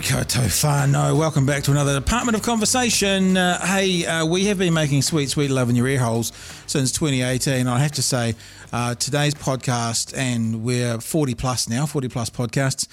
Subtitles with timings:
[0.00, 0.24] Kia
[0.64, 1.14] ora.
[1.14, 3.36] Welcome back to another Department of Conversation.
[3.36, 6.32] Uh, hey, uh, we have been making sweet, sweet love in your ear holes
[6.66, 7.66] since 2018.
[7.66, 8.34] I have to say,
[8.74, 12.86] uh, today's podcast, and we're 40 plus now, 40 plus podcasts,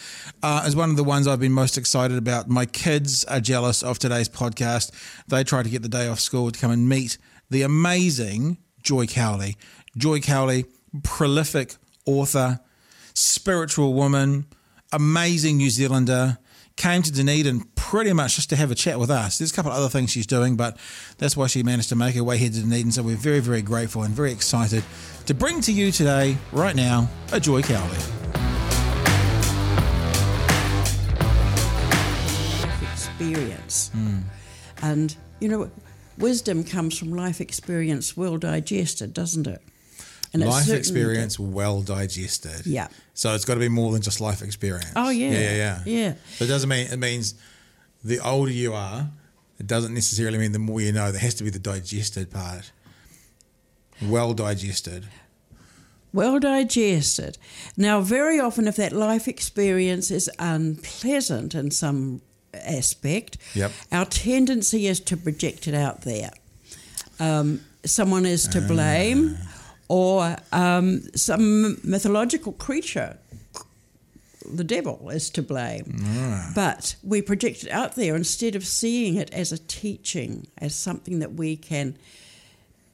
[0.43, 2.47] uh, is one of the ones I've been most excited about.
[2.47, 4.91] My kids are jealous of today's podcast.
[5.27, 7.17] They tried to get the day off school to come and meet
[7.49, 9.57] the amazing Joy Cowley.
[9.98, 10.65] Joy Cowley,
[11.04, 12.62] prolific author,
[13.13, 14.45] spiritual woman,
[14.93, 16.38] amazing New Zealander
[16.76, 19.38] came to Dunedin pretty much just to have a chat with us.
[19.38, 20.77] There's a couple of other things she's doing, but
[21.18, 22.91] that's why she managed to make her way here to Dunedin.
[22.91, 24.84] So we're very, very grateful and very excited
[25.26, 27.98] to bring to you today, right now, a Joy Cowley.
[33.24, 33.90] experience.
[33.94, 34.20] Hmm.
[34.82, 35.71] And, you know,
[36.18, 39.62] wisdom comes from life experience well digested, doesn't it?
[40.34, 42.65] And life experience well digested.
[42.65, 42.87] Yeah.
[43.13, 44.91] So it's got to be more than just life experience.
[44.95, 45.29] Oh, yeah.
[45.31, 45.79] Yeah, yeah, yeah.
[45.85, 46.13] Yeah.
[46.37, 47.35] So it doesn't mean, it means
[48.03, 49.09] the older you are,
[49.59, 51.11] it doesn't necessarily mean the more you know.
[51.11, 52.71] There has to be the digested part.
[54.01, 55.05] Well digested.
[56.11, 57.37] Well digested.
[57.77, 62.21] Now, very often, if that life experience is unpleasant in some
[62.53, 63.71] aspect, Yep.
[63.91, 66.31] our tendency is to project it out there.
[67.19, 69.38] Um, someone is to blame,
[69.94, 73.16] or um, some mythological creature,
[74.52, 75.84] the devil, is to blame.
[76.56, 81.19] But we project it out there instead of seeing it as a teaching, as something
[81.19, 81.96] that we can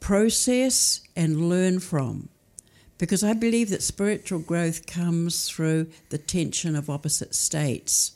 [0.02, 2.28] process and learn from.
[2.98, 8.12] Because I believe that spiritual growth comes through the tension of opposite states.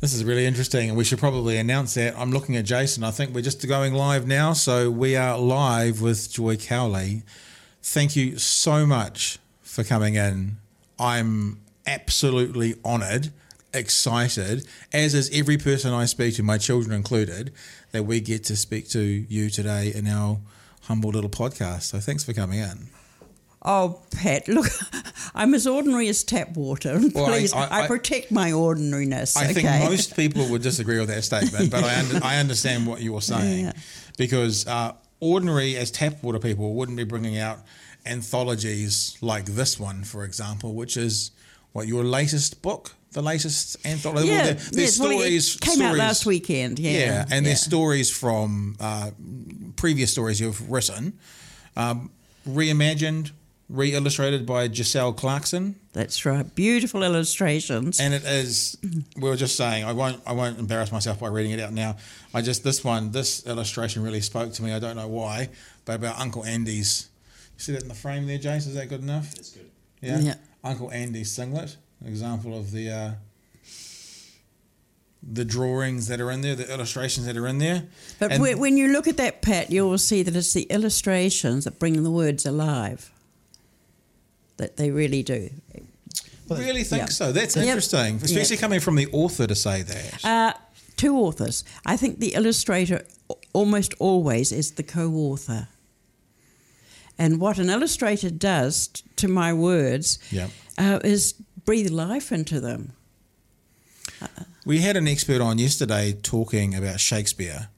[0.00, 2.18] This is really interesting, and we should probably announce that.
[2.18, 3.04] I'm looking at Jason.
[3.04, 7.22] I think we're just going live now, so we are live with Joy Cowley.
[7.86, 10.56] Thank you so much for coming in.
[10.98, 13.30] I'm absolutely honoured,
[13.74, 17.52] excited, as is every person I speak to, my children included,
[17.92, 20.38] that we get to speak to you today in our
[20.82, 21.82] humble little podcast.
[21.82, 22.88] So thanks for coming in.
[23.66, 24.66] Oh, Pat, look,
[25.34, 26.98] I'm as ordinary as tap water.
[27.14, 29.36] Well, Please, I, I- I- protect my ordinariness.
[29.36, 29.52] I okay?
[29.54, 33.20] think most people would disagree with that statement, but I, under, I understand what you're
[33.22, 33.72] saying Yeah.
[34.16, 34.92] because uh,
[35.34, 37.58] ordinary as tap water people wouldn't be bringing out
[38.06, 41.30] anthologies like this one, for example, which is
[41.72, 44.28] what your latest book, the latest anthology.
[44.28, 45.56] yeah, well, there- yeah, there's well, it stories.
[45.56, 46.78] came out last weekend.
[46.78, 47.40] Yeah, Yeah, and yeah.
[47.40, 49.10] there's stories from uh,
[49.76, 51.18] previous stories you've written,
[51.76, 52.10] um,
[52.48, 53.30] reimagined,
[53.68, 55.76] re-illustrated by Giselle Clarkson.
[55.92, 56.54] That's right.
[56.54, 58.00] Beautiful illustrations.
[58.00, 58.76] And it is.
[59.16, 59.84] We were just saying.
[59.84, 60.20] I won't.
[60.26, 61.96] I won't embarrass myself by reading it out now.
[62.32, 63.12] I just this one.
[63.12, 64.72] This illustration really spoke to me.
[64.72, 65.50] I don't know why,
[65.84, 67.08] but about Uncle Andy's.
[67.56, 68.66] You see that in the frame there, Jace?
[68.66, 69.34] Is that good enough?
[69.34, 69.70] That's good.
[70.00, 70.18] Yeah.
[70.18, 70.34] Yeah.
[70.64, 71.76] Uncle Andy's singlet.
[72.00, 72.90] An example of the.
[72.90, 73.10] Uh,
[75.26, 77.84] the drawings that are in there, the illustrations that are in there.
[78.18, 80.64] But And- when when you look at that, Pat, you will see that it's the
[80.64, 83.10] illustrations that bring the words alive.
[84.56, 85.50] That they really do.
[86.48, 87.06] really think yeah.
[87.06, 87.32] so.
[87.32, 87.64] That's Yep.
[87.66, 88.60] interesting, especially Yeah.
[88.60, 90.24] coming from the author to say that.
[90.24, 90.52] Uh,
[90.96, 91.64] two authors.
[91.86, 93.04] I think the illustrator
[93.52, 95.68] almost always is the co-author.
[97.18, 100.50] And what an illustrator does t- to my words Yep.
[100.78, 101.34] uh, is
[101.64, 102.92] breathe life into them.
[104.64, 107.68] We had an expert on yesterday talking about Shakespeare,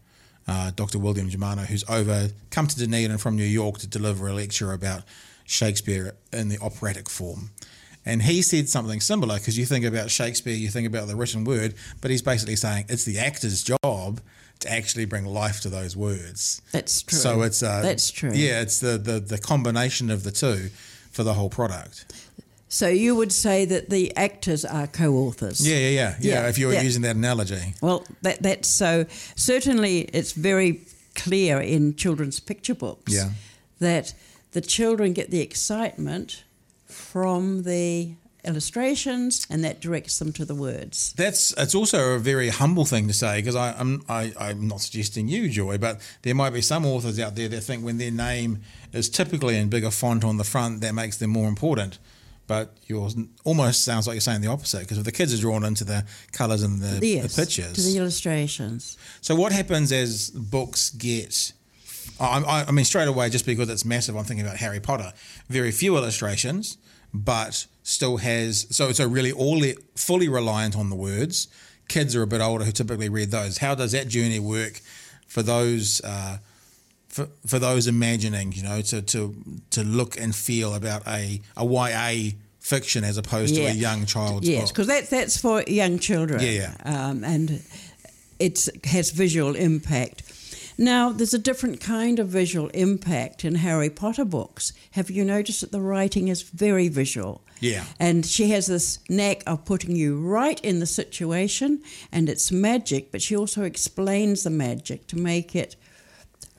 [0.47, 0.99] uh, Dr.
[0.99, 5.03] William Germano, who's over come to Dunedin from New York to deliver a lecture about
[5.47, 7.51] Shakespeare in the operatic form.
[8.05, 11.45] And he said something similar because you think about Shakespeare, you think about the written
[11.45, 14.21] word, but he's basically saying it's the actor's job
[14.61, 16.63] to actually bring life to those words.
[16.73, 17.19] That's true.
[17.19, 18.31] So it's uh, That's true.
[18.33, 20.71] Yeah, it's the, the the combination of the two
[21.11, 22.05] for the whole product.
[22.69, 25.67] So you would say that the actors are co-authors.
[25.67, 26.43] Yeah, yeah, yeah, yeah.
[26.43, 26.83] Yeah, if you were yeah.
[26.83, 27.75] using that analogy.
[27.81, 30.81] Well, that that's so certainly it's very
[31.15, 33.31] clear in children's picture books Yeah.
[33.79, 34.15] that
[34.57, 36.43] the children get the excitement
[36.87, 41.13] from the illustrations and that directs them to the words.
[41.15, 45.29] That's it's also a very humble thing to say because I'm I, I'm not suggesting
[45.29, 48.61] you, Joy, but there might be some authors out there that think when their name
[48.95, 51.99] is typically in bigger font on the front, that makes them more important.
[52.47, 53.15] But yours
[53.45, 56.07] almost sounds like you're saying the opposite because if the kids are drawn into the
[56.33, 57.73] colours and the, Yes, the pictures.
[57.75, 58.97] to the illustrations.
[59.21, 61.53] so what happens as books get?
[62.21, 65.13] I, I, I mean, straight away, just because it's massive, I'm thinking about Harry Potter.
[65.49, 66.79] Very few illustrations,
[67.13, 71.49] but still has so so really all it, fully reliant on the words.
[71.89, 73.59] Kids are a bit older who typically read those.
[73.59, 74.81] How does that journey work
[75.27, 76.01] for those?
[76.03, 76.39] Uh,
[77.09, 79.35] for, for those imagining, you know, to, to
[79.71, 84.47] to look and feel about a, a YA fiction as opposed to a young child's
[84.47, 84.75] Yes, book.
[84.75, 86.41] because that, that's for young children.
[86.43, 87.63] Yeah, Um, and
[88.39, 90.26] it has visual impact.
[90.79, 94.73] Now, there's a different kind of visual impact in Harry Potter books.
[94.93, 97.43] Have you noticed that the writing is very visual?
[97.61, 97.85] Yeah.
[97.99, 101.83] And she has this knack of putting you right in the situation,
[102.13, 105.77] and it's magic, but she also explains the magic to make it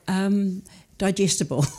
[0.08, 0.62] um,
[0.98, 1.64] digestible.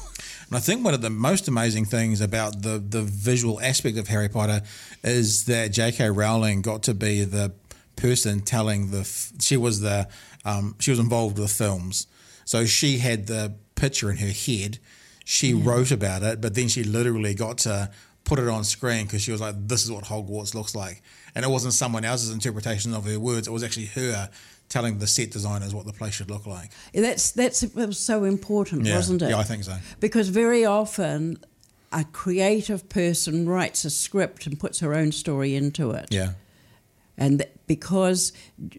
[0.52, 4.08] And I think one of the most amazing things about the, the visual aspect of
[4.08, 4.64] Harry Potter
[5.04, 6.10] is that J.K.
[6.10, 7.52] Rowling got to be the
[7.96, 9.02] person telling the.
[9.02, 10.08] f- She was the.
[10.46, 12.08] Um, she was involved with the films,
[12.50, 14.80] so she had the picture in her head.
[15.24, 17.92] She wrote about it, but then she literally got to
[18.24, 21.04] put it on screen because she was like, "This is what Hogwarts looks like,"
[21.36, 23.48] and it wasn't someone else's interpretation of her words.
[23.48, 24.32] It was actually her
[24.68, 26.72] telling the set designers what the place should look like.
[26.92, 29.30] that's that's it was so important, Yeah, wasn't it?
[29.30, 29.76] yeah, I think so.
[30.00, 31.38] Because very often
[31.92, 36.08] a creative person writes a script and puts her own story into it.
[36.10, 36.32] Yeah.
[37.16, 38.34] And th- because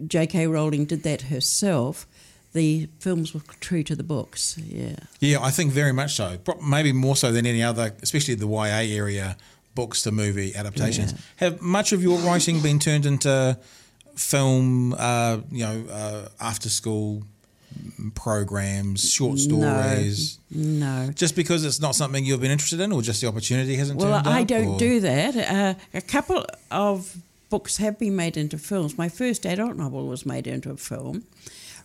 [0.06, 0.46] J.K.
[0.48, 2.06] Rowling did that herself,
[2.52, 4.56] the films were true to the books.
[4.58, 4.96] Yeah.
[5.20, 6.38] Yeah, I think very much so.
[6.66, 9.36] Maybe more so than any other, especially the YA area
[9.74, 11.14] books to movie adaptations.
[11.36, 13.58] Have much of your writing been turned into
[14.16, 14.94] film?
[14.94, 17.22] Uh, you know, uh, after school
[18.14, 20.38] programs, short stories.
[20.50, 21.06] No.
[21.06, 24.00] no, Just because it's not something you've been interested in, or just the opportunity hasn't.
[24.00, 25.36] Well, I up, don't or- do that.
[25.36, 27.16] Uh, a couple of
[27.48, 28.98] books have been made into films.
[28.98, 31.24] My first adult novel was made into a film.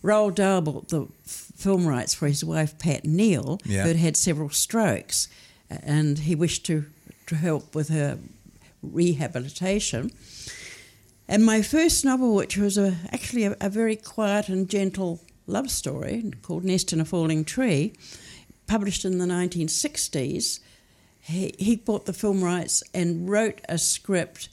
[0.02, 3.82] Roald Dahl bought the f- film rights for his wife Pat Neal, Yeah.
[3.82, 5.28] who had had several strokes,
[5.70, 6.84] and he wished to,
[7.26, 8.18] to help with her
[8.82, 10.10] rehabilitation.
[11.28, 15.70] And my first novel, which was a, actually a, a very quiet and gentle love
[15.70, 17.92] story called Nest in a Falling Tree,
[18.66, 20.60] published in the 1960s,
[21.22, 24.48] he, he bought the film rights and wrote a script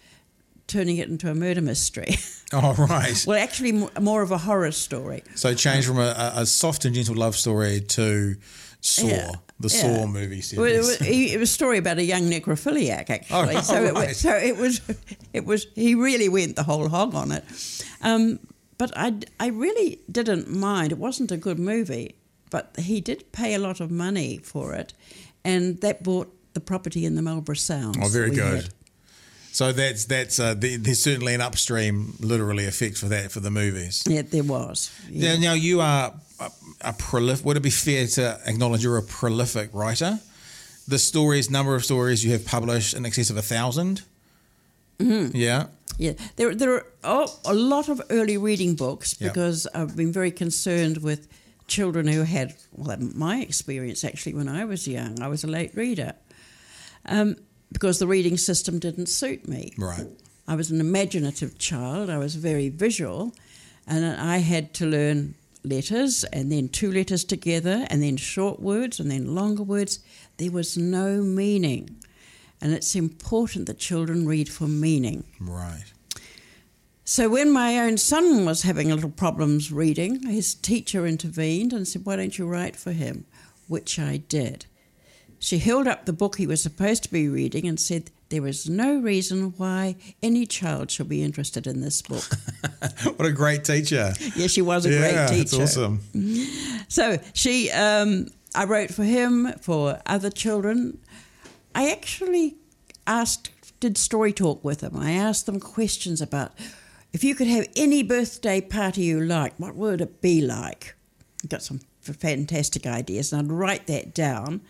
[0.68, 2.16] turning it into a murder mystery.
[2.56, 3.24] Oh, right.
[3.26, 5.24] well, actually, more of a horror story.
[5.34, 8.36] So it changed from a, a- soft and gentle love story to
[8.80, 9.82] Saw, Yeah, the yeah.
[9.82, 11.00] Saw movie Well, it, series.
[11.00, 13.56] was, it was a story about a young necrophiliac, actually.
[13.56, 14.08] Oh, so, it right.
[14.10, 14.82] was, so it was,
[15.34, 15.66] it was.
[15.74, 17.44] He really went the whole hog on it.
[18.04, 18.40] Um,
[18.78, 20.92] but I, I really didn't mind.
[20.92, 22.18] It wasn't a good movie,
[22.52, 24.94] but he did pay a lot of money for it,
[25.44, 27.98] and that bought the property in the Marlborough Sounds.
[28.00, 28.64] Oh, very good.
[28.66, 28.74] had.
[29.54, 33.52] So that's that's uh, the, there's certainly an upstream literally effect for that for the
[33.52, 34.04] movies.
[34.08, 34.92] Yeah, there was.
[35.10, 35.36] Yeah.
[35.36, 36.52] Now, now you are a,
[36.82, 37.46] a prolific.
[37.46, 40.20] Would it be fair to acknowledge you're a prolific writer?
[40.88, 44.02] The stories, number of stories you have published in excess of a 1000
[45.00, 45.36] Mm-hmm.
[45.36, 45.68] Yeah.
[45.98, 49.28] Yeah, there there are oh, a lot of early reading books Yeah.
[49.28, 51.28] because I've been very concerned with
[51.68, 55.22] children who had well my experience actually when I was young.
[55.22, 56.14] I was a late reader
[57.06, 57.36] um,
[57.74, 59.74] because the reading system didn't suit me.
[59.78, 60.08] Right.
[60.48, 62.10] I was an imaginative child.
[62.10, 63.34] I was very visual,
[63.86, 65.36] and I had to learn
[65.66, 70.00] letters and then two letters together and then short words and then longer words.
[70.38, 71.98] There was no meaning.
[72.62, 75.26] And it's important that children read for meaning.
[75.40, 75.84] Right.
[77.06, 82.06] So when my own son was having little problems reading, his teacher intervened and said,
[82.06, 83.26] Why don't you write for him?
[83.68, 84.66] Which I did.
[85.44, 88.70] She held up the book he was supposed to be reading and said, There is
[88.70, 92.24] no reason why any child should be interested in this book.
[93.18, 94.14] What a great teacher.
[94.38, 95.58] yes, she was a yeah, great teacher.
[95.58, 96.00] that's awesome.
[96.88, 101.00] So she, um, I wrote for him, for other children.
[101.76, 102.56] I actually
[103.06, 103.52] asked,
[103.82, 104.96] did story talk with them.
[104.96, 106.54] I asked them questions about
[107.12, 110.96] if you could have any birthday party you like, what would it be like?
[111.50, 114.62] Got some fantastic ideas, and I'd write that down.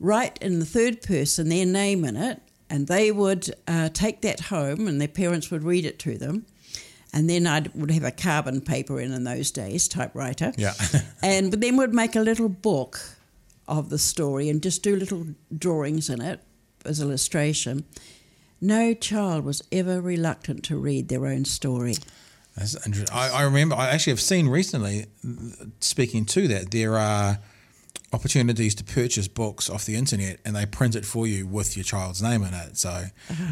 [0.00, 2.40] Write in the third person their name in it,
[2.70, 6.46] and they would uh, take that home, and their parents would read it to them.
[7.12, 10.74] And then I would have a carbon paper in in those days, typewriter Yeah.
[11.22, 13.00] and then would make a little book
[13.66, 15.26] of the story and just do little
[15.56, 16.40] drawings in it
[16.84, 17.84] as illustration.
[18.60, 21.94] No child was ever reluctant to read their own story.
[22.56, 23.16] That's interesting.
[23.16, 25.06] I, I remember, I actually have seen recently,
[25.80, 27.38] speaking to that, there are
[28.12, 31.84] opportunities to purchase books off the internet and they print it for you with your
[31.84, 32.76] child's name in it.
[32.76, 33.04] So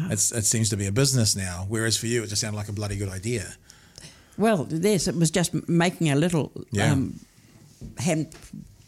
[0.09, 1.65] it's, it seems to be a business now.
[1.69, 3.53] Whereas for you, it just sounded like a bloody good idea.
[4.37, 6.91] Well, yes, it was just making a little Yeah.
[6.91, 7.19] um,
[7.97, 8.35] hand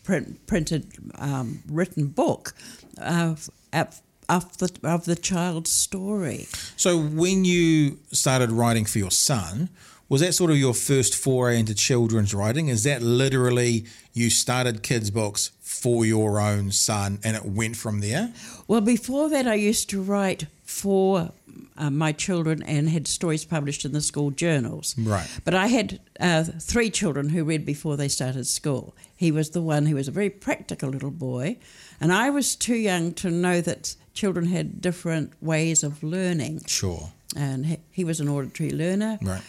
[0.03, 2.53] print, printed um, written book
[2.97, 6.47] of, of, of, the, of the child's story.
[6.75, 9.69] So when you started writing for your son,
[10.09, 12.67] was that sort of your first foray into children's writing?
[12.67, 18.01] Is that literally you started kids' books for your own son, and it went from
[18.01, 18.33] there.
[18.67, 21.31] Well, before that, I used to write for
[21.77, 24.95] uh, my children and had stories published in the school journals.
[24.97, 25.27] Right.
[25.45, 28.93] But I had uh, three children who read before they started school.
[29.15, 31.57] He was the one who was a very practical little boy,
[31.99, 36.61] and I was too young to know that children had different ways of learning.
[36.67, 37.11] Sure.
[37.35, 39.17] And he, he was an auditory learner.
[39.21, 39.41] Right.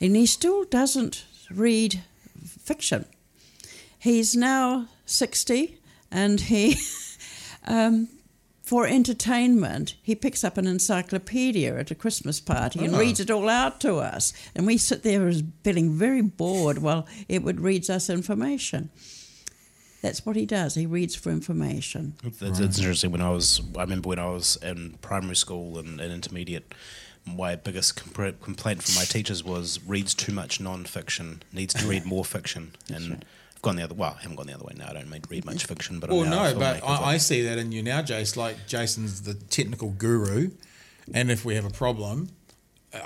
[0.00, 2.02] And he still doesn't read
[2.44, 3.06] fiction.
[3.98, 5.78] He's now 60
[6.10, 6.76] and he,
[7.66, 8.08] um,
[8.62, 12.98] for entertainment, he picks up an encyclopedia at a Christmas party and Oh.
[12.98, 14.32] reads it all out to us.
[14.54, 18.90] And we sit there as feeling very bored while Edward reads us information.
[20.02, 20.76] That's what he does.
[20.76, 22.14] He reads for information.
[22.24, 23.10] It's, it's interesting.
[23.10, 26.72] When I was, I remember when I was in primary school and, and intermediate,
[27.26, 32.06] my biggest compr- complaint from my teachers was reads too much non-fiction, needs to read
[32.06, 33.94] more fiction, and I've gone the other.
[33.94, 34.88] Well, I haven't gone the other way now.
[34.88, 37.58] I don't read- read much fiction, but Well, I'm no, but I, I see that
[37.58, 38.36] in you now, Jace.
[38.36, 40.50] Like Jason's the technical guru,
[41.14, 42.30] and if we have a problem,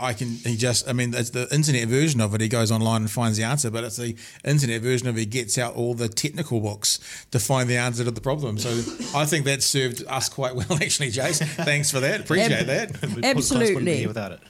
[0.01, 0.29] I can.
[0.29, 0.89] He just.
[0.89, 2.41] I mean, it's the internet version of it.
[2.41, 5.21] He goes online and finds the answer, but it's the internet version of it.
[5.21, 6.99] He gets out all the technical books
[7.33, 8.57] to find the answer to the problem.
[8.57, 8.71] So
[9.15, 11.47] I think that served us quite well, actually, Jason.
[11.49, 12.21] Thanks for that.
[12.21, 12.95] Appreciate that.
[12.95, 13.97] The be Absolutely.
[13.99, 14.41] here without it.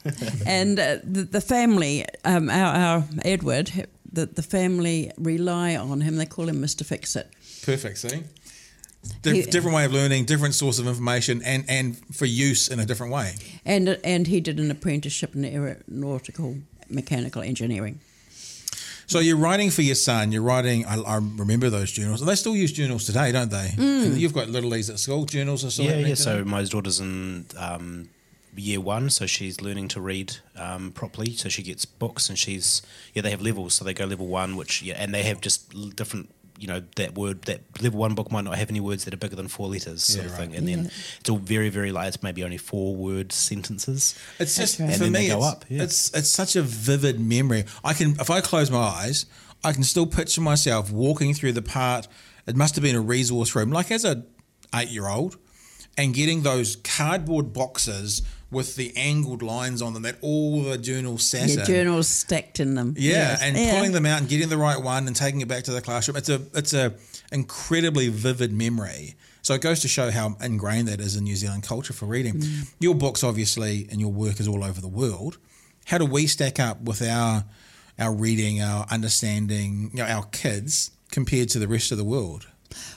[0.46, 6.16] and uh, the, the family, um, our, our Edward, the, the family rely on him.
[6.16, 6.84] They call him Mr.
[6.84, 7.28] Fix It.
[7.64, 7.98] Perfect.
[7.98, 8.22] See.
[9.22, 12.78] Dif- He- different way of learning, different source of information, and, and for use in
[12.80, 13.34] a different way.
[13.64, 16.56] And, and he did an apprenticeship in aeronautical
[16.88, 18.00] mechanical engineering.
[19.06, 20.32] So you're writing for your son.
[20.32, 20.86] You're writing.
[20.86, 22.24] I, I remember those journals.
[22.24, 23.70] They still use journals today, don't they?
[23.76, 25.26] And You've got little Lees at school.
[25.26, 26.14] Journals are still yeah, yeah.
[26.14, 28.08] So my daughter's in um,
[28.56, 31.32] year one, so she's learning to read um, properly.
[31.34, 32.82] So she gets books, and she's
[33.14, 33.22] yeah.
[33.22, 36.30] They have levels, so they go level one, which yeah, and they have just different.
[36.56, 39.16] You know that word that level one book might not have any words that are
[39.16, 40.48] bigger than four letters, sort Yeah, of right.
[40.48, 40.56] thing.
[40.56, 42.06] And then it's all very, very light.
[42.08, 44.14] It's maybe only four word sentences.
[44.38, 44.92] It's just right.
[44.92, 45.18] for then me.
[45.18, 45.82] they go it's, up, yeah.
[45.82, 47.64] it's it's such a vivid memory.
[47.82, 49.26] I can if I close my eyes,
[49.64, 52.06] I can still picture myself walking through the part.
[52.46, 54.24] It must have been a resource room, like as a
[54.74, 55.36] eight year old,
[55.98, 61.24] and getting those cardboard boxes with the angled lines on them that all the journals
[61.24, 61.66] sat Your in.
[61.66, 62.94] journals stacked in them.
[62.96, 63.42] Yeah, Yes.
[63.42, 63.74] and Yeah.
[63.74, 66.16] pulling them out and getting the right one and taking it back to the classroom.
[66.16, 66.94] It's a it's a
[67.32, 69.14] incredibly vivid memory.
[69.42, 72.34] So it goes to show how ingrained that is in New Zealand culture for reading.
[72.40, 72.68] Mm.
[72.80, 75.36] Your books, obviously, and your work is all over the world.
[75.86, 77.44] How do we stack up with our
[77.98, 82.46] our reading, our understanding, you know, our kids compared to the rest of the world?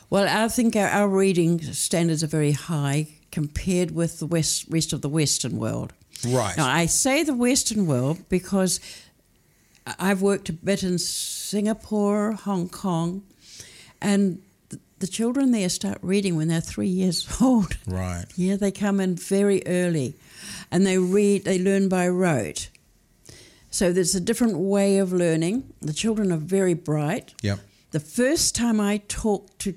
[0.10, 4.94] Well, I think our, our reading standards are very high compared with the west, rest
[4.94, 5.94] of the Western world.
[6.28, 6.58] Right.
[6.58, 8.80] Now, I say the Western world because
[10.00, 13.22] I've worked a bit in Singapore, Hong Kong,
[14.02, 14.42] and
[14.98, 17.78] the children there start reading when they're three years old.
[17.86, 18.26] Right.
[18.36, 20.16] Yeah, they come in very early
[20.72, 22.70] and they read, they learn by rote.
[23.70, 25.72] So there's a different way of learning.
[25.80, 27.36] The children are very bright.
[27.44, 27.60] Yep.
[27.92, 29.76] The first time I talked to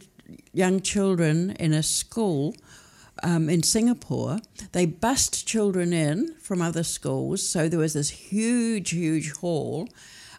[0.55, 2.55] young children in a school
[3.23, 4.39] um, in Singapore,
[4.73, 7.47] they bussed children in from other schools.
[7.49, 9.89] So there was this huge, huge hall,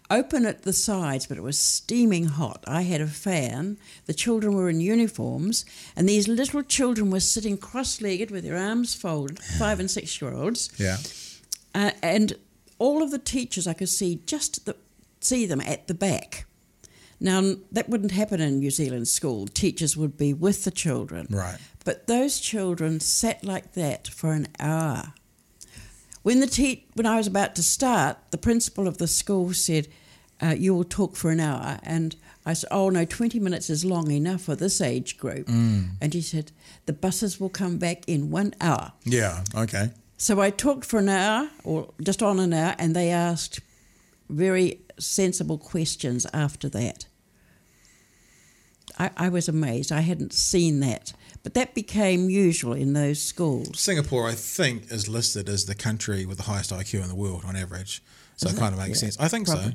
[0.10, 2.64] open at the sides, but it was steaming hot.
[2.68, 3.78] I had a fan.
[4.06, 8.58] The children were in uniforms, and these little children were sitting cross legged with their
[8.58, 10.70] arms folded, five and six year olds.
[10.78, 10.98] Yeah.
[11.74, 12.34] Uh, and
[12.78, 14.76] all of the teachers I could see just the,
[15.22, 16.46] see them at the back.
[17.24, 19.48] Now that wouldn't happen in New Zealand school.
[19.48, 21.28] Teachers would be with the children.
[21.30, 21.60] Right.
[21.86, 25.14] But those children sat like that for an hour.
[26.24, 29.88] When the te- when I was about to start, the principal of the school said,
[30.42, 33.86] uh, "You will talk for an hour," and I said, "Oh no, twenty minutes is
[33.86, 35.48] long enough for this age group."
[36.02, 36.52] And he said,
[36.86, 39.44] "The buses will come back in one hour." Yeah.
[39.56, 39.92] Okay.
[40.18, 43.60] So I talked for an hour, or just on an hour, and they asked
[44.30, 47.06] very sensible questions after that.
[49.00, 49.92] I, I was amazed.
[49.92, 51.14] I hadn't seen that.
[51.44, 53.80] But that became usual in those schools.
[53.80, 57.44] Singapore, I think, is listed as the country with the highest IQ in the world
[57.46, 58.04] on average.
[58.38, 59.20] So it kind of makes Yeah, sense.
[59.20, 59.72] I think so.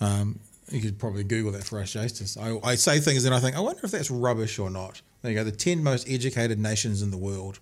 [0.00, 0.38] Um,
[0.70, 2.36] you could probably Google that for us, Jace.
[2.36, 5.00] I, I say things and I think, I wonder if that's rubbish or not.
[5.22, 5.44] There you go.
[5.44, 7.60] The 10 most educated nations in the world.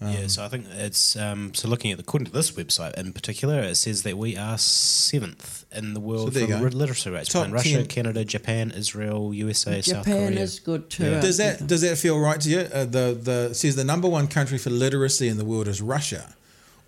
[0.00, 3.12] Yeah, so I think it's um, so looking at the according to this website in
[3.14, 7.30] particular, it says that we are seventh in the world there for literacy rates.
[7.30, 7.86] Top Russia, 10.
[7.86, 10.28] Canada, Japan, Israel, USA, South Korea.
[10.28, 11.04] Japan is good too.
[11.10, 11.20] Yeah.
[11.20, 11.68] Does that think.
[11.70, 12.58] does that feel right to you?
[12.60, 16.34] Uh, the the says the number one country for literacy in the world is Russia.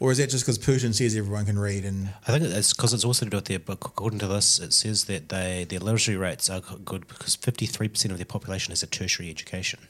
[0.00, 1.84] or is that just because Putin says everyone can read?
[1.84, 3.58] And I think it's because it's also to do with their.
[3.58, 7.66] But according to this, it says that they their literacy rates are good because fifty
[7.66, 9.80] three percent of their population has a tertiary education.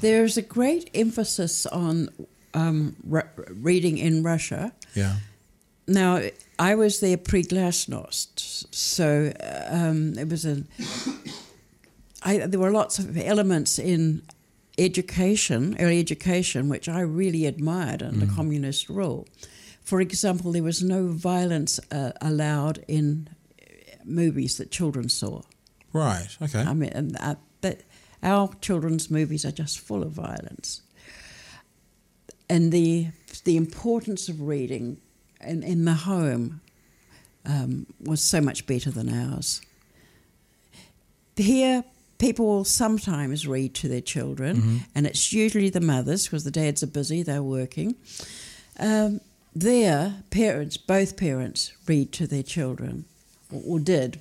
[0.00, 2.08] There's a great emphasis on
[2.54, 4.72] um, re- reading in Russia.
[4.94, 5.16] yeah,
[5.86, 6.22] Now,
[6.58, 9.32] I was there pre Glasnost, so
[9.70, 10.62] um, it was a.
[12.22, 14.22] I, there were lots of elements in
[14.78, 19.26] education, early education, which I really admired under communist rule.
[19.82, 23.28] For example, there was no violence uh, allowed in
[24.04, 25.42] movies that children saw.
[25.92, 27.82] right, okay, I mean, and uh, that
[28.22, 30.80] our children's movies are just full of violence,
[32.54, 33.08] and the
[33.42, 35.00] the importance of reading
[35.40, 36.60] in, in the home
[37.44, 39.60] um, was so much better than ours.
[41.36, 41.84] Here,
[42.18, 46.82] people will sometimes read to their children, and it's usually the mothers because the dads
[46.82, 47.96] are busy; they're working.
[48.78, 49.20] Um,
[49.54, 53.04] there, parents, both parents, read to their children,
[53.52, 54.18] or, or did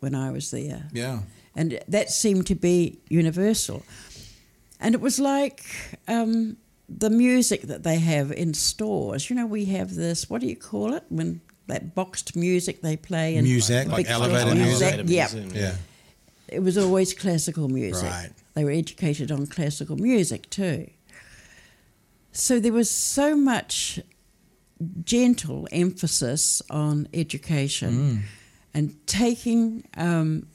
[0.00, 1.20] when I was there yeah,
[1.54, 3.84] and that seemed to be universal.
[4.82, 5.62] And it was like
[6.08, 6.56] um,
[6.98, 9.30] the music that they have in stores.
[9.30, 10.28] You know, we have this.
[10.28, 14.06] What do you call it when that boxed music they play in Music, like big
[14.06, 14.28] stores?
[14.28, 14.94] elevator music?
[14.94, 15.74] Elevator Yeah, yeah,
[16.48, 18.10] it was always classical music.
[18.10, 18.30] Right.
[18.54, 20.90] They were educated on classical music too.
[22.32, 24.00] So there was so much
[25.04, 28.24] gentle emphasis on education
[28.72, 30.46] and taking um,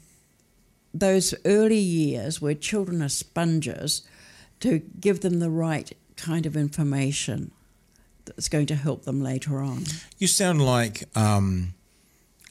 [0.94, 4.04] those early years where children are sponges
[4.62, 7.52] to give them the right kind of information
[8.26, 9.84] that's going to help them later on.
[10.18, 11.74] You sound like um,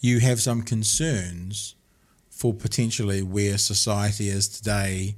[0.00, 1.75] you have some concerns
[2.30, 5.16] for potentially where society is today,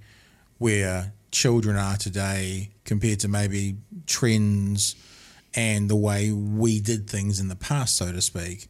[0.58, 3.76] where children are today, compared to maybe
[4.06, 4.96] trends
[5.54, 8.68] and the way we did things in the past, so to speak.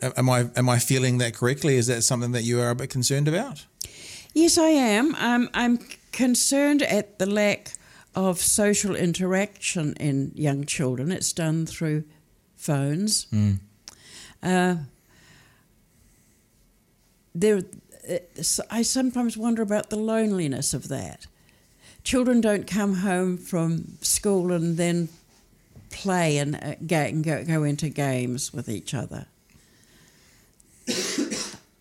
[0.00, 1.76] Am I am I feeling that correctly?
[1.76, 3.66] Is that something that you are a bit concerned about?
[4.34, 5.14] Yes, I am.
[5.16, 5.78] I'm, I'm
[6.10, 7.72] concerned at the lack
[8.14, 11.10] of social interaction in young children.
[11.10, 12.04] It's done through
[12.56, 13.26] phones.
[14.42, 14.76] Uh,
[17.34, 17.62] there,
[18.70, 21.26] I sometimes wonder about the loneliness of that.
[22.04, 25.08] Children don't come home from school and then
[25.90, 29.26] play and uh, ga- go, go into games with each other.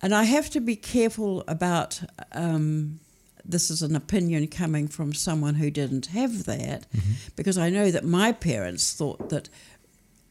[0.03, 2.99] And I have to be careful about um,
[3.45, 6.85] this is an opinion coming from someone who didn't have that,
[7.35, 9.49] because I know that my parents thought that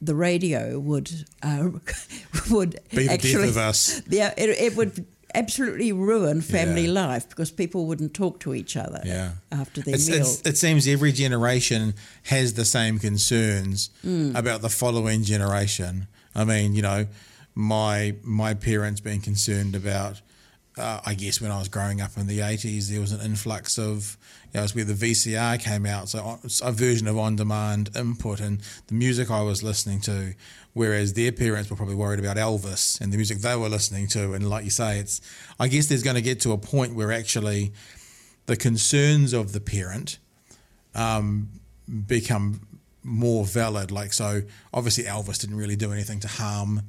[0.03, 1.11] the radio would
[1.43, 1.69] uh,
[2.51, 4.03] would Be the actually death of us.
[4.09, 7.07] yeah it, it would absolutely ruin family Yeah.
[7.09, 9.33] life because people wouldn't talk to each other Yeah.
[9.53, 10.21] after their It's, meal.
[10.23, 11.95] it's, it seems every generation
[12.25, 14.35] has the same concerns Mm.
[14.35, 16.07] about the following generation.
[16.35, 17.07] I mean, you know,
[17.55, 20.21] my my parents being concerned about.
[20.81, 23.79] Uh, I guess when I was growing up in the eighties, there was an influx
[23.79, 24.17] of,
[24.47, 28.41] you know, it was where the VCR came out, so a version of on-demand input
[28.41, 30.35] and the music I was listening to,
[30.73, 34.33] whereas their parents were probably worried about Elvis and the music they were listening to,
[34.33, 35.21] and like you say, it's.
[35.59, 37.73] I guess there's going to get to a point where actually
[38.47, 40.19] the concerns of the parent
[40.95, 41.49] um,
[42.07, 42.61] become
[43.03, 43.91] more valid.
[43.91, 46.83] Like, so obviously Elvis didn't really do anything to harm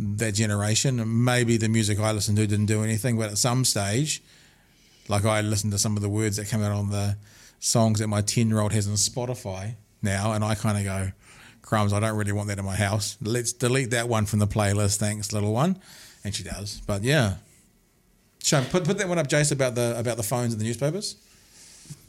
[0.00, 1.24] that generation.
[1.24, 4.22] Maybe the music I listened to didn't do anything, but at some stage,
[5.08, 7.16] like I listened to some of the words that come out on the
[7.58, 11.12] songs that my 10 year old has on Spotify now, and I kind of go,
[11.62, 13.16] crumbs, I don't really want that in my house.
[13.20, 14.96] Let's delete that one from the playlist.
[14.96, 15.78] Thanks, little one.
[16.24, 16.80] And she does.
[16.86, 17.36] But yeah.
[18.42, 21.16] Sean, put, put that one up, Jace, about the about the phones and the newspapers.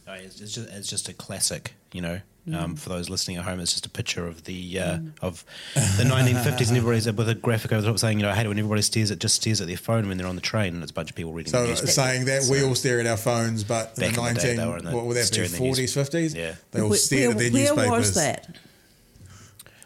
[0.07, 2.21] It's, it's just it's just a classic, you know.
[2.51, 6.03] Um, for those listening at home, it's just a picture of the uh, of the
[6.03, 8.49] 1950s, and everybody's with a graphic over the top saying, you know, I hate it
[8.49, 10.81] when everybody stares at just stares at their phone when they're on the train, and
[10.81, 11.51] it's a bunch of people reading.
[11.51, 11.91] So the newspaper.
[11.91, 14.55] saying that we all stare at our phones, but in the in the day, 19,
[14.57, 16.35] they were in the- what would that be, staring at their 40s, news- 50s?
[16.35, 16.55] Yeah.
[16.71, 17.91] They all where, stared at their where newspapers.
[17.99, 18.55] was that?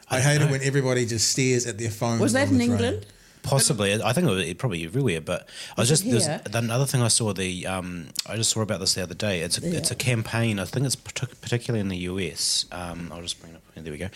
[0.09, 2.19] I hate it when everybody just stares at their phone.
[2.19, 2.71] Was that on in train.
[2.71, 3.05] England?
[3.45, 5.21] Possibly, I think it was probably everywhere.
[5.21, 7.31] But I was just there's another thing I saw.
[7.34, 9.41] The um, I just saw about this the other day.
[9.41, 10.60] It's a, it's a campaign.
[10.60, 12.65] I think it's partic- particularly in the US.
[12.71, 13.62] Um, I'll just bring it up.
[13.75, 14.10] There we go.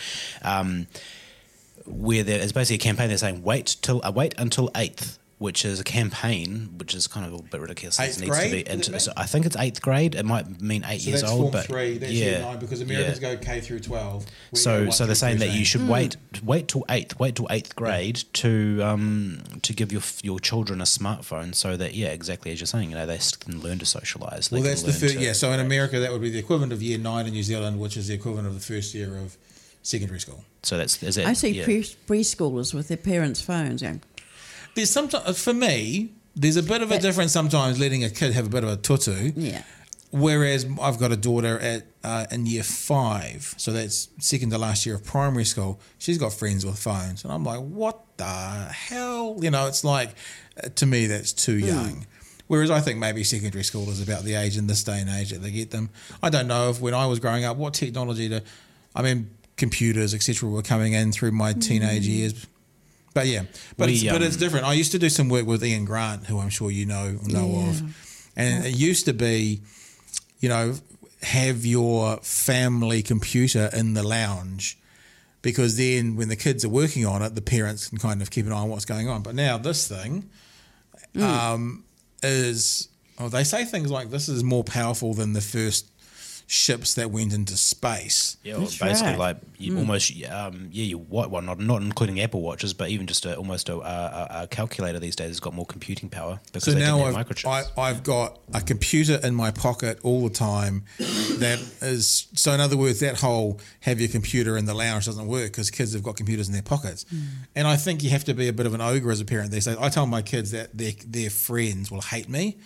[0.44, 0.88] Um,
[1.86, 3.10] where there is basically a campaign.
[3.10, 7.26] They're saying wait till uh, wait until eighth, which is a campaign, which is kind
[7.26, 7.98] of a bit ridiculous.
[7.98, 8.64] Eighth it needs grade, to be.
[8.64, 10.14] does it into- so I think it's eighth grade.
[10.14, 12.60] It might mean eight So years that's old, form but three, that's year yeah, nine,
[12.60, 13.36] because Americans yeah.
[13.36, 14.26] go K through 12.
[14.54, 15.64] So, so they're saying that you 13.
[15.64, 20.40] should wait, wait till eighth, wait till eighth grade to um, to give your your
[20.42, 23.80] children a smartphone, so that yeah, exactly as you're saying, you know, they can learn
[23.80, 24.52] to socialise.
[24.52, 25.32] Well, that's the first, yeah.
[25.32, 27.96] So in America, that would be the equivalent of year nine in New Zealand, which
[27.96, 29.38] is the equivalent of the first year of
[29.84, 30.44] secondary school.
[30.64, 31.26] So that's is it?
[31.26, 31.64] I see yeah.
[31.64, 34.02] pre- preschoolers with their parents' phones going,
[34.76, 38.34] There's sometimes for me, there's a bit of a That- difference sometimes letting a kid
[38.34, 39.32] have a bit of a tutu.
[39.36, 39.64] yeah.
[40.12, 44.84] Whereas I've got a daughter at uh, in year five, so that's second to last
[44.84, 45.80] year of primary school.
[46.00, 49.38] She's got friends with phones, and I'm like, what the hell?
[49.40, 50.16] You know, it's like
[50.64, 52.08] uh, to me that's too young.
[52.48, 55.30] Whereas I think maybe secondary school is about the age in this day and age
[55.30, 55.92] that they get them.
[56.24, 58.42] I don't know if when I was growing up, what technology to,
[58.96, 60.50] I mean, computers etc.
[60.50, 62.48] were coming in through my teenage years.
[63.14, 63.44] But yeah,
[63.78, 64.66] but We, it's, but um, it's different.
[64.66, 67.48] I used to do some work with Ian Grant, who I'm sure you know know
[67.50, 67.70] Yeah.
[67.70, 67.82] of,
[68.36, 69.62] and it used to be
[70.40, 70.76] you know,
[71.22, 74.78] have your family computer in the lounge
[75.42, 78.46] because then when the kids are working on it, the parents can kind of keep
[78.46, 79.22] an eye on what's going on.
[79.22, 80.30] But now this thing
[81.22, 81.84] um,
[82.24, 82.88] is,
[83.20, 85.88] oh, they say things like this is more powerful than the first
[86.52, 88.36] ships that went into space.
[88.44, 89.20] Yeah, well, basically, right.
[89.20, 93.06] like you almost, um, yeah, you what one, not not including Apple watches, but even
[93.06, 96.64] just a, almost a, a, a calculator these days has got more computing power because
[96.64, 97.72] So they now didn't I've, have microchips.
[97.78, 100.86] I, I've got a computer in my pocket all the time.
[100.98, 102.52] That is so.
[102.52, 105.94] In other words, that whole have your computer in the lounge doesn't work because kids
[105.94, 107.06] have got computers in their pockets.
[107.56, 109.52] And I think you have to be a bit of an ogre as a parent.
[109.52, 112.58] They say I tell my kids that their their friends will hate me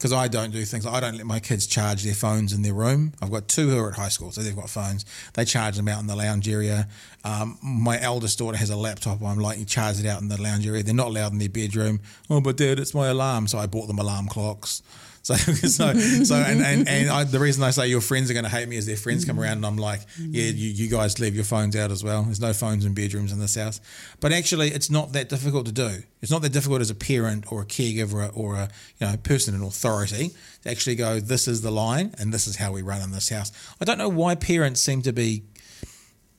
[0.00, 0.86] because I don't do things.
[0.86, 3.12] I don't let my kids charge their phones in their room.
[3.20, 5.04] I've got two who are at high school, so they've got phones.
[5.34, 6.88] They charge them out in the lounge area.
[7.22, 9.22] Um, my eldest daughter has a laptop.
[9.22, 10.82] I'm like, you charge it out in the lounge area.
[10.82, 12.00] They're not allowed in their bedroom.
[12.30, 13.46] Oh, but dad, it's my alarm.
[13.46, 14.82] So I bought them alarm clocks.
[15.22, 18.44] So, so, so, and, and, and I, the reason I say your friends are going
[18.44, 21.18] to hate me is their friends come around and I'm like, yeah, you, you guys
[21.18, 22.22] leave your phones out as well.
[22.22, 23.80] There's no phones in bedrooms in this house.
[24.20, 26.02] But actually, it's not that difficult to do.
[26.22, 29.54] It's not that difficult as a parent or a caregiver or a you know person
[29.54, 30.30] in authority
[30.62, 33.28] to actually go, this is the line and this is how we run in this
[33.28, 33.52] house.
[33.80, 35.44] I don't know why parents seem to be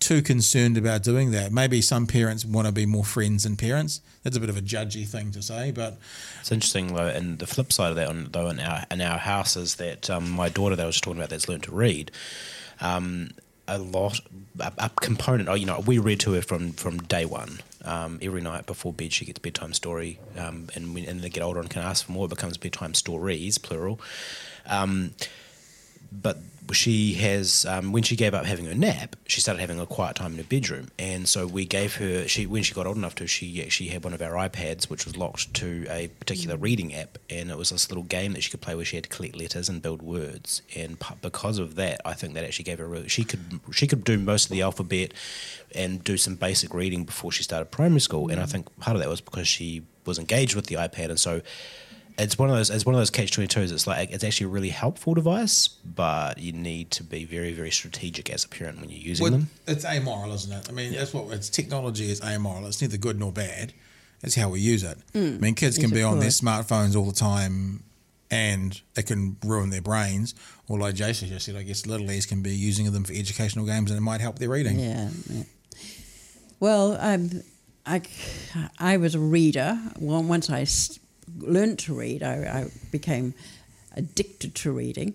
[0.02, 1.52] too concerned about doing that.
[1.52, 4.02] Maybe some parents want to be more friends than parents.
[4.24, 5.98] That's a bit of a judgy thing to say, but
[6.42, 9.56] It's interesting, though, and the flip side of that, though, in our in our house
[9.56, 12.12] is that um, my daughter that I was talking about that's learned to read.
[12.82, 13.32] Um,
[13.68, 14.20] a lot,
[14.60, 15.48] a, a component.
[15.48, 17.60] Oh, you know, we read to her from from day one.
[17.84, 21.42] Um, every night before bed, she gets bedtime story, um, and when and they get
[21.42, 24.00] older and can ask for more, it becomes bedtime stories, plural.
[26.12, 26.38] But
[26.74, 30.15] she has um, when she gave up having her nap, she started having a quiet
[30.15, 32.28] time in her bedroom, and so we gave her.
[32.28, 35.06] She when she got old enough to, she actually had one of our iPads, which
[35.06, 38.52] was locked to a particular reading app, and it was this little game that she
[38.52, 40.62] could play where she had to collect letters and build words.
[40.76, 42.93] And p- because of that, I think that actually gave her.
[42.93, 45.13] A, she could she could do most of the alphabet
[45.74, 49.02] and do some basic reading before she started primary school, and I think part of
[49.02, 51.41] that was because she was engaged with the iPad, and so
[52.17, 53.71] it's one of those it's one of those catch twenty twos.
[53.71, 57.71] It's like it's actually a really helpful device, but you need to be very very
[57.71, 59.50] strategic as a parent when you're using well, them.
[59.67, 60.69] it's amoral, isn't it?
[60.69, 62.65] I mean, that's what it's technology is amoral.
[62.67, 63.74] It's neither good nor bad.
[64.24, 64.97] It's how we use it.
[65.13, 65.36] Mm.
[65.36, 67.84] I mean, kids can Yes, be of on their smartphones all the time,
[68.30, 70.36] and it can ruin their brains.
[70.67, 73.65] Or like Jason just said, I guess little E's can be using them for educational
[73.65, 74.80] games, and it might help their reading.
[74.80, 75.10] Yeah.
[75.28, 75.43] yeah.
[76.60, 77.43] Well, I'm,
[77.86, 78.02] I,
[78.78, 79.80] I was a reader.
[80.00, 81.00] Well, once I s-
[81.39, 83.34] learned to read, I, I became
[83.96, 85.13] addicted to reading.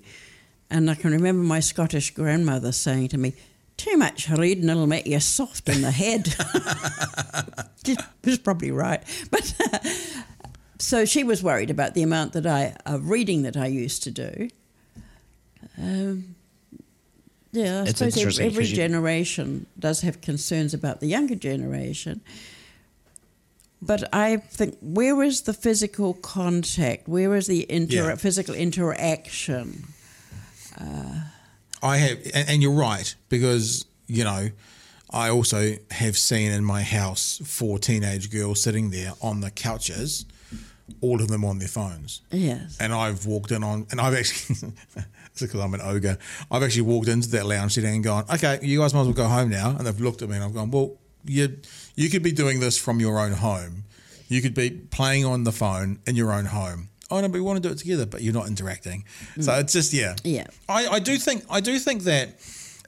[0.70, 3.34] And I can remember my Scottish grandmother saying to me,
[3.76, 6.34] too much reading, it'll make you soft in the head.
[7.86, 9.00] She was probably right.
[9.30, 9.54] But
[10.80, 14.10] so she was worried about the amount that I of reading that I used to
[14.10, 14.48] do.
[15.78, 16.34] Um,
[17.52, 22.20] yeah, I It's suppose every, every generation does have concerns about the younger generation.
[23.82, 27.08] But I think where is the physical contact?
[27.08, 28.14] Where is the inter- Yeah.
[28.16, 29.84] physical interaction?
[30.80, 31.20] Uh,
[31.82, 34.48] I have, and, and you're right because you know,
[35.10, 40.24] I also have seen in my house four teenage girls sitting there on the couches,
[41.00, 42.22] all of them on their phones.
[42.30, 42.76] Yes.
[42.80, 44.68] And I've walked in on, and I've actually,
[45.32, 46.18] it's because I'm an ogre.
[46.50, 49.14] I've actually walked into that lounge sitting and gone, okay, you guys might as well
[49.14, 49.70] go home now.
[49.76, 51.58] And they've looked at me and I've gone, well, you
[51.94, 53.84] you could be doing this from your own home.
[54.28, 56.88] You could be playing on the phone in your own home.
[57.10, 59.04] Oh no, but we want to do it together, but you're not interacting.
[59.40, 59.60] So mm.
[59.60, 60.16] it's just yeah.
[60.24, 60.46] Yeah.
[60.68, 62.40] I, I do think I do think that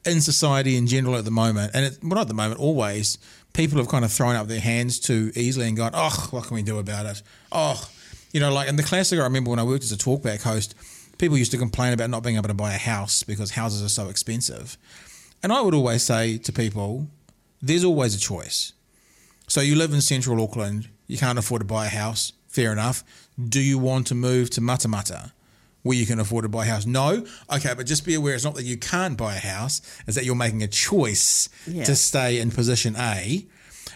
[0.04, 3.18] in society in general at the moment, and it, well, not at the moment, always
[3.52, 6.56] people have kind of thrown up their hands too easily and gone, "Oh, what can
[6.56, 7.22] we do about it?"
[7.52, 7.88] Oh,
[8.32, 9.18] you know, like in the classic.
[9.20, 10.74] I remember when I worked as a talkback host,
[11.18, 13.88] people used to complain about not being able to buy a house because houses are
[13.88, 14.76] so expensive,
[15.42, 17.08] and I would always say to people,
[17.62, 18.72] "There's always a choice."
[19.46, 23.02] So you live in central Auckland, you can't afford to buy a house, fair enough.
[23.48, 25.32] Do you want to move to Matamata?
[25.84, 26.84] where you can afford to buy a house.
[26.84, 30.16] No, okay, but just be aware it's not that you can't buy a house; it's
[30.16, 31.84] that you're making a choice Yeah.
[31.84, 33.46] to stay in position A,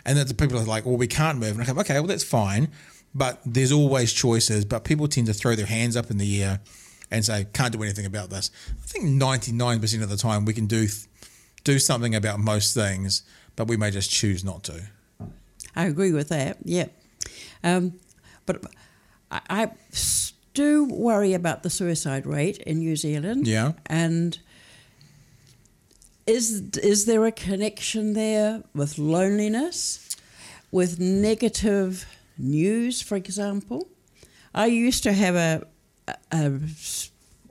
[0.05, 2.07] and that the people are like, "Well, we can't move." And I go, "Okay, well
[2.07, 2.69] that's fine,"
[3.15, 4.65] but there's always choices.
[4.65, 6.61] But people tend to throw their hands up in the air
[7.11, 10.67] and say, "Can't do anything about this." I think 99% of the time we can
[10.67, 10.89] do
[11.65, 13.23] do something about most things,
[13.57, 14.83] but we may just choose not to.
[15.75, 16.59] I agree with that.
[16.65, 16.87] Yeah,
[17.65, 17.95] um,
[18.47, 18.65] but
[19.31, 19.71] I
[20.55, 23.47] do worry about the suicide rate in New Zealand.
[23.47, 23.73] Yeah.
[23.87, 24.39] and
[26.27, 30.17] is is there a connection there with loneliness,
[30.71, 32.07] with negative
[32.39, 33.89] news, for example?
[34.55, 35.67] I used to have a,
[36.07, 36.61] a, a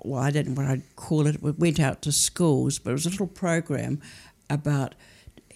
[0.04, 1.42] well, I don't know what I'd call it.
[1.42, 4.02] We went out to schools, but it was a little program
[4.50, 4.96] about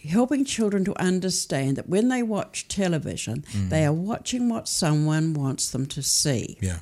[0.06, 3.70] helping children to understand that when they watch television, mm.
[3.70, 6.58] they are watching what someone wants them to see.
[6.62, 6.80] Yeah.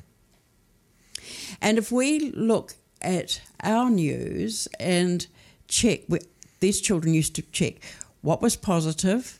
[1.60, 5.26] And if we look at our news and
[5.68, 6.20] check, we,
[6.60, 7.76] these children used to check
[8.22, 9.38] what was positive,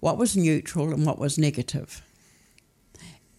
[0.00, 2.02] what was neutral, and what was negative.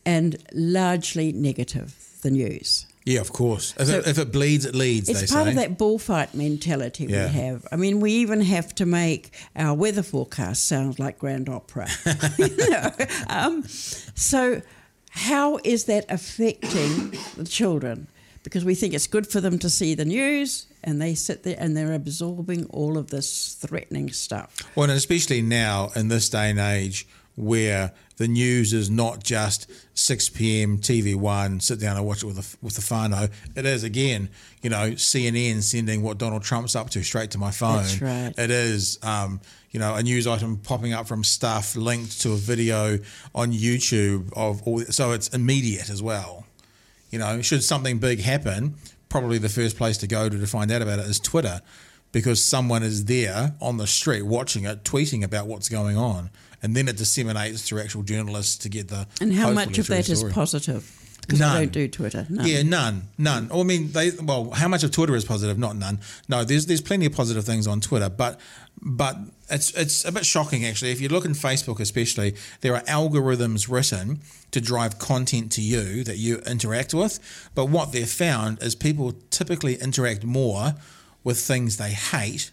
[0.06, 2.87] And largely negative, the news.
[3.08, 3.74] Yeah, of course.
[3.80, 5.08] If, So- it, if it bleeds, it leads.
[5.08, 5.52] It's they part say.
[5.52, 7.28] of that bullfight mentality Yeah.
[7.28, 7.66] we have.
[7.72, 11.88] I mean, we even have to make our weather forecast sound like grand opera.
[12.38, 12.92] you know?
[13.30, 14.62] um, so,
[15.12, 18.08] how is that affecting the children?
[18.44, 21.56] Because we think it's good for them to see the news, and they sit there
[21.58, 24.58] and they're absorbing all of this threatening stuff.
[24.76, 29.70] Well, and especially now in this day and age where the news is not just
[29.94, 30.80] 6 p.m.
[30.80, 33.32] TV One, sit down and watch it with the, with the whānau.
[33.56, 34.30] It is, again,
[34.62, 37.78] you know, CNN sending what Donald Trump's up to straight to my phone.
[37.78, 38.34] That's right.
[38.38, 39.40] It is, um,
[39.72, 42.98] you know, a news item popping up from stuff linked to a video
[43.36, 44.82] on YouTube of all.
[44.82, 46.46] So it's immediate as well.
[47.12, 48.76] You know, should something big happen,
[49.10, 51.62] probably the first place to go to, to find out about it is Twitter,
[52.12, 56.76] because someone is there on the street watching it, tweeting about what's going on, and
[56.76, 59.08] then it disseminates through actual journalists to get the.
[59.22, 60.94] And how much of that is positive?
[61.22, 61.62] Because None.
[61.64, 62.26] don't do Twitter.
[62.30, 62.48] None.
[62.48, 63.50] Yeah, none, none.
[63.52, 65.60] Oh, I mean, they well, how much of Twitter is positive?
[65.60, 66.00] Not none.
[66.30, 68.40] No, there's there's plenty of positive things on Twitter, but
[68.82, 69.18] but
[69.50, 70.92] it's it's a bit shocking actually.
[70.92, 76.06] If you look in Facebook, especially, there are algorithms written to drive content to you
[76.06, 77.20] that you interact with.
[77.54, 80.76] But what they've found is people typically interact more
[81.26, 82.52] with things they hate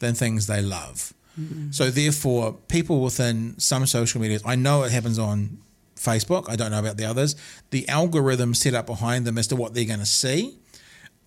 [0.00, 1.14] than things they love.
[1.38, 1.70] Mm-hmm.
[1.70, 5.58] So therefore, people within some social medias, I know it happens on
[5.96, 6.48] Facebook.
[6.48, 7.36] I don't know about the others.
[7.70, 10.56] The algorithm set up behind them as to what they're going to see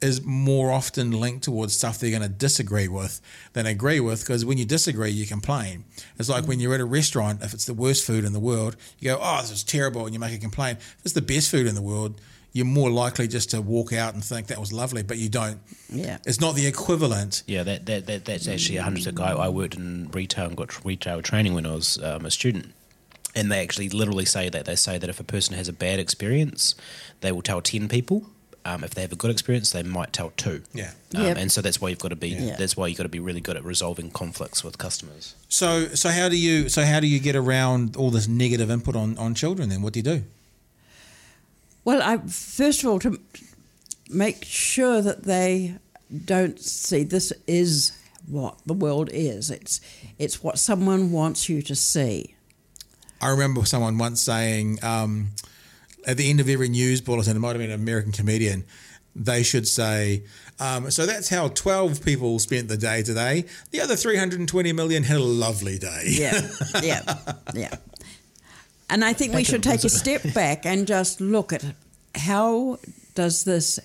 [0.02, 3.22] is more often linked towards stuff they're going to disagree with
[3.54, 4.22] than agree with.
[4.22, 5.86] Because when you disagree, you complain.
[6.20, 6.64] It's like when mm.
[6.64, 9.40] you're at a restaurant, if it's the worst food in the world, you go, "Oh,
[9.42, 10.80] this is terrible," and you make a complaint.
[10.80, 12.20] If it's the best food in the world,
[12.54, 15.60] you're more likely just to walk out and think that was lovely, but you don't.
[15.90, 16.20] Yeah.
[16.26, 17.44] It's not the equivalent.
[17.48, 19.20] Yeah, that, that, that that's actually a hundred percent.
[19.20, 22.72] I, I worked in retail and got retail training when I was um, a student,
[23.36, 26.00] and they actually literally say that they say that if a person has a bad
[26.00, 26.76] experience,
[27.22, 28.28] they will tell ten people.
[28.66, 30.64] Um, if they have a good experience, they might tell two.
[30.74, 30.92] Yeah.
[31.16, 31.38] Um, Yep.
[31.38, 32.30] And so that's why you've got to be.
[32.30, 32.56] Yeah.
[32.56, 35.36] That's why you've got to be really good at resolving conflicts with customers.
[35.50, 38.96] So, so how do you so how do you get around all this negative input
[38.96, 39.68] on, on children?
[39.68, 40.24] Then what do you do?
[41.86, 43.20] Well, I first of all to
[44.10, 45.76] make sure that they
[46.26, 49.50] don't see this is what the world is.
[49.50, 49.82] It's
[50.18, 52.36] it's what someone wants you to see.
[53.22, 55.30] I remember someone once saying um,
[56.06, 58.66] at the end of every news bulletin, it might have been an American comedian,
[59.16, 60.24] they should say,
[60.60, 63.46] um, "So that's how twelve people spent the day today.
[63.72, 66.42] The other three hundred and twenty million had a lovely day." Yeah,
[66.82, 67.18] yeah,
[67.54, 67.76] yeah.
[68.90, 71.64] And I think we should take a step back and just look at
[72.16, 72.80] how
[73.16, 73.80] does this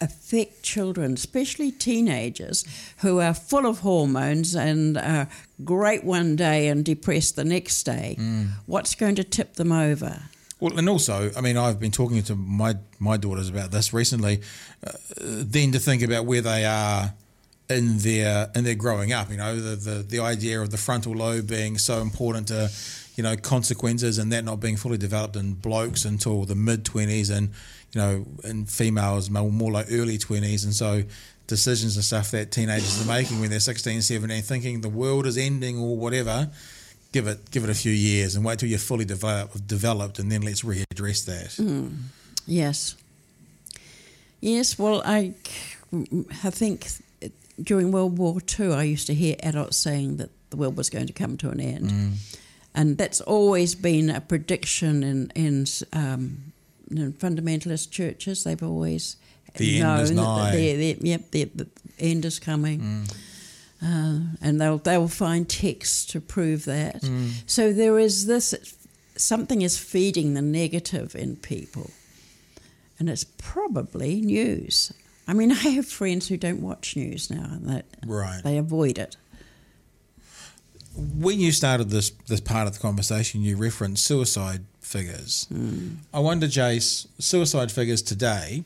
[0.00, 2.64] affect children, especially teenagers
[2.98, 5.28] who are full of hormones and are
[5.64, 8.18] great one day and depressed the next day.
[8.66, 10.22] What's going to tip them over?
[10.62, 14.42] Well, and also, I mean, I've been talking to my my daughters about this recently.
[14.86, 17.14] Uh, then to think about where they are
[17.68, 21.14] in their in their growing up, you know, the, the the idea of the frontal
[21.14, 22.70] lobe being so important to,
[23.14, 27.30] you know, consequences and that not being fully developed in blokes until the mid twenties,
[27.30, 27.50] and
[27.92, 31.02] you know, in females more, more like early twenties, and so
[31.46, 35.36] decisions and stuff that teenagers are making when they're 16, 17, thinking the world is
[35.36, 36.48] ending or whatever
[37.12, 40.32] give it give it a few years and wait till you're fully developed developed and
[40.32, 41.52] then let's readdress that.
[41.62, 41.88] Hmm.
[42.46, 42.96] Yes.
[44.40, 45.34] Yes, well, I,
[45.92, 46.88] I think
[47.62, 51.06] during World War II, I used to hear adults saying that the world was going
[51.06, 51.90] to come to an end.
[51.90, 52.10] Hmm.
[52.74, 56.52] And that's always been a prediction in, in, um,
[56.90, 58.44] in fundamentalist churches.
[58.44, 59.16] They've always
[59.56, 60.56] The end is nigh.
[60.56, 62.80] The, yep, the, the end is coming.
[62.80, 63.16] Mm.
[63.84, 67.02] Uh, and they'll they'll find texts to prove that.
[67.02, 67.32] Mm.
[67.46, 68.54] So there is this
[69.16, 71.90] something is feeding the negative in people,
[73.00, 74.92] and it's probably news.
[75.26, 78.40] I mean, I have friends who don't watch news now, and that Right.
[78.44, 79.16] they avoid it.
[80.96, 85.46] When you started this this part of the conversation, you referenced suicide figures.
[85.48, 85.96] Hmm.
[86.12, 88.64] I wonder, Jace, suicide figures today,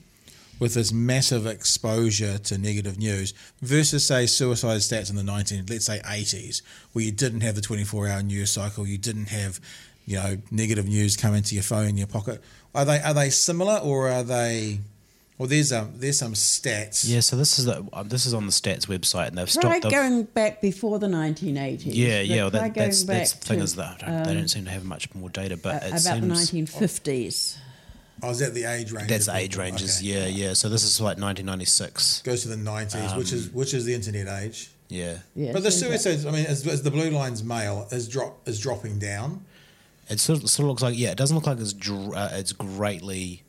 [0.59, 5.87] with this massive exposure to negative news, versus say suicide stats in the nineteen, let's
[5.87, 6.63] say eighties,
[6.93, 9.61] where you didn't have the twenty four hour news cycle, you didn't have,
[10.07, 12.43] you know, negative news come into your phone in your pocket.
[12.75, 14.81] Are they are they similar or are they?
[15.39, 17.05] Well, there's um there's some stats.
[17.07, 19.61] Yeah, so this is the, um, this is on the stats website, and they've Try
[19.61, 19.83] stopped.
[19.83, 21.83] they've- going back before the 1980s.
[21.87, 24.65] yeah, yeah, well, that, that's that's the thing to, is that don't, they don't seem
[24.65, 27.59] to have much more data, but uh, it about the 1950s.
[28.23, 29.09] Oh, is that the age range?
[29.09, 29.65] that's age people?
[29.65, 29.99] ranges.
[29.99, 30.07] Okay.
[30.09, 30.53] Yeah, yeah.
[30.55, 32.23] So this is like 1996.
[32.23, 34.71] Goes to the nineties, which is which is the internet age.
[34.89, 38.09] Yeah, Yeah, But the seems suicides, I mean, as, as the blue line's male is
[38.09, 39.45] drop is dropping down.
[40.09, 42.29] it sort of, sort of looks like yeah, it doesn't look like it's dr- uh,
[42.35, 43.43] it's greatly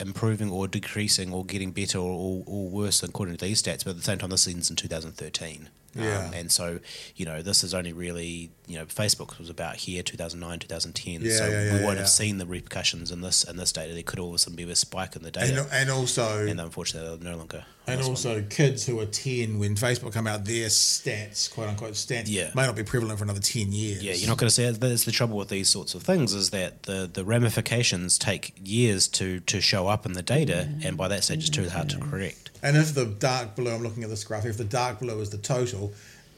[0.00, 3.84] improving or decreasing or getting better or, or, or worse according to these stats.
[3.84, 5.68] But at the same time, this ends in 2013.
[5.94, 6.26] Yeah.
[6.26, 6.78] Um, and so,
[7.16, 11.20] you know, this is only really, you know, Facebook was about here 2009, 2010.
[11.22, 13.92] Yeah, so yeah, yeah, we won't have seen the repercussions in this in this data.
[13.92, 15.66] There could all of a sudden be a spike in the And, data.
[15.72, 17.64] and also And, unfortunately, they're no longer.
[17.90, 18.34] On and this one.
[18.34, 22.50] also kids who are ten when Facebook come out, their stats, quote unquote stats, Yeah.
[22.54, 24.02] may not be prevalent for another ten years.
[24.02, 24.80] Yeah, you're not going to see it.
[24.80, 29.08] That's the trouble with these sorts of things is that the, the ramifications take years
[29.08, 31.98] to, to show up in the data, and by that stage, it's too hard to
[31.98, 32.50] correct.
[32.62, 34.44] And if the dark blue, I'm looking at this graph.
[34.44, 35.92] If the dark blue is the total,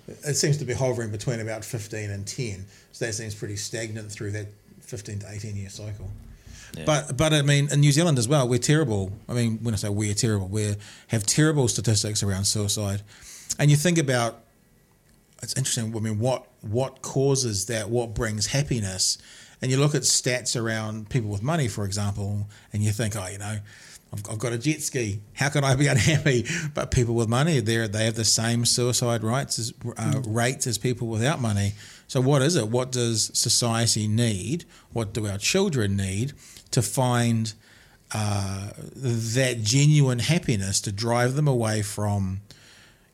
[0.09, 2.67] it seems to be hovering between about fifteen and ten.
[2.93, 4.47] So that seems pretty stagnant through that
[4.81, 6.11] fifteen to eighteen year cycle.
[6.77, 6.85] Yeah.
[6.85, 9.13] But but I mean in New Zealand as well, we're terrible.
[9.29, 10.75] I mean when I say we're terrible, we
[11.09, 13.03] have terrible statistics around suicide.
[13.59, 14.43] And you think about
[15.43, 15.95] it's interesting.
[15.95, 17.91] I mean, what what causes that?
[17.91, 19.19] What brings happiness?
[19.61, 23.27] And you look at stats around people with money, for example, and you think, oh,
[23.29, 23.59] you know,
[24.13, 25.21] I've, I've got a jet ski.
[25.35, 26.47] How can I be unhappy?
[26.75, 30.79] But people with money, they they have the same suicide rates as uh, rates as
[30.79, 31.75] people without money.
[32.07, 32.69] So what is it?
[32.69, 34.65] What does society need?
[34.93, 36.35] What do our children need
[36.73, 37.55] to find
[38.13, 42.41] uh, that genuine happiness to drive them away from?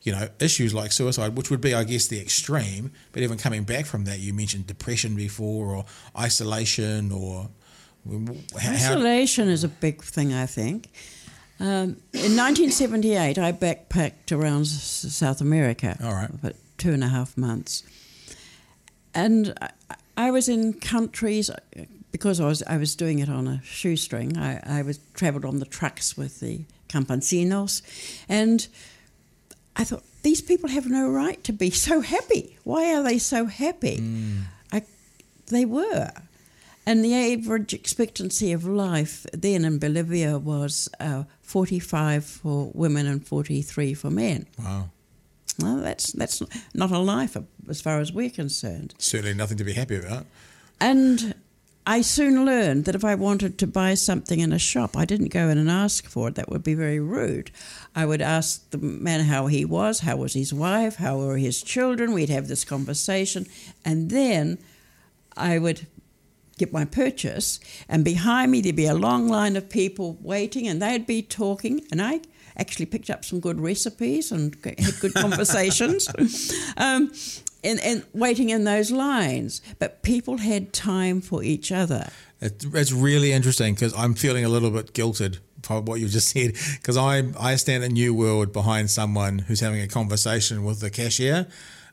[0.01, 2.91] you know, issues like suicide, which would be, I guess, the extreme.
[3.11, 5.85] But even coming back from that, you mentioned depression before, or
[6.17, 7.49] isolation, or
[8.59, 10.87] how, Isolation is a big thing, I think.
[11.59, 16.29] Um, in 1978, I backpacked around South America All right.
[16.39, 17.83] for two and a half months,
[19.13, 19.69] and I,
[20.15, 21.51] I was in countries
[22.11, 24.37] because I was I was doing it on a shoestring.
[24.37, 27.81] I, I was travelled on the trucks with the campesinos,
[28.27, 28.67] and
[29.75, 32.57] I thought these people have no right to be so happy.
[32.63, 34.01] Why are they so happy?
[34.71, 34.83] I,
[35.47, 36.11] they were.
[36.85, 43.25] And the average expectancy of life then in Bolivia was uh, 45 for women and
[43.25, 44.47] 43 for men.
[44.57, 44.89] wow,
[45.59, 46.41] Well, that's that's
[46.73, 47.37] not a life
[47.69, 48.95] as far as we're concerned.
[48.97, 50.25] certainly nothing to be happy about.
[50.81, 51.35] And
[51.89, 55.33] I soon learned that if I wanted to buy something in a shop, I didn't
[55.33, 56.35] go in and ask for it.
[56.35, 57.49] That would be very rude.
[57.95, 61.63] I would ask the man how he was, how was his wife, how were his
[61.63, 62.13] children.
[62.13, 63.47] We'd have this conversation.
[63.83, 64.59] And then
[65.35, 65.87] I would
[66.59, 70.79] get my purchase, and behind me there'd be a long line of people waiting, and
[70.79, 72.19] they'd be talking, and I
[72.55, 76.07] actually picked up some good recipes and had good conversations,
[76.77, 77.11] um,
[77.63, 79.61] and, and waiting in those lines.
[79.79, 82.09] But people had time for each other.
[82.41, 86.29] It, it's really interesting because I'm feeling a little bit guilted by what you just
[86.33, 90.63] said because I I stand in a New World behind someone who's having a conversation
[90.63, 91.47] with the cashier.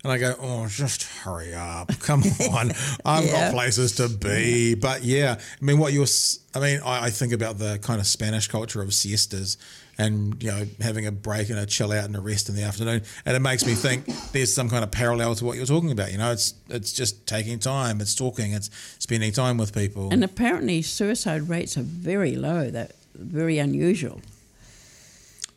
[0.05, 1.91] And I go, oh, just hurry up!
[2.01, 2.71] Come on,
[3.05, 3.33] I've Yeah.
[3.33, 4.77] got places to be.
[4.77, 6.07] But yeah, I mean, what you're,
[6.55, 9.57] I mean, I, I think about the kind of Spanish culture of siestas,
[9.99, 12.63] and you know, having a break and a chill out and a rest in the
[12.63, 15.91] afternoon, and it makes me think there's some kind of parallel to what you're talking
[15.91, 16.13] about.
[16.13, 20.09] You know, it's it's just taking time, it's talking, it's spending time with people.
[20.13, 22.71] And apparently, suicide rates are very low.
[22.71, 24.21] That very unusual.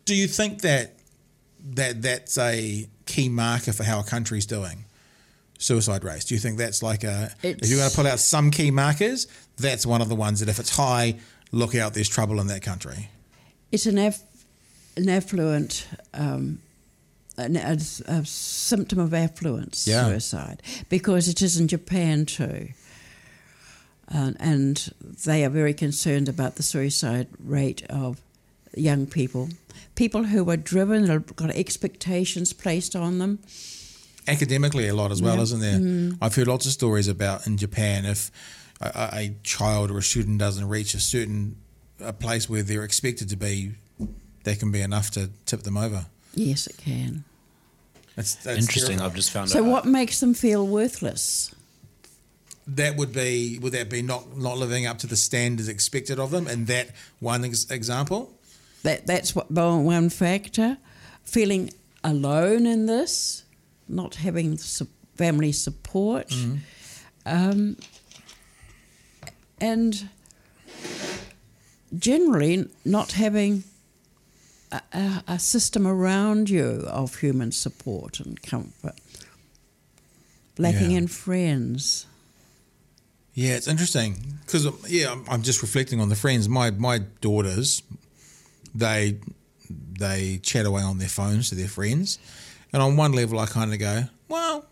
[0.05, 0.95] Do you think that
[1.71, 4.85] that that's a key marker for how a country's doing?
[5.57, 6.25] Suicide rates.
[6.25, 7.31] Do you think that's like a?
[7.43, 9.27] if you're going to pull out some key markers,
[9.57, 11.19] that's one of the ones that if it's high,
[11.51, 11.93] look out.
[11.93, 13.09] There's trouble in that country.
[13.71, 14.23] It's an, aff-
[14.97, 16.59] an affluent, um,
[17.37, 17.77] an, a,
[18.07, 20.07] a symptom of affluence, Yeah.
[20.07, 22.69] suicide, because it is in Japan too.
[24.13, 24.91] Uh, and
[25.25, 28.19] they are very concerned about the suicide rate of
[28.75, 29.49] young people,
[29.95, 33.39] people who are driven, have got expectations placed on them.
[34.27, 35.41] academically a lot as well, Yeah.
[35.41, 35.79] isn't there?
[35.79, 36.17] Mm.
[36.21, 38.29] I've heard lots of stories about in Japan if
[38.79, 41.55] a, a a child or a student doesn't reach a certain
[41.99, 43.71] a place where they're expected to be,
[44.43, 46.05] that can be enough to tip them over.
[46.33, 47.23] Yes, it can.
[48.15, 48.97] That's, that's Interesting.
[48.97, 49.01] terrifying.
[49.11, 49.69] I've just found So, out.
[49.71, 51.53] what makes them feel worthless?
[52.67, 56.29] That would be would that be not not living up to the standards expected of
[56.29, 56.45] them?
[56.47, 58.31] And that one ex- example.
[58.83, 60.77] That that's what one one factor.
[61.23, 61.71] Feeling
[62.03, 63.43] alone in this,
[63.87, 66.31] not having su- family support,
[67.25, 67.75] um,
[69.59, 70.07] and
[71.97, 73.63] generally not having
[74.71, 78.95] a, a, system around you of human support and comfort.
[80.57, 80.97] Lacking Yeah.
[80.99, 82.05] in friends.
[83.33, 86.49] Yeah, it's interesting because um, yeah, I'm, I'm just reflecting on the friends.
[86.49, 87.81] My my daughters,
[88.75, 89.17] they
[89.69, 92.19] they chat away on their phones to their friends,
[92.73, 94.65] and on one level, I kind of go, well,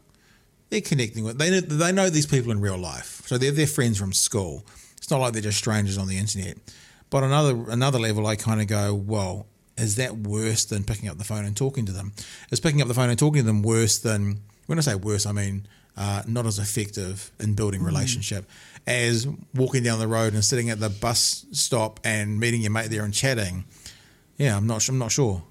[0.69, 3.67] they're connecting with they know, they know these people in real life, so they're their
[3.67, 4.65] friends from school.
[4.97, 6.57] It's not like they're just strangers on the internet.
[7.09, 9.45] But on another another level, I kind of go, well,
[9.77, 12.13] is that worse than picking up the phone and talking to them?
[12.51, 15.25] Is picking up the phone and talking to them worse than when I say worse,
[15.25, 15.67] I mean
[15.97, 18.47] uh, not as effective in building relationship
[18.85, 22.89] as walking down the road and sitting at the bus stop and meeting your mate
[22.89, 23.65] there and chatting.
[24.37, 24.87] Yeah, I'm not.
[24.87, 25.43] I'm not sure.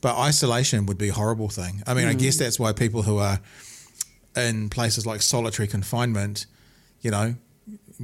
[0.00, 1.82] But isolation would be a horrible thing.
[1.86, 3.40] I mean, I guess that's why people who are
[4.36, 6.46] in places like solitary confinement,
[7.02, 7.36] you know,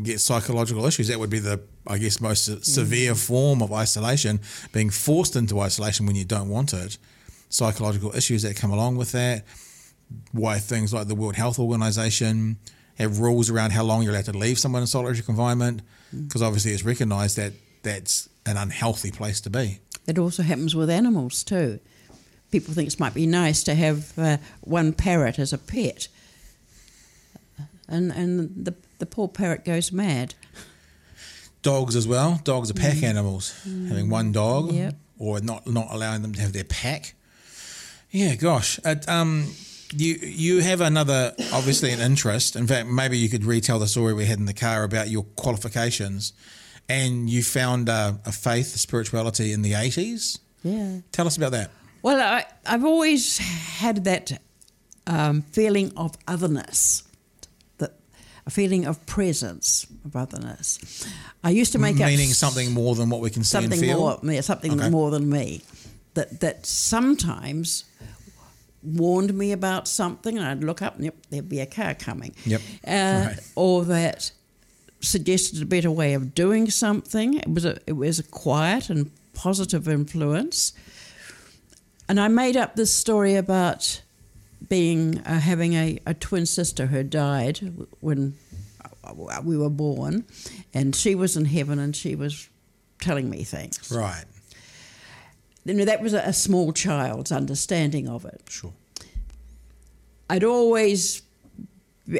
[0.00, 1.08] get psychological issues.
[1.08, 4.40] That would be the, I guess, most se- severe form of isolation,
[4.72, 6.98] being forced into isolation when you don't want it.
[7.48, 9.44] Psychological issues that come along with that.
[10.32, 12.58] Why things like the World Health Organization
[12.98, 15.82] have rules around how long you're allowed to leave someone in solitary confinement,
[16.12, 19.78] because obviously it's recognised that that's an unhealthy place to be.
[20.06, 21.80] It also happens with animals too.
[22.50, 26.08] People think it might be nice to have uh, one parrot as a pet,
[27.86, 30.34] and and the the poor parrot goes mad.
[31.62, 32.40] dogs as well.
[32.44, 33.54] Dogs are pack animals.
[33.64, 34.94] Having one dog, Yep.
[35.18, 37.14] or not not allowing them to have their pack.
[38.10, 38.78] Yeah, gosh.
[38.84, 39.52] It, um,
[39.94, 42.56] you you have another obviously an interest.
[42.56, 45.24] In fact, maybe you could retell the story we had in the car about your
[45.36, 46.32] qualifications,
[46.88, 50.38] and you found a, a faith, a spirituality in the eighties.
[50.62, 50.98] Yeah.
[51.12, 51.70] Tell us about that.
[52.02, 54.40] Well, I, I've always had that
[55.06, 57.02] um, feeling of otherness,
[58.48, 60.78] a feeling of presence of otherness.
[61.44, 64.20] I used to make Meaning something more than what we can see something and feel.
[64.22, 64.88] more, something Okay.
[64.90, 65.60] more than me.
[66.14, 67.84] That that sometimes
[68.82, 72.34] warned me about something, and I'd look up, and yep, there'd be a car coming.
[72.46, 72.60] Yep.
[72.86, 72.90] Uh,
[73.26, 73.38] Right.
[73.54, 74.32] Or that
[75.00, 77.34] suggested a better way of doing something.
[77.34, 80.72] It was a it was a quiet and positive influence.
[82.08, 84.00] And I made up this story about
[84.66, 88.34] being uh, having a, a twin sister who died when
[89.42, 90.24] we were born,
[90.74, 92.48] and she was in heaven and she was
[93.00, 93.90] telling me things.
[93.90, 94.24] Right.
[95.64, 98.42] You know, that was a, a small child's understanding of it.
[98.48, 98.72] Sure.
[100.30, 101.22] I'd always.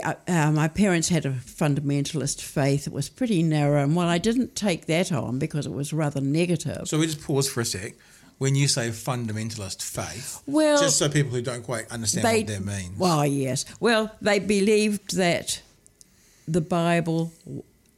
[0.04, 2.86] Uh, uh, my parents had a fundamentalist faith.
[2.86, 6.20] It was pretty narrow, and while I didn't take that on because it was rather
[6.20, 7.94] negative, So we just pause for a sec.
[8.38, 12.46] When you say fundamentalist faith, Well, just so people who don't quite understand they, what
[12.46, 12.98] that means.
[12.98, 13.64] Well, yes.
[13.80, 15.60] Well, they believed that
[16.46, 17.32] the Bible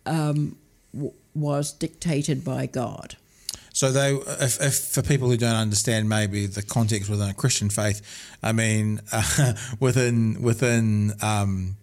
[0.07, 0.57] um,
[0.95, 3.16] w- was dictated by God.
[3.72, 7.70] So they, if, if for people who don't understand maybe the context within a Christian
[7.70, 8.03] faith,
[8.43, 11.76] I mean, uh, within within um,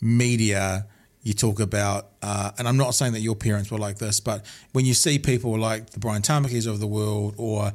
[0.00, 0.86] media,
[1.22, 4.44] you talk about, uh, and I'm not saying that your parents were like this, but
[4.72, 7.72] when you see people like the Brian Tamakis of the world, or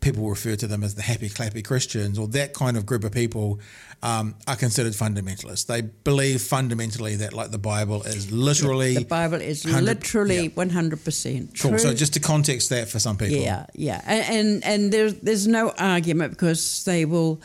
[0.00, 3.12] people refer to them as the happy clappy Christians, or that kind of group of
[3.12, 3.58] people,
[4.02, 5.66] um, are considered fundamentalists.
[5.66, 10.48] They believe fundamentally that like the Bible is literally The Bible is 100 literally yeah.
[10.48, 11.70] 100% true.
[11.70, 11.78] Cool.
[11.78, 13.36] So just to context that for some people.
[13.36, 17.40] Yeah, yeah, and and, and there's there's no argument because they will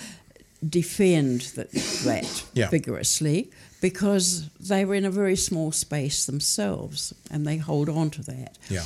[0.68, 2.70] defend that, that Yeah.
[2.70, 3.51] vigorously
[3.90, 8.58] because they were in a very small space themselves and they hold on to that.
[8.68, 8.84] Yeah.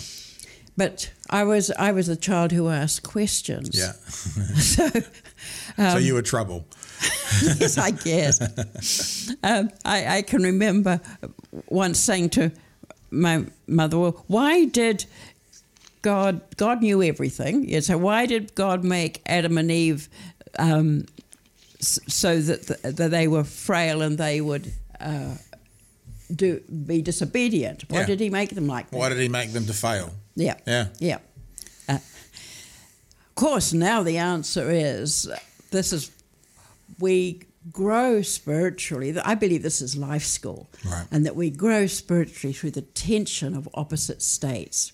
[0.76, 3.70] But I was I was a child who asked questions.
[3.74, 3.91] Yeah.
[4.60, 4.89] so
[5.78, 6.66] so Um, you were trouble.
[7.60, 8.41] yes, I guess.
[9.41, 11.00] um, I, I can remember
[11.70, 12.52] once saying to
[13.10, 15.06] my mother, "Well, why did
[16.02, 16.41] God?
[16.58, 17.70] God knew everything.
[17.70, 20.10] Yeah, so why did God make Adam and Eve
[20.58, 21.06] um,
[21.80, 25.36] so that, th that they were frail and they would uh,
[26.34, 27.86] do be disobedient?
[27.89, 28.06] Why Yeah.
[28.08, 28.97] did He make them like that?
[28.97, 30.14] Why did he make them to fail?
[30.36, 30.56] Yeah.
[30.68, 30.88] Yeah.
[31.00, 31.18] Yeah.
[31.88, 32.00] Uh,
[33.36, 35.30] course, now the answer is
[35.72, 36.12] this is
[37.00, 37.41] we
[37.72, 39.18] grow spiritually.
[39.20, 41.06] I believe this is life school, Right.
[41.12, 44.91] and that we grow spiritually through the tension of opposite states.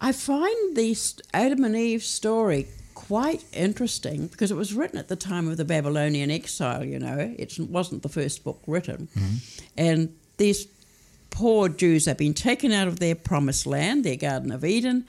[0.00, 0.96] I find the
[1.34, 2.68] Adam and Eve story
[3.08, 6.84] quite interesting because it was written at the time of the Babylonian exile.
[6.84, 9.08] You know, it wasn't the first book written,
[9.76, 10.68] and these
[11.30, 15.06] poor Jews have been taken out of their promised land, their Garden of Eden.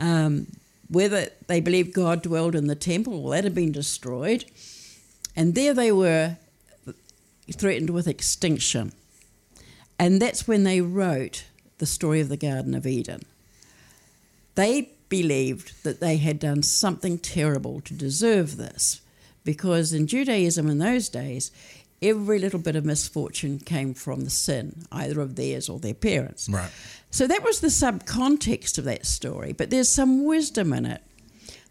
[0.00, 0.46] Um,
[0.88, 4.44] whether they believed God dwelled in the temple, well, that had been destroyed.
[5.36, 6.36] And there they were
[7.52, 8.92] threatened with extinction.
[9.98, 11.44] And that's when they wrote
[11.78, 13.22] the story of the Garden of Eden.
[14.54, 19.00] They believed that they had done something terrible to deserve this,
[19.44, 21.50] because in Judaism in those days,
[22.02, 26.48] every little bit of misfortune came from the sin, either of theirs or their parents.
[26.48, 26.70] Right.
[27.10, 31.02] So that was the subcontext of that story, but there's some wisdom in it.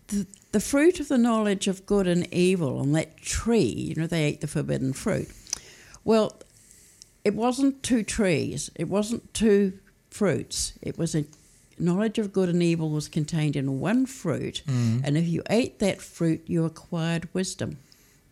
[0.07, 4.07] The, the fruit of the knowledge of good and evil on that tree, you know,
[4.07, 5.29] they ate the forbidden fruit.
[6.03, 6.41] Well,
[7.23, 9.79] it wasn't two trees, it wasn't two
[10.09, 10.73] fruits.
[10.81, 11.25] It was a
[11.80, 16.01] knowledge of good and evil was contained in one fruit, and if you ate that
[16.01, 17.78] fruit, you acquired wisdom.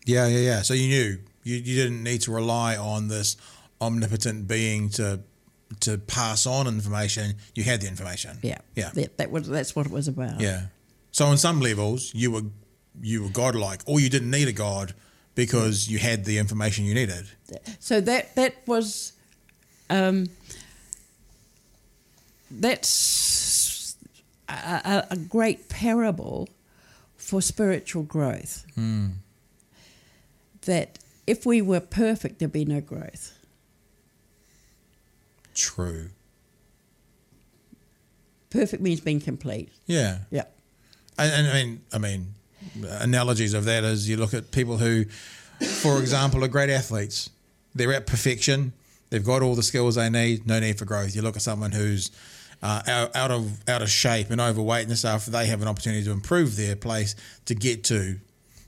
[0.06, 0.62] Yeah, yeah, yeah.
[0.62, 3.38] So you knew you, you didn't need to rely on this
[3.80, 5.22] omnipotent being to
[5.80, 7.36] to pass on information.
[7.56, 8.38] You had the information.
[8.42, 8.92] Yeah, Yeah.
[8.94, 10.40] That, that was that's what it was about.
[10.40, 10.64] Yeah.
[11.12, 12.44] So on some levels, you were
[13.02, 14.94] you were godlike, or you didn't need a god
[15.36, 17.26] because you had the information you needed.
[17.80, 19.14] So that that was,
[19.90, 20.28] um,
[22.60, 23.96] that's
[24.50, 26.50] a, a, great parable
[27.16, 28.66] for spiritual growth.
[28.76, 29.08] Hmm.
[30.66, 33.38] That if we were perfect, there'd be no growth.
[35.54, 36.10] True.
[38.50, 39.72] Perfect means being complete.
[39.86, 40.20] Yeah.
[40.30, 40.44] Yeah.
[41.18, 42.34] And, and I mean, I mean,
[43.00, 45.06] analogies of that is you look at people who,
[45.60, 47.30] for example, are great athletes.
[47.74, 48.74] They're at perfection.
[49.10, 50.46] They've got all the skills they need.
[50.48, 51.16] No need for growth.
[51.16, 52.12] You look at someone who's
[52.62, 55.26] uh, out, out of out of shape and overweight and stuff.
[55.26, 58.20] They have an opportunity to improve their place to get to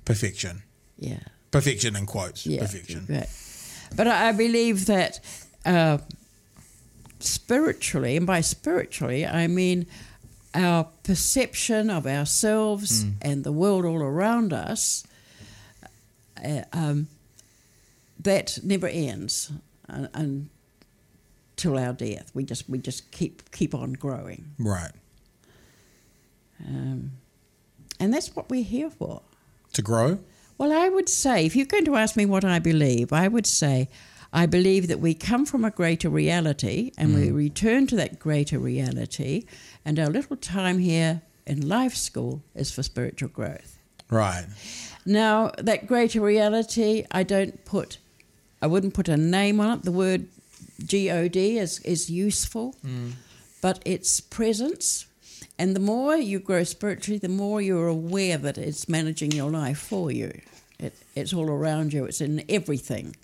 [0.05, 0.63] perfection.
[0.97, 1.19] Yeah.
[1.51, 2.45] Perfection in quotes.
[2.45, 2.61] Yeah.
[2.61, 3.05] Perfection.
[3.07, 3.29] Right.
[3.95, 5.19] But I believe that
[5.65, 5.99] uh,
[7.19, 9.85] spiritually, and by spiritually, I mean
[10.55, 15.03] our perception of ourselves and the world all around us,
[16.43, 17.07] uh, um,
[18.19, 19.51] that never ends
[19.89, 20.49] un-
[21.64, 22.32] until our death.
[22.34, 24.91] We just we just keep keep on growing, Right.
[26.66, 27.11] um,
[27.99, 29.22] and that's what we're here for.
[29.74, 30.20] To grow.
[30.57, 33.47] Well, I would say, if you're going to ask me what I believe, I would
[33.47, 33.89] say
[34.32, 38.59] I believe that we come from a greater reality and we return to that greater
[38.59, 39.45] reality,
[39.86, 43.78] and our little time here in life school is for spiritual growth.
[44.09, 44.45] Right.
[45.05, 47.97] Now, that greater reality, I don't put,
[48.61, 49.84] I wouldn't put a name on it.
[49.84, 50.28] The word
[50.80, 52.76] God is, is useful,
[53.61, 55.05] but its presence.
[55.59, 59.78] And the more you grow spiritually, the more you're aware that it's managing your life
[59.78, 60.41] for you.
[60.80, 63.15] It, it's all around you, it's in everything.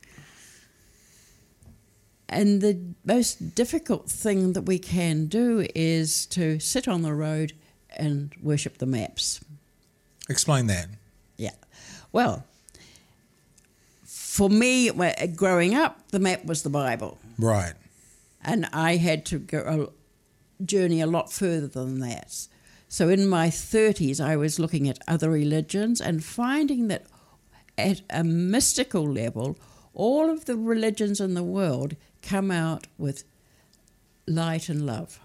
[2.30, 7.54] And the most difficult thing that we can do is to sit on the road
[7.98, 9.42] and worship the maps.
[10.30, 10.90] Explain that.
[11.38, 11.56] Yeah.
[12.12, 12.46] Well,
[14.06, 14.92] for me,
[15.36, 17.18] growing up, the map was the Bible.
[17.40, 17.74] Right.
[18.44, 19.92] And I had to go
[20.60, 22.48] a journey a lot further than that.
[22.90, 27.06] So in my 30s, I was looking at other religions and finding that
[27.78, 29.58] at a mystical level,
[29.94, 33.24] all of the religions in the world come out with
[34.28, 35.22] light and love.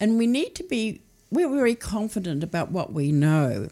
[0.00, 1.00] And we need to be,
[1.30, 3.68] we're very confident about what we know.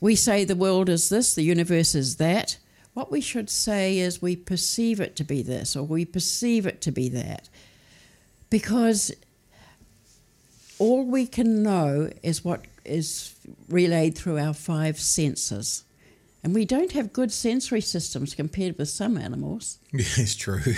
[0.00, 2.58] We say the world is this, the universe is that.
[2.94, 6.80] What we should say is we perceive it to be this or we perceive it
[6.82, 7.48] to be that.
[8.48, 9.12] Because
[10.78, 13.36] all we can know is what is
[13.68, 15.84] relayed through our five senses.
[16.42, 19.78] And we don't have good sensory systems compared with some animals.
[19.92, 20.62] it's true.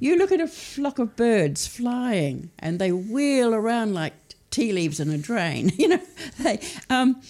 [0.00, 4.12] You look at a flock of birds flying, and they wheel around like
[4.50, 5.72] tea leaves in a drain.
[5.78, 6.00] You know,
[6.40, 7.22] they um,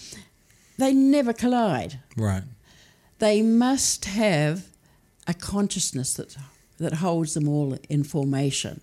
[0.77, 1.99] they never collide.
[2.17, 2.43] right.
[3.19, 4.67] They must have
[5.27, 6.35] a consciousness that
[6.77, 8.81] that holds them all in formation.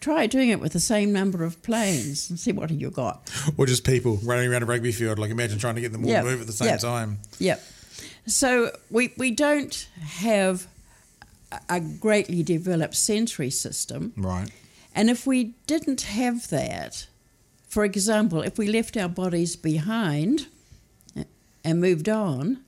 [0.00, 3.30] Try doing it with the same number of planes and see what you got.
[3.56, 5.20] Or just people running around a rugby field.
[5.20, 6.22] Like imagine trying to get them all Yeah.
[6.22, 6.76] to move at the same Yeah.
[6.78, 7.18] time.
[7.38, 7.62] Yep.
[8.26, 10.66] So we we don't have
[11.68, 14.12] a greatly developed sensory system.
[14.16, 14.50] Right.
[14.94, 17.06] And if we didn't have that,
[17.72, 20.46] for example, if we left our bodies behind
[21.16, 21.24] eh,
[21.64, 22.58] and moved on,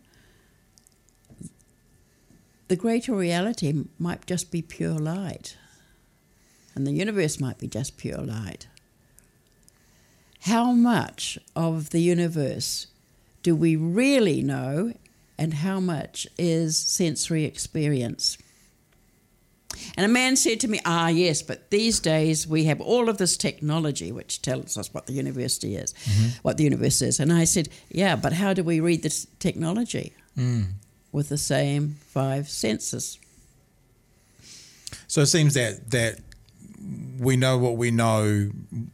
[2.69, 5.59] the greater reality might just be pure light.
[6.75, 8.67] And the universe might be just pure light.
[10.45, 12.87] How much of the universe
[13.43, 14.95] do we really know,
[15.37, 18.39] and how much is sensory experience?
[19.97, 23.19] And a man said to me, Ah, yes, but these days we have all of
[23.19, 26.29] this technology which tells us what the university is, mm-hmm.
[26.43, 27.21] what the universe is.
[27.21, 30.13] And I said, Yeah, but how do we read this technology?
[30.37, 30.73] Mm.
[31.13, 33.19] With the same five senses.
[35.07, 36.19] So it seems that that
[37.19, 38.51] we know what we know,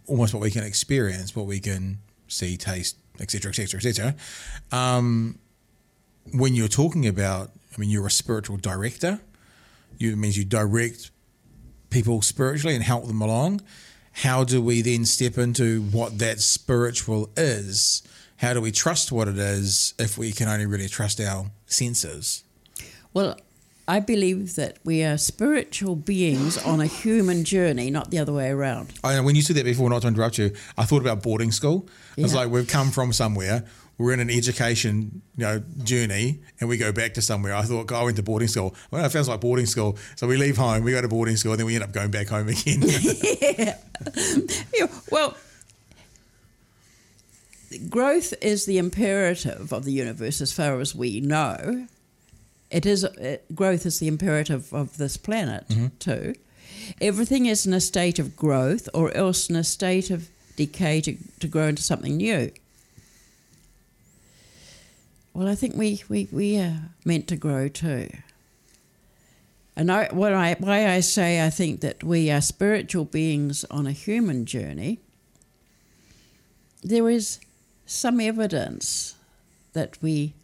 [0.06, 4.14] almost what we can experience, what we can see, taste, etc., etc., etc.
[6.32, 9.20] When you're talking about, I mean, you're a spiritual director.
[10.00, 11.10] You, it means you direct
[11.90, 13.60] people spiritually and help them along.
[14.12, 18.02] How do we then step into what that spiritual is?
[18.38, 22.42] How do we trust what it is if we can only really trust our senses?
[23.12, 23.36] Well,
[23.86, 28.48] I believe that we are spiritual beings on a human journey, not the other way
[28.48, 28.92] around.
[29.04, 31.52] I know when you said that before, not to interrupt you, I thought about boarding
[31.52, 31.88] school.
[32.16, 32.24] Yeah.
[32.24, 33.64] It's like we've come from somewhere,
[34.00, 37.54] we're in an education, you know, journey, and we go back to somewhere.
[37.54, 38.74] I thought, God, I went to boarding school.
[38.90, 39.98] Well, it feels like boarding school.
[40.16, 42.10] So we leave home, we go to boarding school, and then we end up going
[42.10, 42.82] back home again.
[42.82, 43.76] yeah.
[44.74, 44.86] yeah.
[45.10, 45.36] Well,
[47.90, 51.86] growth is the imperative of the universe as far as we know.
[52.70, 55.88] It is it, uh, growth is the imperative of this planet mm-hmm.
[55.98, 56.36] too.
[57.02, 61.16] Everything is in a state of growth, or else in a state of decay to,
[61.40, 62.50] to grow into something new.
[65.32, 68.08] Well, I think we we we are meant to grow too.
[69.76, 73.86] And I, what I, why I say I think that we are spiritual beings on
[73.86, 74.98] a human journey,
[76.82, 77.38] there is
[77.86, 79.14] some evidence
[79.72, 80.34] that we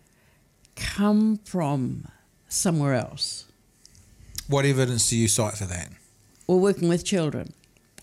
[0.74, 2.09] come from
[2.49, 3.45] somewhere else.
[4.49, 5.89] What evidence do you cite for that?
[6.47, 7.53] We're working with children.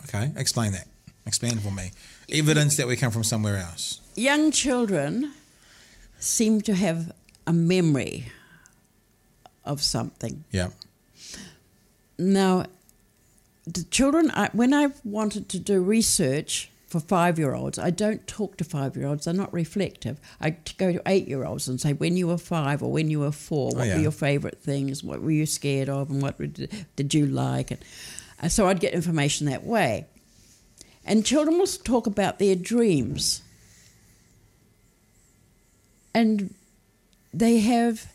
[0.04, 0.88] Okay, explain that.
[1.26, 1.92] Expand for me.
[2.30, 4.02] Evidence that we come from somewhere else.
[4.16, 5.34] Young children
[6.24, 7.12] seem to have
[7.46, 8.32] a memory
[9.66, 10.44] of something.
[10.52, 10.70] Yeah.
[12.18, 12.66] Now,
[13.66, 17.80] the children, I, when I wanted to do research for five year olds.
[17.80, 20.20] I don't talk to five year olds, they're not reflective.
[20.40, 23.22] I go to eight year olds and say, when you were five or when you
[23.22, 23.96] were four, what oh, yeah.
[23.96, 25.04] were your favourite things?
[25.04, 26.12] What were you scared of?
[26.12, 27.72] And what did you like?
[27.72, 27.84] And
[28.44, 30.06] uh, so I'd get information that way.
[31.04, 33.42] And children will talk about their dreams.
[36.14, 36.54] And
[37.34, 38.12] they have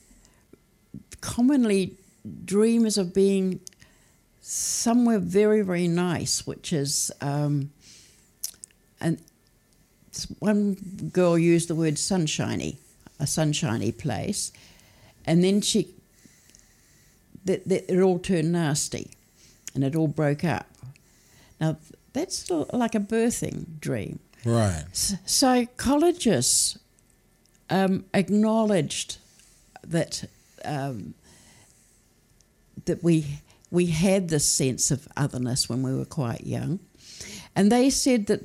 [1.20, 1.96] commonly
[2.44, 3.60] dreams of being
[4.40, 7.10] somewhere very, very nice, which is.
[7.20, 7.70] Um,
[9.00, 9.20] and
[10.38, 10.74] one
[11.12, 12.78] girl used the word sunshiny,
[13.20, 14.52] a sunshiny place,
[15.26, 15.94] and then she,
[17.44, 19.10] that, that it all turned nasty,
[19.74, 20.66] and it all broke up.
[21.60, 21.76] Now
[22.12, 24.18] that's like a birthing dream.
[24.44, 24.84] Right.
[24.92, 26.78] Psychologists
[27.70, 29.18] um, acknowledged
[29.82, 30.24] that
[30.64, 31.14] um,
[32.84, 33.40] that we
[33.70, 36.80] we had this sense of otherness when we were quite young,
[37.54, 38.40] and they said that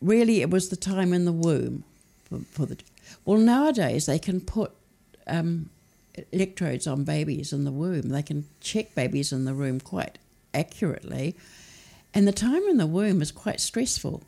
[0.00, 1.84] really it was the time in the womb
[2.24, 2.78] for, for the.
[3.24, 4.72] Well, nowadays they can put
[5.26, 5.70] um,
[6.32, 8.08] electrodes on babies in the womb.
[8.08, 10.18] They can check babies in the womb quite
[10.52, 11.36] accurately,
[12.12, 14.22] and the time in the womb is quite stressful.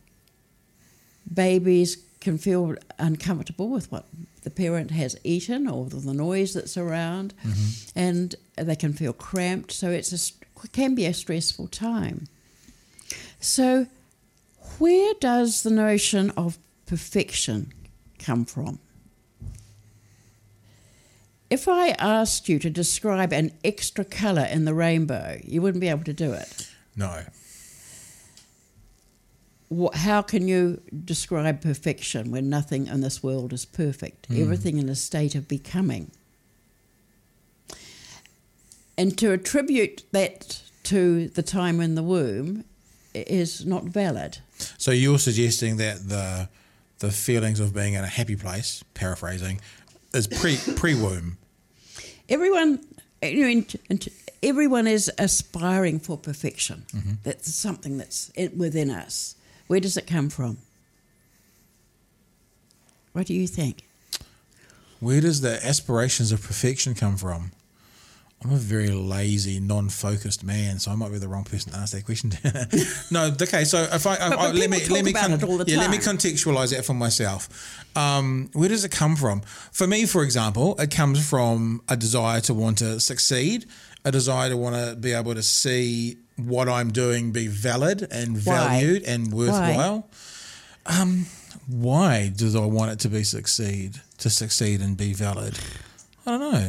[1.33, 4.07] Babies can feel uncomfortable with what
[4.47, 7.99] the parent has eaten or the noise that's around, mm-hmm.
[7.99, 9.73] and they can feel cramped.
[9.73, 12.29] So it's a, it can be a stressful time.
[13.41, 13.89] So
[14.79, 17.73] where does the notion of perfection
[18.21, 18.79] come from?
[21.51, 25.89] If I asked you to describe an extra colour in the rainbow, you wouldn't be
[25.89, 26.71] able to do it.
[26.95, 27.25] No.
[29.95, 34.29] How can you describe perfection when nothing in this world is perfect?
[34.29, 34.43] Mm.
[34.43, 36.11] Everything in a state of becoming.
[38.99, 42.65] And to attribute that to the time in the womb
[43.15, 44.39] is not valid.
[44.79, 46.49] So you're suggesting that the
[46.99, 49.61] the feelings of being in a happy place, paraphrasing,
[50.15, 51.39] is pre pre womb.
[52.29, 52.81] Everyone,
[53.23, 53.99] you know,
[54.43, 56.87] everyone is aspiring for perfection.
[56.93, 57.13] Mm-hmm.
[57.23, 59.37] That's something that's within us.
[59.67, 60.59] Where does it come from?
[63.13, 63.83] What do you think?
[65.01, 67.53] Where does the aspirations of perfection come from?
[68.45, 71.95] I'm a very lazy, non-focused man, so I might be the wrong person to ask
[71.95, 72.33] that question.
[73.11, 73.65] no, okay.
[73.65, 75.79] So if I, I, I let me let me talk about it all the yeah,
[75.79, 77.49] let me contextualize that for myself.
[77.97, 79.41] Um, where does it come from?
[79.73, 83.65] For me, for example, it comes from a desire to want to succeed,
[84.05, 88.35] a desire to want to be able to see what I'm doing be valid and
[88.45, 88.55] Why?
[88.55, 90.09] valued and worthwhile.
[90.85, 91.27] Um,
[91.67, 95.59] why do I want it to be succeed to succeed and be valid?
[96.25, 96.69] I don't know.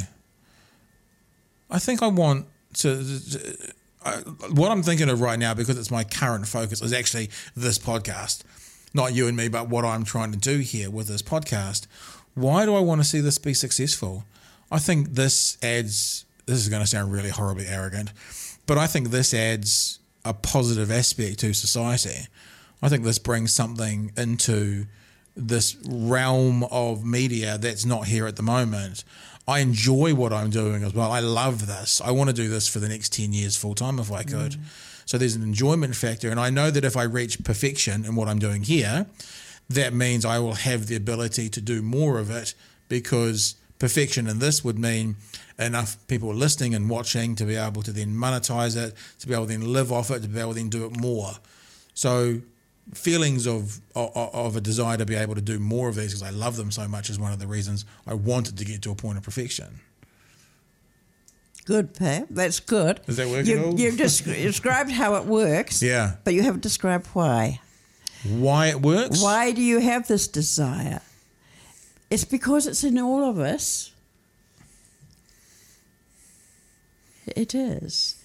[1.69, 3.03] I think I want to.
[4.05, 4.13] I,
[4.53, 8.43] what I'm thinking of right now, because it's my current focus, is actually this podcast.
[8.93, 11.87] Not you and me, but what I'm trying to do here with this podcast.
[12.35, 14.23] Why do I want to see this be successful?
[14.71, 16.25] I think this adds.
[16.45, 18.13] This is going to sound really horribly arrogant,
[18.67, 22.27] but I think this adds a positive aspect to society.
[22.81, 24.85] I think this brings something into
[25.35, 29.03] this realm of media that's not here at the moment.
[29.47, 31.11] I enjoy what I'm doing as well.
[31.11, 32.01] I love this.
[32.01, 34.53] I want to do this for the next 10 years full time if I could.
[34.53, 34.59] Mm.
[35.05, 36.29] So there's an enjoyment factor.
[36.29, 39.05] And I know that if I reach perfection in what I'm doing here,
[39.69, 42.53] that means I will have the ability to do more of it
[42.89, 45.15] because perfection in this would mean
[45.59, 49.45] enough people listening and watching to be able to then monetize it, to be able
[49.45, 51.31] to then live off it, to be able to then do it more.
[51.93, 52.41] So
[52.93, 56.23] feelings of of, of a desire to be able to do more of these because
[56.23, 58.91] I love them so much is one of the reasons I wanted to get to
[58.91, 59.79] a point of perfection.
[61.65, 62.27] Good, Pat.
[62.29, 63.01] That's good.
[63.05, 63.77] Does that work at you, all?
[63.77, 65.83] You've described how it works.
[65.83, 66.15] Yeah.
[66.23, 67.59] But you haven't described why.
[68.23, 69.21] Why it works?
[69.21, 71.01] Why do you have this desire?
[72.09, 73.91] It's because it's in all of us.
[77.35, 78.23] It is.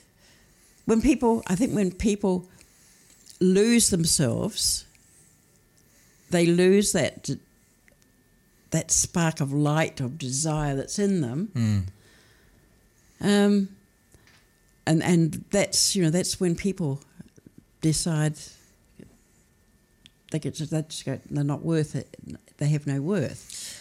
[0.84, 2.48] When people, I think when people
[3.40, 4.84] lose themselves,
[6.30, 7.30] they lose that
[8.70, 11.50] that spark of light of desire that's in them.
[13.20, 13.68] Um,
[14.86, 17.00] and and that's you know that's when people
[17.82, 18.38] decide
[20.30, 22.16] they get to, they just go, they're not worth it.
[22.56, 23.78] They have no worth.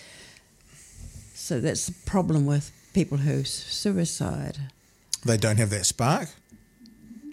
[1.33, 4.57] So that's the problem with people who suicide.
[5.25, 6.29] They don't have that spark.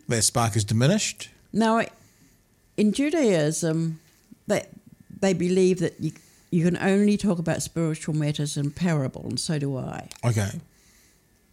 [0.08, 1.30] Their spark is diminished.
[1.52, 1.82] Now,
[2.76, 4.00] in Judaism,
[4.46, 4.66] they
[5.20, 6.12] they believe that you
[6.50, 10.08] you can only talk about spiritual matters in parable, and so do I.
[10.24, 10.50] Okay.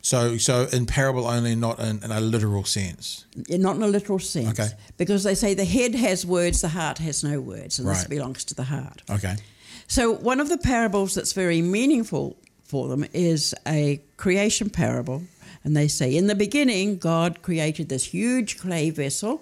[0.01, 3.25] So so in parable only, not in, in a literal sense.
[3.49, 4.69] Not in a literal sense, Okay.
[4.97, 8.43] because they say the head has words, the heart has no words, and this belongs
[8.45, 9.01] to the heart.
[9.09, 9.35] Okay.
[9.87, 15.23] So one of the parables that's very meaningful for them is a creation parable.
[15.65, 19.41] And they say, in the beginning, God created this huge clay vessel,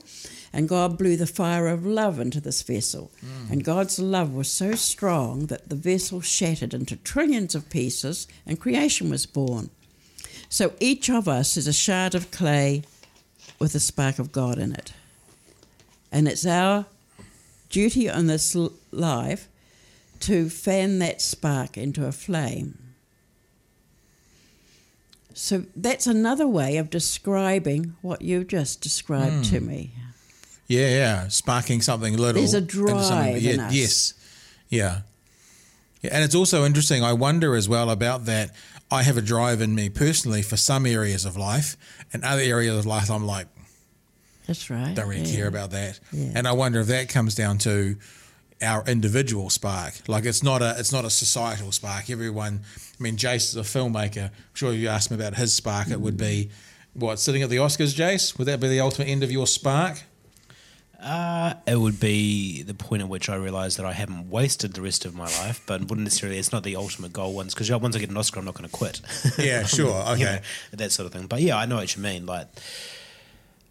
[0.53, 3.11] and God blew the fire of love into this vessel.
[3.21, 3.51] Mm.
[3.51, 8.57] And God's love was so strong that the vessel shattered into trillions of pieces, and
[8.57, 9.69] creation was born.
[10.47, 12.84] So each of us is a shard of clay
[13.59, 14.93] with a spark of God in it.
[16.09, 16.86] And it's our
[17.69, 19.49] duty on this l- life
[20.21, 22.78] to fan that spark into a flame.
[25.34, 29.67] So that's another way of describing what you just described to hmm.
[29.67, 29.91] me.
[30.67, 31.27] Yeah, yeah.
[31.27, 32.41] Sparking something little.
[32.41, 33.73] There's a drive yeah, in us.
[33.73, 34.13] Yes.
[34.69, 35.01] Yeah.
[36.01, 36.11] yeah.
[36.13, 37.03] And it's also interesting.
[37.03, 38.51] I wonder as well about that.
[38.91, 41.77] I have a drive in me personally for some areas of life,
[42.13, 43.47] and other areas of life, I'm like,
[44.45, 44.93] That's right.
[44.93, 45.36] don't really yeah.
[45.36, 45.99] care about that.
[46.11, 46.31] Yeah.
[46.36, 47.97] And I wonder if that comes down to
[48.64, 49.93] our individual spark.
[50.07, 52.09] Like it's not a it's not a societal spark.
[52.09, 52.61] Everyone.
[52.99, 54.26] I mean, Jace is a filmmaker.
[54.26, 56.49] I'm sure if you asked him about his spark, it would be
[56.93, 57.93] what sitting at the Oscars.
[57.95, 60.03] Jace, would that be the ultimate end of your spark?
[61.01, 64.82] Uh, it would be the point at which I realise that I haven't wasted the
[64.82, 66.38] rest of my life, but wouldn't necessarily.
[66.39, 68.70] It's not the ultimate goal once because once I get an Oscar, I'm not going
[68.70, 69.01] to quit.
[69.38, 70.01] Yeah, sure.
[70.07, 70.24] You Okay.
[70.24, 70.39] know,
[70.78, 71.28] that sort of thing.
[71.28, 72.26] But yeah, I know what you mean.
[72.26, 72.47] Like,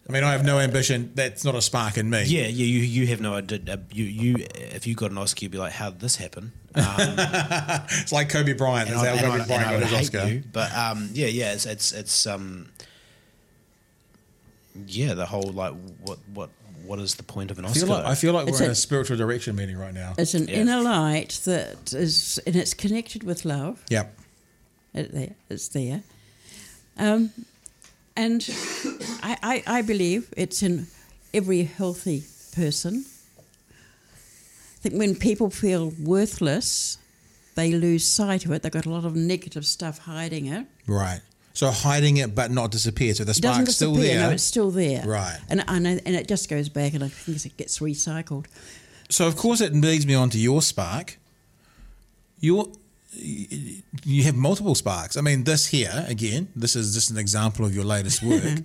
[0.07, 1.11] I mean, I have no ambition.
[1.15, 2.23] That's not a spark in me.
[2.25, 3.59] yeah, yeah, you you have no idea.
[3.73, 6.51] uh, You you if you got an Oscar, you'd be like, how did this happen?
[6.75, 7.15] Um,
[8.01, 8.89] It's like Kobe Bryant.
[8.89, 10.33] and That's I, how and Kobe I- Bryant and I got would his hate Oscar.
[10.33, 10.43] you.
[10.51, 12.67] But um, yeah, yeah, it's it's it's um,
[14.87, 16.49] yeah, the whole like what what
[16.85, 17.79] what is the point of an Oscar?
[17.79, 17.87] I Oscar?
[17.87, 20.13] feel like, I feel like we're in a- a spiritual direction meeting right now.
[20.17, 20.55] It's an Yeah.
[20.57, 23.81] inner light that is, and it's connected with love.
[23.89, 24.19] Yep.
[24.95, 26.03] It, it's there.
[26.97, 27.31] Um,
[28.15, 28.47] and
[29.21, 30.87] I, I, I believe it's in
[31.33, 32.23] every healthy
[32.55, 33.05] person.
[33.69, 36.97] I think when people feel worthless,
[37.55, 38.61] they lose sight of it.
[38.63, 40.65] They've got a lot of negative stuff hiding it.
[40.87, 41.21] Right.
[41.53, 43.13] So hiding it but not disappear.
[43.13, 44.19] So the spark's still there.
[44.19, 45.03] No, it's still there.
[45.05, 45.39] Right.
[45.49, 48.45] And, and and it just goes back, and I think it gets recycled.
[49.09, 51.17] so of course it leads me on to your spark.
[52.39, 52.67] Your
[53.15, 55.17] you have multiple sparks.
[55.17, 56.47] I mean, this here again.
[56.55, 58.59] This is just an example of your latest work.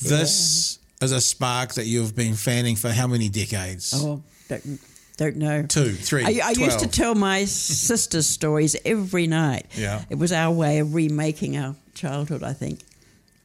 [0.00, 3.92] This is a spark that you've been fanning for how many decades?
[3.94, 4.80] Oh, don't,
[5.16, 5.62] don't know.
[5.62, 9.66] Two, three, I, I used to tell my sister's stories every night.
[9.76, 10.02] Yeah.
[10.10, 12.80] It was our way of remaking our childhood, I think.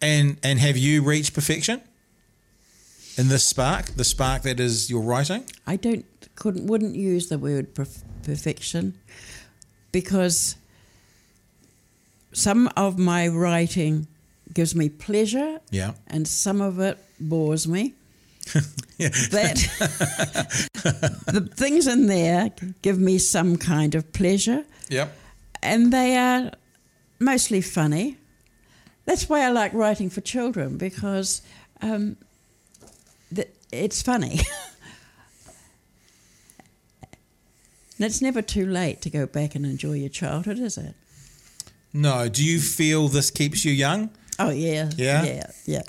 [0.01, 1.81] And and have you reached perfection
[3.17, 3.85] in this spark?
[3.85, 5.45] The spark that is your writing.
[5.65, 8.95] I don't couldn't wouldn't use the word perf- perfection
[9.93, 10.57] because
[12.33, 14.07] some of my writing
[14.53, 15.93] gives me pleasure Yeah.
[16.07, 17.93] and some of it bores me.
[18.97, 19.55] That
[21.27, 25.15] the things in there give me some kind of pleasure Yep.
[25.61, 26.51] and they are
[27.19, 28.17] mostly funny.
[29.05, 31.41] That's why I like writing for children because
[31.81, 32.15] um,
[33.71, 34.39] it's funny.
[37.97, 40.95] and it's never too late to go back and enjoy your childhood, is it?
[41.93, 42.27] No.
[42.29, 44.09] Do you feel this keeps you young?
[44.39, 45.23] Oh yeah, Yeah?
[45.23, 45.81] yeah, yeah.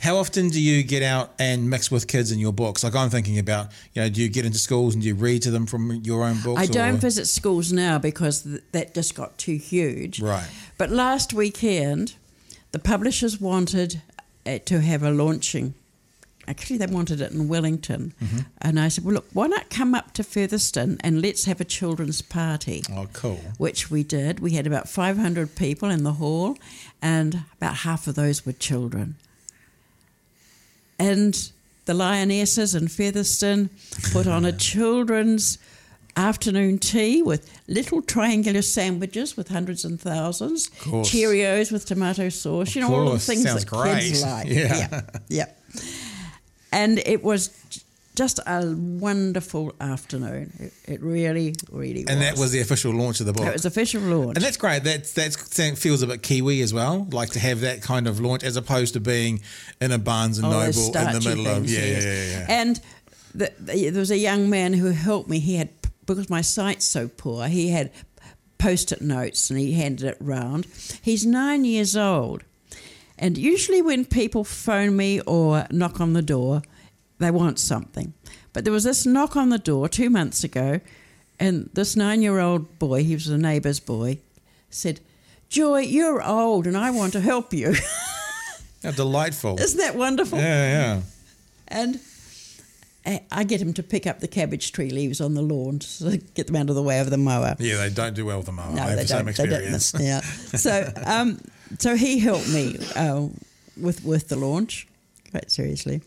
[0.00, 2.82] How often do you get out and mix with kids in your books?
[2.82, 5.42] Like I'm thinking about, you know, do you get into schools and do you read
[5.42, 6.60] to them from your own books?
[6.60, 10.20] I don't or- visit schools now because th- that just got too huge.
[10.20, 10.48] Right.
[10.78, 12.14] But last weekend,
[12.72, 14.00] the publishers wanted
[14.44, 15.74] uh, to have a launching.
[16.48, 18.14] Actually, they wanted it in Wellington.
[18.20, 18.38] Mm-hmm.
[18.60, 21.64] And I said, well, look, why not come up to Featherston and let's have a
[21.64, 22.82] children's party?
[22.92, 23.40] Oh, cool.
[23.58, 24.40] Which we did.
[24.40, 26.56] We had about 500 people in the hall,
[27.00, 29.16] and about half of those were children.
[30.98, 31.50] And
[31.84, 33.70] the Lionesses in Featherston
[34.12, 35.58] put on a children's
[36.16, 40.70] afternoon tea with little triangular sandwiches with hundreds and thousands.
[40.80, 44.46] Cheerios with tomato sauce, you know, all the things Sounds that kids like.
[44.52, 44.88] Yeah.
[44.90, 45.00] yeah.
[45.28, 45.46] yeah.
[46.72, 47.50] And it was
[48.14, 50.52] just a wonderful afternoon.
[50.58, 52.10] It, it really, really was.
[52.10, 53.46] And that was the official launch of the book.
[53.46, 54.36] It was the official launch.
[54.36, 54.84] and that's great.
[54.84, 57.06] That's that's that feels a bit Kiwi as well.
[57.10, 59.40] Like to have that kind of launch as opposed to being
[59.80, 62.04] in a Barnes and oh, those Noble in the middle of yeah, yes.
[62.04, 62.46] yeah, yeah, yeah.
[62.48, 62.80] And
[63.34, 65.38] the, the, there was a young man who helped me.
[65.38, 65.70] He had
[66.06, 67.46] because my sight's so poor.
[67.46, 67.90] He had
[68.58, 70.66] post-it notes and he handed it round.
[71.02, 72.44] He's nine years old,
[73.22, 76.60] and usually when people phone me or knock on the door,
[77.18, 78.12] they want something.
[78.52, 80.80] But there was this knock on the door two months ago,
[81.40, 84.18] and this nine-year-old boy, he was a neighbour's boy,
[84.68, 85.00] said.
[85.48, 87.74] Joy, you're old and I want to help you.
[88.82, 89.60] How delightful.
[89.60, 90.38] Isn't that wonderful?
[90.38, 91.00] yeah, yeah.
[91.68, 92.00] And
[93.04, 96.46] I- get him to pick up the cabbage tree leaves on the lawn to get
[96.46, 97.54] them out of the way of the mower.
[97.58, 98.72] Yeah, they don't do well with the mower.
[98.72, 99.36] No, I have they the same don't.
[99.36, 99.92] They experience.
[99.92, 100.02] don't.
[100.02, 100.20] Yeah.
[100.56, 101.38] So, um,
[101.78, 103.28] so he helped me uh,
[103.80, 104.86] with with the launch,
[105.30, 106.02] quite seriously.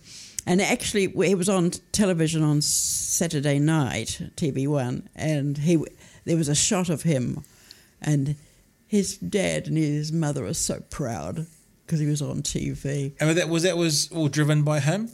[0.48, 5.84] And actually, he was on television on Saturday night, TV One, and he
[6.26, 7.44] there was a shot of him,
[8.02, 8.36] and
[8.88, 11.48] his dad and his mother are so proud
[11.86, 13.14] because he was on TV.
[13.20, 15.10] And that was that was all driven by him.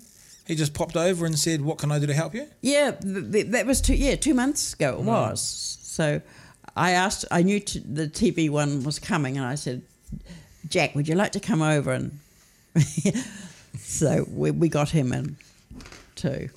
[0.46, 3.32] He just popped over and said, "What can I do to help you?" Yeah, th-
[3.32, 3.96] th- that was two.
[3.96, 5.78] Yeah, two months ago it was.
[5.82, 6.22] So
[6.76, 7.26] I asked.
[7.32, 9.84] I knew t- the TV one was coming, and I said,
[10.72, 12.20] "Jack, would you like to come over?" And
[13.78, 15.38] so we, we got him in
[16.16, 16.50] too.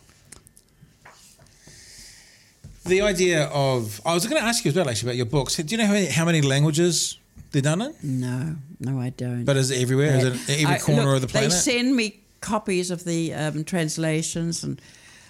[2.87, 5.57] The idea of I was going to ask you as well, actually, about your books.
[5.57, 7.19] Do you know how many, how many languages
[7.51, 7.95] they're done in?
[8.03, 9.45] No, no, I don't.
[9.45, 10.17] But is it everywhere?
[10.17, 11.51] Is it every I- corner look, of the planet?
[11.51, 14.81] They send me copies of the um, translations and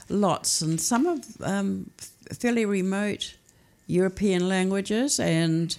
[0.09, 1.91] lots, and some of um,
[2.33, 3.35] fairly remote
[3.87, 5.21] European languages.
[5.21, 5.79] And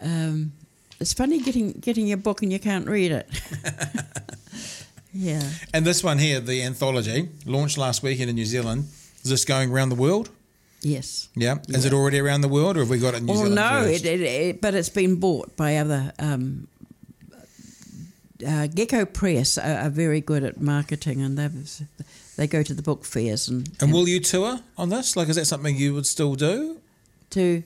[0.00, 0.52] um,
[1.00, 3.28] it's funny getting getting your book and you can't read it.
[5.12, 5.42] yeah.
[5.74, 8.86] and this one here, the anthology, launched last weekend in New Zealand.
[9.22, 10.30] Is this going around the world?
[10.82, 11.28] Yes.
[11.34, 11.56] Yeah.
[11.68, 13.54] Is it already around the world, or have we got it in New Well, Zealand?
[13.56, 14.04] no, first?
[14.04, 16.12] it, it, it, but it's been bought by other.
[16.18, 16.68] Um,
[18.46, 21.48] uh, Gecko Press are, are very good at marketing, and they
[22.36, 25.16] they go to the book fairs and, and will you tour on this?
[25.16, 26.78] Like, is that something you would still do?
[27.30, 27.62] to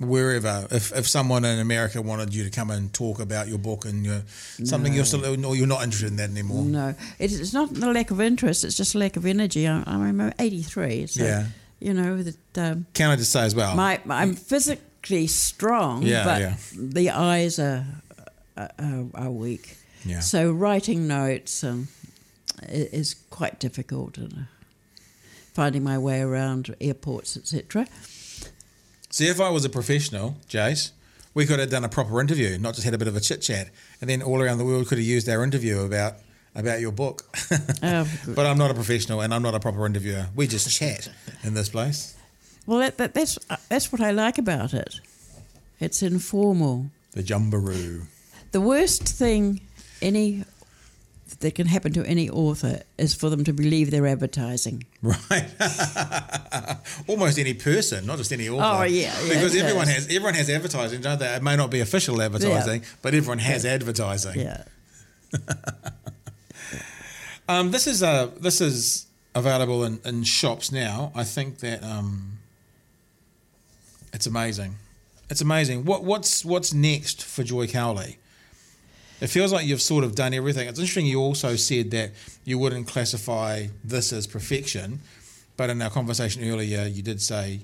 [0.00, 3.84] Wherever, if, if someone in America wanted you to come and talk about your book
[3.84, 4.22] and your
[4.64, 6.64] something you're still, or you're not interested in that anymore.
[6.64, 9.68] No, it's, it's not the lack of interest; it's just lack of energy.
[9.68, 11.46] I, I'm 83, so Yeah.
[11.80, 13.76] you know that um, Can I just say as well?
[13.76, 16.54] my I'm physically strong, Yeah, but yeah.
[16.74, 17.84] the eyes are,
[18.56, 19.76] are are weak.
[20.06, 20.20] Yeah.
[20.20, 21.88] So writing notes um,
[22.68, 24.36] is quite difficult, and uh,
[25.52, 27.86] finding my way around airports, etc.
[29.10, 30.92] See, if I was a professional, Jace,
[31.34, 33.42] we could have done a proper interview, not just had a bit of a chit
[33.42, 33.68] chat,
[34.00, 36.14] and then all around the world could have used our interview about
[36.54, 37.22] about your book.
[37.82, 40.26] Oh, but I'm not a professional, and I'm not a proper interviewer.
[40.36, 41.08] We just chat
[41.42, 42.14] in this place.
[42.66, 45.00] Well, that, that, that's uh, that's what I like about it.
[45.80, 46.90] It's informal.
[47.12, 48.06] The jumbaroo.
[48.52, 49.62] The worst thing
[50.02, 50.44] any
[51.40, 54.84] that can happen to any author is for them to believe they're advertising.
[55.02, 55.48] Right.
[57.06, 58.64] Almost any person, not just any author.
[58.64, 59.94] Oh, yeah, yeah, Because everyone is.
[59.94, 61.34] has everyone has advertising, don't they?
[61.34, 64.40] It may not be official advertising, but everyone has advertising.
[64.40, 64.64] Yeah.
[67.48, 71.10] Um, this is uh, this is available in, in shops now.
[71.16, 72.38] I think that um,
[74.12, 74.76] it's amazing.
[75.28, 75.84] It's amazing.
[75.84, 78.18] What what's what's next for Joy Cowley?
[79.20, 80.68] It feels like you've sort of done everything.
[80.68, 81.06] It's interesting.
[81.06, 82.12] You also said that
[82.44, 85.00] you wouldn't classify this as perfection,
[85.56, 87.60] but in our conversation earlier, you did say,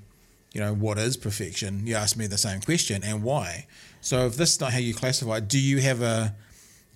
[0.52, 1.86] you know, what is perfection?
[1.86, 3.66] You asked me the same question and why.
[4.00, 6.34] So if this is not how you classify, it, do you have a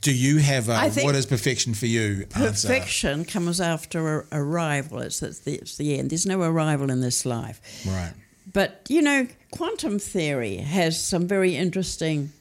[0.02, 2.26] do you have a what is perfection for you?
[2.34, 2.68] answer?
[2.68, 5.00] Perfection comes after a, arrival.
[5.00, 6.11] It's, it's, the, it's the end.
[6.11, 7.61] There's no arrival in this life.
[7.86, 8.14] Right.
[8.50, 12.32] But, you know, quantum theory has some very interesting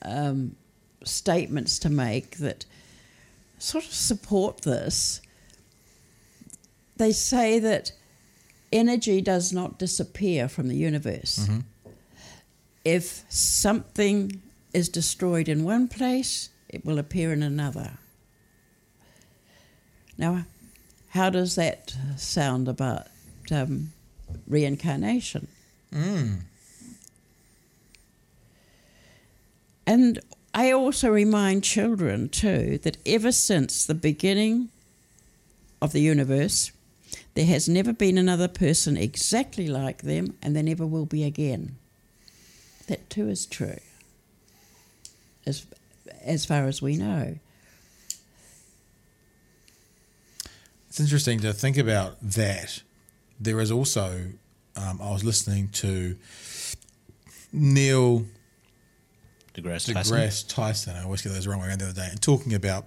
[0.00, 0.56] um,
[1.04, 2.64] statements to make that
[3.58, 5.20] sort of support this.
[6.96, 7.92] They say that
[8.72, 11.48] energy does not disappear from the universe.
[12.84, 14.40] If something
[14.72, 17.98] is destroyed in one place, it will appear in another.
[20.18, 20.44] Now,
[21.10, 23.06] how does that sound about
[23.50, 23.92] um,
[24.46, 25.48] reincarnation?
[29.86, 30.20] And
[30.54, 34.68] I also remind children too that ever since the beginning
[35.80, 36.72] of the universe,
[37.34, 41.76] there has never been another person exactly like them, and there never will be again.
[42.86, 43.78] That too is true,
[45.46, 45.66] as,
[46.22, 47.38] as far as we know.
[50.88, 52.82] It's interesting to think about that.
[53.40, 54.26] There is also,
[54.76, 56.16] um, I was listening to
[57.50, 58.26] Neil
[59.54, 60.16] DeGrasse Tyson.
[60.16, 60.96] deGrasse Tyson.
[60.96, 62.08] I always get those wrong way around the other day.
[62.10, 62.86] And talking about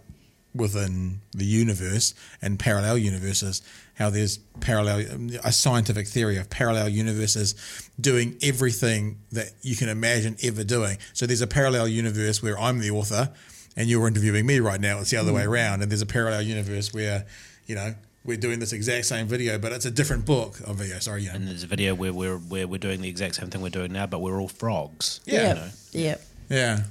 [0.54, 3.62] within the universe and parallel universes,
[3.96, 5.00] how there's parallel,
[5.44, 7.56] a scientific theory of parallel universes
[8.00, 10.98] doing everything that you can imagine ever doing.
[11.14, 13.32] So there's a parallel universe where I'm the author
[13.76, 15.00] and you're interviewing me right now.
[15.00, 15.52] It's the other way hmm.
[15.52, 15.82] around.
[15.82, 17.26] And there's a parallel universe where,
[17.66, 17.94] you know,
[18.24, 20.98] we're doing this exact same video, but it's a different book of video.
[21.00, 21.36] Sorry, you know.
[21.36, 23.94] And there's a video where we're where we're doing the exact same thing we're doing
[23.94, 25.20] now, but we're all frogs.
[25.26, 25.50] Yeah.
[25.50, 25.70] You know?
[25.92, 26.22] Yep.
[26.22, 26.35] Yeah.
[26.50, 26.84] Yeah,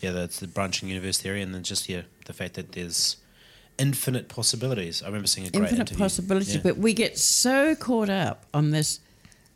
[0.00, 3.16] Yeah, that's the branching universe theory, and then just yeah, the fact that there's
[3.78, 5.02] infinite possibilities.
[5.02, 6.04] I remember seeing a great infinite interview.
[6.04, 6.60] possibilities, Yeah.
[6.62, 9.00] but we get so caught up on this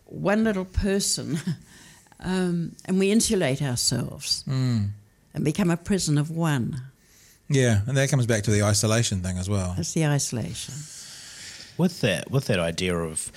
[0.07, 1.39] one little person,
[2.21, 4.91] um, and we insulate ourselves Mm.
[5.35, 6.81] and become a prison of one.
[7.49, 7.83] Yeah.
[7.87, 9.75] And that comes back to the isolation thing as well.
[9.79, 10.75] It's the isolation.
[11.77, 13.31] with that with that idea of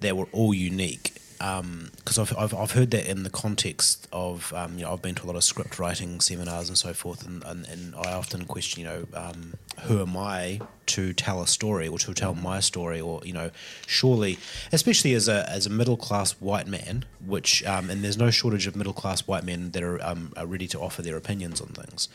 [0.00, 4.76] that we're all unique because I've, I've, I've heard that in the context of um,
[4.76, 7.42] you know I've been to a lot of script writing seminars and so forth and,
[7.44, 11.88] and, and I often question you know um, who am I to tell a story
[11.88, 13.50] or to tell my story or you know
[13.86, 14.38] surely
[14.70, 18.66] especially as a as a middle class white man which um, and there's no shortage
[18.66, 21.68] of middle class white men that are, um, are ready to offer their opinions on
[21.68, 22.10] things.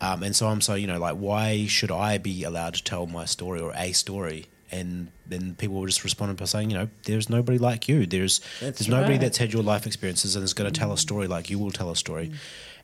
[0.00, 3.06] Um, and so I'm so you know like why should I be allowed to tell
[3.06, 6.88] my story or a story and then people will just respond by saying, you know,
[7.04, 8.06] there's nobody like you.
[8.06, 9.20] There's That's there's nobody right.
[9.20, 11.70] that's had your life experiences and is going to tell a story like you will
[11.70, 12.32] tell a story.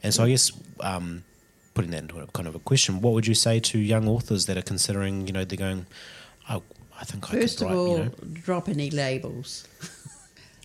[0.02, 1.24] And so I guess um,
[1.74, 4.46] putting that into a kind of a question, what would you say to young authors
[4.46, 5.86] that are considering, you know, they're going,
[6.50, 6.62] oh,
[7.00, 8.10] I think I First could of all, you know.
[8.32, 9.66] drop any labels.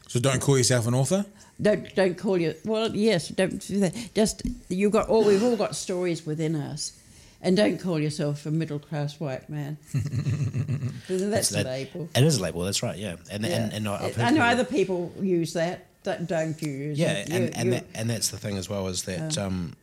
[0.08, 1.26] So don't call yourself an author?
[1.62, 2.54] Don't don't call you.
[2.64, 3.94] Well, yes, don't do that.
[4.14, 5.26] Just you've got all.
[5.26, 6.94] We've all got stories within us,
[7.42, 9.78] and don't call yourself a middle class white man.
[11.08, 12.10] That's a that- label.
[12.16, 13.16] It is a label, that's right, yeah.
[13.32, 13.64] And Yeah.
[13.66, 15.86] and, and heard I know other people use that.
[16.04, 17.30] Don't, don't you use yeah, it?
[17.30, 19.74] and, You- and, you- that, and that's the thing as well is that um,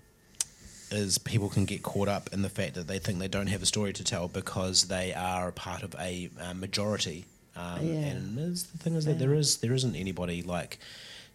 [0.91, 3.63] is people can get caught up in the fact that they think they don't have
[3.63, 7.25] a story to tell because they are a part of a, majority.
[7.57, 7.93] Um, Yeah.
[7.95, 10.79] And the thing is that there is there isn't anybody like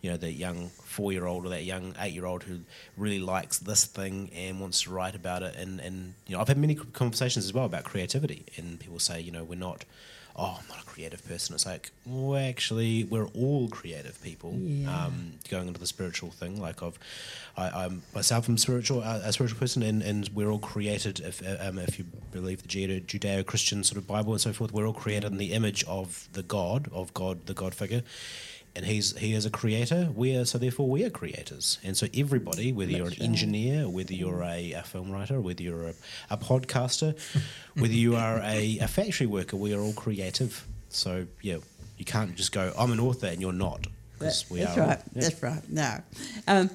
[0.01, 2.61] you know that young four year old or that young eight year old who
[2.97, 5.55] really likes this thing and wants to write about it.
[5.55, 9.19] And, and you know I've had many conversations as well about creativity, and people say
[9.19, 9.85] you know we're not.
[10.35, 11.53] Oh, I'm not a creative person.
[11.53, 14.53] It's like, well, actually, we're all creative people.
[14.53, 15.07] Yeah.
[15.07, 16.97] Um, going into the spiritual thing, like I've,
[17.57, 21.19] I, I'm myself, I'm spiritual, uh, a spiritual person, and, and we're all created.
[21.19, 24.87] If um, if you believe the Judeo- Judeo-Christian sort of Bible and so forth, we're
[24.87, 28.03] all created in the image of the God, of God, the God figure,
[28.75, 30.09] and he's he is a creator.
[30.15, 33.21] We are so therefore we are creators, and so everybody, whether you're an right.
[33.21, 35.93] engineer, whether you're a, a film writer, whether you're a,
[36.29, 37.17] a podcaster,
[37.75, 40.65] whether you are a, a factory worker, we are all creative.
[40.89, 41.57] So yeah,
[41.97, 43.87] you can't just go, I'm an author, and you're not.
[44.49, 44.87] we that's are.
[44.87, 45.01] right.
[45.13, 45.69] That's right.
[45.69, 46.01] No,
[46.47, 46.69] um,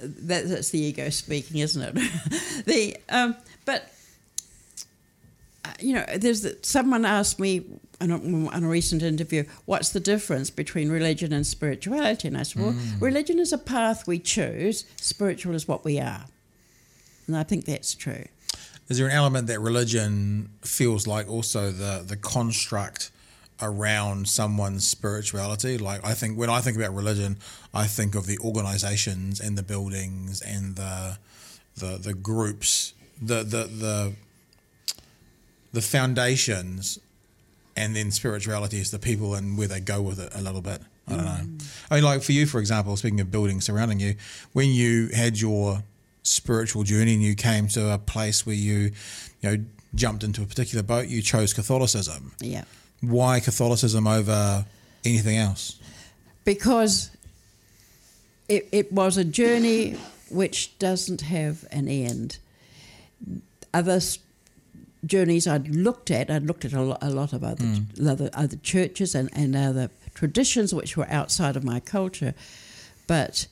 [0.00, 2.64] that, that's the ego speaking, isn't it?
[2.66, 3.92] the um, but
[5.64, 7.64] uh, you know, there's the, someone asked me
[8.00, 12.42] in a, in a recent interview, "What's the difference between religion and spirituality?" And I
[12.44, 13.00] said, "Well, mm.
[13.00, 14.84] religion is a path we choose.
[14.96, 16.26] Spiritual is what we are."
[17.26, 18.24] And I think that's true.
[18.88, 23.12] Is there an element that religion feels like also the the construct
[23.62, 25.78] around someone's spirituality?
[25.78, 27.38] Like I think when I think about religion,
[27.72, 31.18] I think of the organizations and the buildings and the
[31.76, 34.12] the the groups, the the the
[35.72, 36.98] the foundations,
[37.80, 40.80] and then spirituality is the people and where they go with it a little bit.
[41.08, 41.24] I don't mm.
[41.24, 41.64] know.
[41.90, 44.14] I mean, like for you, for example, speaking of buildings surrounding you,
[44.52, 45.82] when you had your
[46.22, 48.92] spiritual journey and you came to a place where you,
[49.40, 49.64] you know,
[49.94, 52.32] jumped into a particular boat, you chose Catholicism.
[52.40, 52.64] Yeah.
[53.00, 54.66] Why Catholicism over
[55.04, 55.80] anything else?
[56.44, 57.10] because
[58.48, 59.96] it, it was a journey
[60.30, 62.38] which doesn't have an end.
[63.72, 64.00] Other
[65.04, 68.06] journeys I'd looked at, I'd looked at a lot, a lot of other, mm.
[68.08, 72.34] other other churches and, and other traditions which were outside of my culture,
[73.06, 73.46] but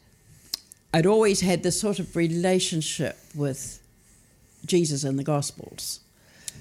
[0.92, 3.80] I'd always had this sort of relationship with
[4.66, 6.00] Jesus and the Gospels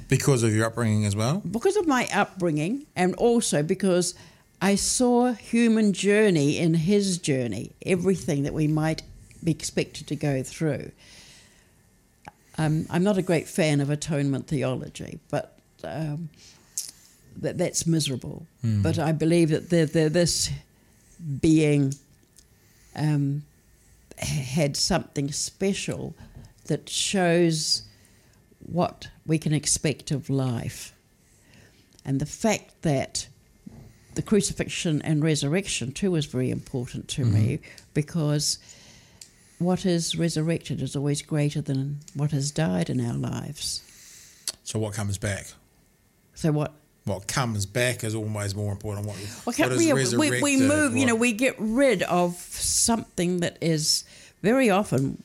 [0.10, 1.42] Because of your upbringing as well?
[1.50, 4.14] because of my upbringing and also because
[4.62, 9.04] I saw human journey in his journey, everything that we might
[9.44, 10.92] be expected to go through.
[12.58, 16.30] Um, I'm not a great fan of atonement theology, but um,
[17.38, 18.46] that, that's miserable.
[18.82, 20.50] But I believe that the, the, this
[21.40, 21.94] being
[22.96, 23.44] um,
[24.18, 26.16] had something special
[26.66, 27.84] that shows
[28.60, 30.94] what we can expect of life.
[32.04, 33.28] And the fact that
[34.16, 37.60] the crucifixion and resurrection too is very important to me
[37.94, 38.58] because
[39.60, 43.82] what is resurrected is always greater than what has died in our lives.
[44.64, 45.48] So what comes back?
[46.36, 46.74] So what?
[47.06, 49.08] What comes back is always more important.
[49.08, 50.44] What, Well, what is we, we, resurrected?
[50.44, 54.04] we move, you know, we get rid of something that is
[54.44, 55.24] very often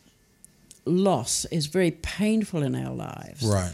[0.84, 3.42] loss is very painful in our lives.
[3.44, 3.72] Right.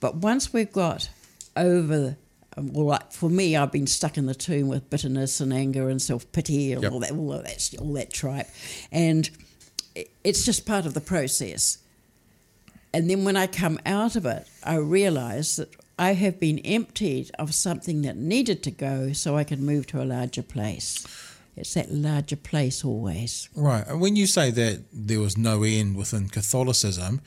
[0.00, 1.08] But once we've got
[1.56, 2.16] over,
[2.56, 5.88] um, well, like for me, I've been stuck in the tomb with bitterness and anger
[5.88, 6.92] and self pity and Yep.
[6.92, 8.48] all that, all that, all that tripe,
[8.92, 9.30] and
[9.94, 11.78] it's just part of the process.
[12.92, 17.30] And then when I come out of it, I realise that I have been emptied
[17.38, 21.06] of something that needed to go, so I could move to a larger place.
[21.56, 23.48] It's that larger place always.
[23.54, 23.86] Right.
[23.86, 27.20] And when you say that there was no end within Catholicism,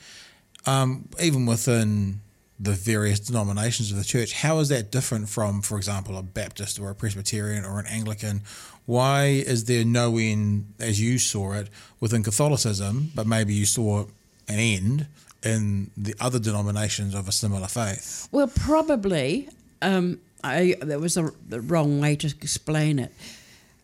[0.66, 2.20] um, even within
[2.60, 6.78] the various denominations of the church, how is that different from, for example, a Baptist
[6.78, 8.42] or a Presbyterian or an Anglican?
[8.88, 11.68] Why is there no end, as you saw it,
[12.00, 14.06] within Catholicism, but maybe you saw
[14.48, 15.06] an end
[15.44, 18.28] in the other denominations of a similar faith?
[18.32, 19.50] Well, probably.
[19.82, 23.12] Um, I, that was a, the wrong way to explain it.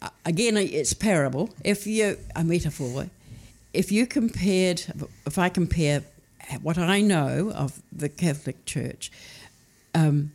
[0.00, 1.50] Uh, again, it's parable.
[1.62, 3.10] If you a metaphor,
[3.74, 4.84] if you compared,
[5.26, 6.02] if I compare
[6.62, 9.12] what I know of the Catholic Church
[9.94, 10.32] um,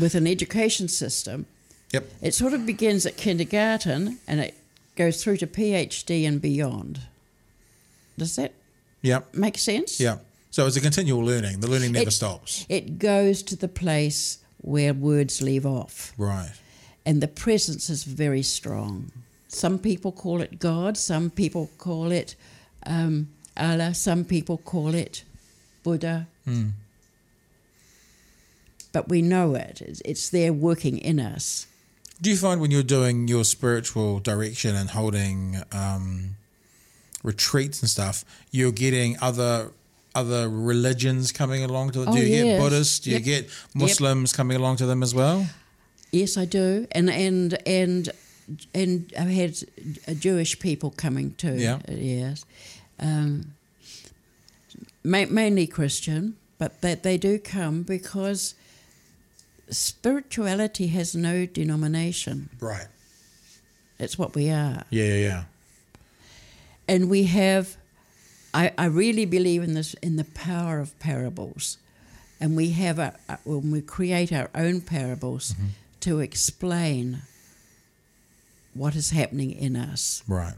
[0.00, 1.46] with an education system,
[1.92, 2.08] Yep.
[2.22, 4.54] it sort of begins at kindergarten and it
[4.96, 7.00] goes through to PhD and beyond.
[8.18, 8.52] Does that
[9.02, 9.34] Yep.
[9.34, 9.98] make sense?
[9.98, 10.18] Yeah.
[10.50, 11.60] So it's a continual learning.
[11.60, 12.66] The learning never It- stops.
[12.68, 16.12] It goes to the place where words leave off.
[16.16, 16.52] Right.
[17.06, 19.10] and the presence is very strong.
[19.48, 22.34] Some people call it God, some people call it
[22.86, 25.24] um, Allah, some people call it
[25.82, 26.26] Buddha.
[28.92, 31.66] But we know it, it's, it's there working in us.
[32.22, 36.36] Do you find when you're doing your spiritual direction and holding um,
[37.22, 39.70] retreats and stuff, you're getting other
[40.14, 42.04] other religions coming along to?
[42.06, 42.60] Oh, do you get.
[42.60, 43.00] Buddhists?
[43.00, 45.46] Do you get Muslims coming along to them as well?
[46.12, 48.10] Yes, I do, and and and
[48.74, 49.56] and I've had
[50.18, 51.54] Jewish people coming too.
[51.54, 51.78] Yeah.
[51.88, 52.44] Yes,
[52.98, 53.54] um,
[55.04, 58.54] ma- mainly Christian, but that they do come because
[59.70, 62.48] spirituality has no denomination.
[62.60, 62.86] Right.
[63.98, 65.42] It's what we are, Yeah, yeah, yeah.
[66.88, 67.76] and we have.
[68.52, 71.78] I, I really believe in this in the power of parables,
[72.40, 73.14] and we have a,
[73.44, 75.54] when we create our own parables
[76.00, 77.22] to explain
[78.74, 80.24] what is happening in us.
[80.26, 80.54] Right.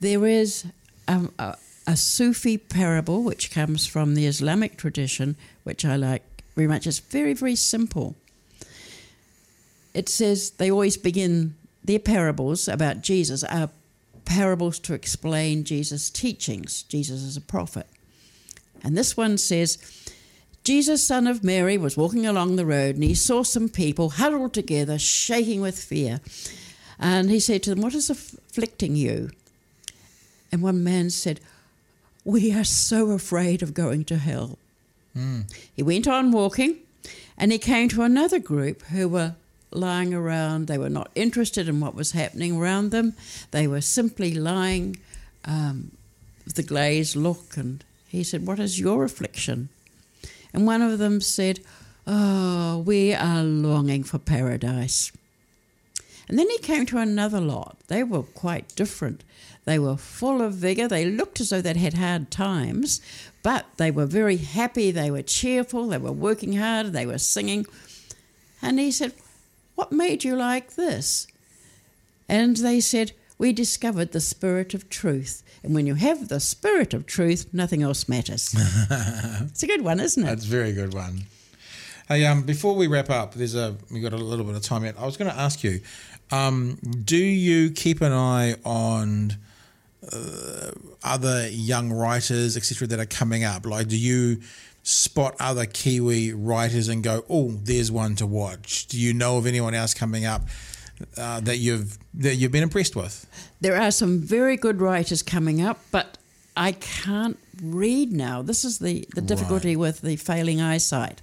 [0.00, 0.64] There is
[1.06, 1.56] um, a,
[1.86, 6.22] a Sufi parable which comes from the Islamic tradition, which I like
[6.66, 6.86] much.
[6.86, 8.16] It's very, very simple.
[9.94, 11.54] It says they always begin
[11.84, 13.70] their parables about Jesus are
[14.24, 16.82] parables to explain Jesus' teachings.
[16.84, 17.86] Jesus is a prophet.
[18.82, 19.78] And this one says,
[20.62, 24.54] Jesus, son of Mary, was walking along the road and he saw some people huddled
[24.54, 26.20] together, shaking with fear.
[26.98, 29.30] And he said to them, What is afflicting you?
[30.52, 31.40] And one man said,
[32.24, 34.58] We are so afraid of going to hell.
[35.16, 35.52] Mm.
[35.74, 36.78] He went on walking
[37.36, 39.34] and he came to another group who were
[39.72, 40.66] lying around.
[40.66, 43.14] They were not interested in what was happening around them.
[43.50, 44.96] They were simply lying
[45.44, 45.92] um,
[46.44, 47.56] with the glazed look.
[47.56, 49.68] And he said, What is your affliction?
[50.52, 51.60] And one of them said,
[52.06, 55.12] Oh, we are longing for paradise.
[56.28, 57.76] And then he came to another lot.
[57.88, 59.24] They were quite different.
[59.64, 60.88] They were full of vigour.
[60.88, 63.00] They looked as though they'd had hard times,
[63.42, 64.90] but they were very happy.
[64.90, 65.88] They were cheerful.
[65.88, 66.92] They were working hard.
[66.92, 67.66] They were singing.
[68.62, 69.14] And he said,
[69.74, 71.26] What made you like this?
[72.28, 75.42] And they said, We discovered the spirit of truth.
[75.62, 78.54] And when you have the spirit of truth, nothing else matters.
[79.40, 80.26] it's a good one, isn't it?
[80.26, 81.22] That's a very good one.
[82.08, 84.84] Hey, um, before we wrap up, there's a we got a little bit of time
[84.84, 84.96] yet.
[84.98, 85.80] I was going to ask you,
[86.32, 89.36] um, do you keep an eye on
[90.12, 90.70] uh,
[91.02, 93.66] other young writers, etc., that are coming up?
[93.66, 94.40] Like, do you
[94.82, 98.86] spot other Kiwi writers and go, "Oh, there's one to watch"?
[98.86, 100.42] Do you know of anyone else coming up
[101.16, 103.26] uh, that you've that you've been impressed with?
[103.60, 106.18] There are some very good writers coming up, but
[106.56, 108.42] I can't read now.
[108.42, 109.80] This is the the difficulty right.
[109.80, 111.22] with the failing eyesight.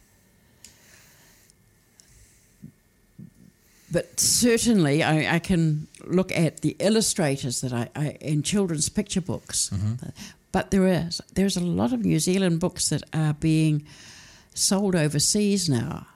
[3.89, 9.21] But certainly I, I, can look at the illustrators that I, I in children's picture
[9.21, 9.69] books.
[9.73, 10.09] Mm-hmm.
[10.51, 13.85] But there is there's a lot of New Zealand books that are being
[14.53, 16.07] sold overseas now.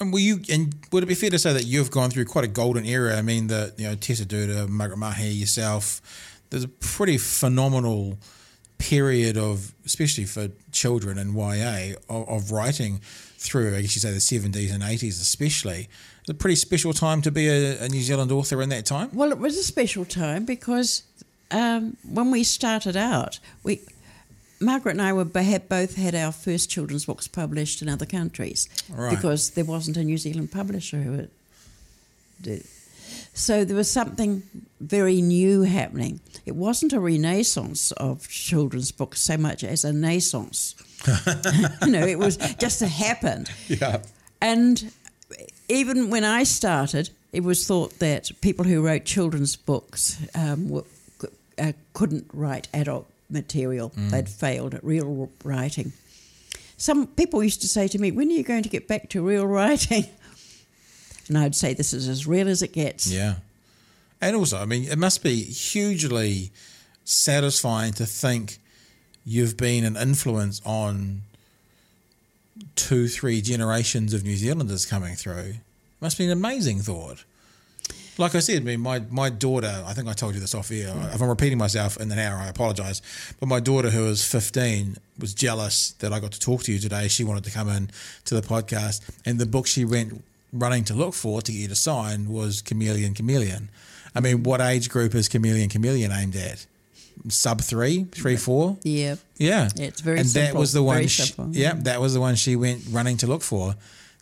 [0.00, 2.44] And will you and would it be fair to say that you've gone through quite
[2.44, 3.16] a golden era?
[3.16, 6.00] I mean, the you know Tessa Duder, Margaret Mahy, yourself.
[6.50, 8.18] There's a pretty phenomenal
[8.78, 13.00] period of, especially for children and YA, of, of writing
[13.38, 13.76] through.
[13.76, 15.88] I guess you say the 70s and 80s, especially
[16.26, 19.10] was a pretty special time to be a, a, New Zealand author in that time.
[19.12, 21.02] Well, it was a special time because
[21.50, 23.80] um, when we started out, we
[24.60, 28.68] Margaret and I were had both had our first children's books published in other countries
[28.90, 29.10] right.
[29.10, 31.28] because there wasn't a New Zealand publisher who
[32.40, 32.64] did.
[33.34, 34.42] So there was something
[34.80, 36.20] very new happening.
[36.46, 40.76] It wasn't a renaissance of children's books so much as a naissance.
[41.84, 43.50] you know, it was just a happened.
[43.68, 44.00] Yeah.
[44.40, 44.92] And
[45.68, 50.84] even when I started, it was thought that people who wrote children's books um, were,
[51.58, 53.90] uh, couldn't write adult material.
[53.90, 54.10] Mm.
[54.10, 55.92] They'd failed at real writing.
[56.76, 59.22] Some people used to say to me, When are you going to get back to
[59.22, 60.06] real writing?
[61.26, 63.10] And I'd say, This is as real as it gets.
[63.10, 63.36] Yeah.
[64.20, 66.50] And also, I mean, it must be hugely
[67.04, 68.58] satisfying to think
[69.24, 71.22] you've been an influence on
[72.76, 75.54] two, three generations of New Zealanders coming through.
[76.00, 77.24] Must be an amazing thought.
[78.16, 80.70] Like I said, I mean, my, my daughter, I think I told you this off
[80.70, 80.88] air.
[80.88, 81.14] Mm.
[81.14, 83.02] If I'm repeating myself in an hour, I apologise.
[83.40, 86.78] But my daughter, who was 15, was jealous that I got to talk to you
[86.78, 87.08] today.
[87.08, 87.90] She wanted to come in
[88.26, 89.02] to the podcast.
[89.26, 90.22] And the book she went
[90.52, 93.68] running to look for to get you to sign was Chameleon Chameleon.
[94.14, 96.66] I mean, what age group is Chameleon Chameleon aimed at?
[97.28, 98.78] Sub three, three, four.
[98.82, 99.16] Yeah.
[99.36, 99.68] Yeah.
[99.74, 100.54] yeah it's very and simple.
[100.54, 101.06] that was the one.
[101.06, 103.74] She, yeah, that was the one she went running to look for,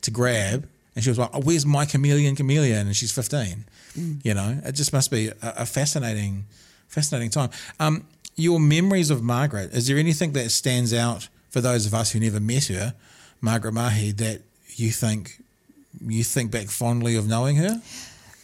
[0.02, 3.64] to grab, and she was like, "Oh, where's my chameleon, chameleon?" And she's fifteen.
[3.98, 4.24] Mm.
[4.24, 6.44] You know, it just must be a, a fascinating,
[6.88, 7.50] fascinating time.
[7.78, 8.06] Um,
[8.36, 9.72] your memories of Margaret.
[9.72, 12.94] Is there anything that stands out for those of us who never met her,
[13.40, 14.40] Margaret Mahy, that
[14.76, 15.42] you think
[16.06, 17.82] you think back fondly of knowing her?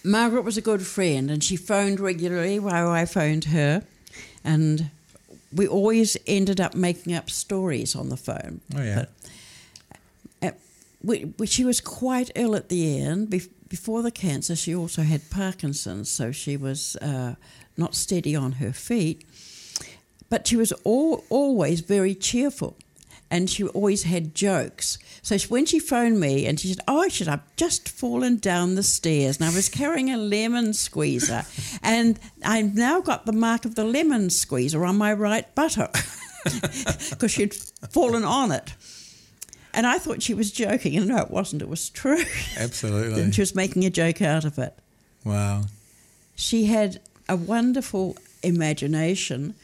[0.04, 3.82] Margaret was a good friend, and she phoned regularly while I phoned her
[4.44, 4.90] and
[5.52, 8.60] we always ended up making up stories on the phone.
[8.76, 9.04] Oh yeah.
[10.40, 10.56] But, uh,
[11.02, 13.30] we, we, she was quite ill at the end.
[13.30, 17.34] Be, before the cancer, she also had Parkinson's, so she was uh,
[17.76, 19.24] not steady on her feet.
[20.30, 22.76] But she was all, always very cheerful
[23.30, 24.98] and she always had jokes.
[25.22, 28.74] So when she phoned me and she said, Oh, I should have just fallen down
[28.74, 31.44] the stairs and I was carrying a lemon squeezer
[31.82, 35.96] and I've now got the mark of the lemon squeezer on my right buttock
[37.10, 38.72] because she'd fallen on it.
[39.74, 41.62] And I thought she was joking, and no, it wasn't.
[41.62, 42.24] It was true.
[42.58, 43.22] Absolutely.
[43.22, 44.76] and she was making a joke out of it.
[45.24, 45.66] Wow.
[46.34, 49.54] She had a wonderful imagination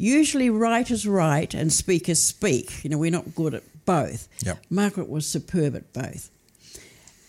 [0.00, 2.82] Usually, writers write and speakers speak.
[2.82, 4.28] You know, we're not good at both.
[4.44, 4.64] Yep.
[4.70, 6.30] Margaret was superb at both.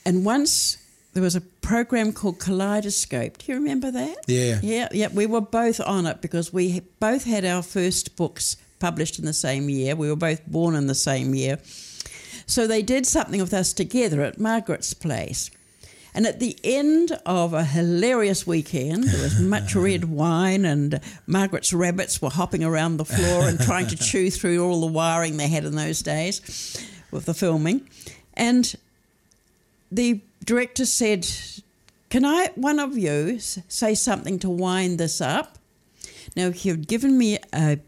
[0.06, 0.78] And once
[1.14, 3.38] there was a program called Kaleidoscope.
[3.40, 4.18] Do you remember that?
[4.28, 4.60] Yeah.
[4.64, 5.10] Yeah, yeah.
[5.14, 9.34] We were both on it because we both had our first books published in the
[9.34, 9.96] same year.
[9.96, 11.60] We were both born in the same year.
[12.46, 15.52] So they did something with us together at Margaret's place.
[16.14, 21.74] And at the end of a hilarious weekend, there was much red wine, and Margaret's
[21.74, 25.48] rabbits were hopping around the floor and trying to chew through all the wiring they
[25.48, 27.90] had in those days with the filming.
[28.34, 28.76] And
[29.92, 31.28] the director said,
[32.10, 35.58] Can I, one of you, say something to wind this up?
[36.36, 37.80] Now, if you'd given me a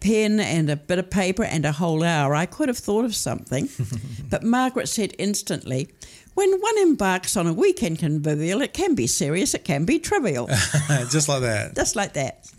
[0.00, 3.14] pen and a bit of paper and a whole hour, I could have thought of
[3.14, 3.68] something.
[4.30, 5.88] but Margaret said instantly,
[6.34, 10.46] when one embarks on a weekend convivial, it can be serious, it can be trivial.
[11.10, 11.74] Just like that.
[11.74, 12.50] Just like that.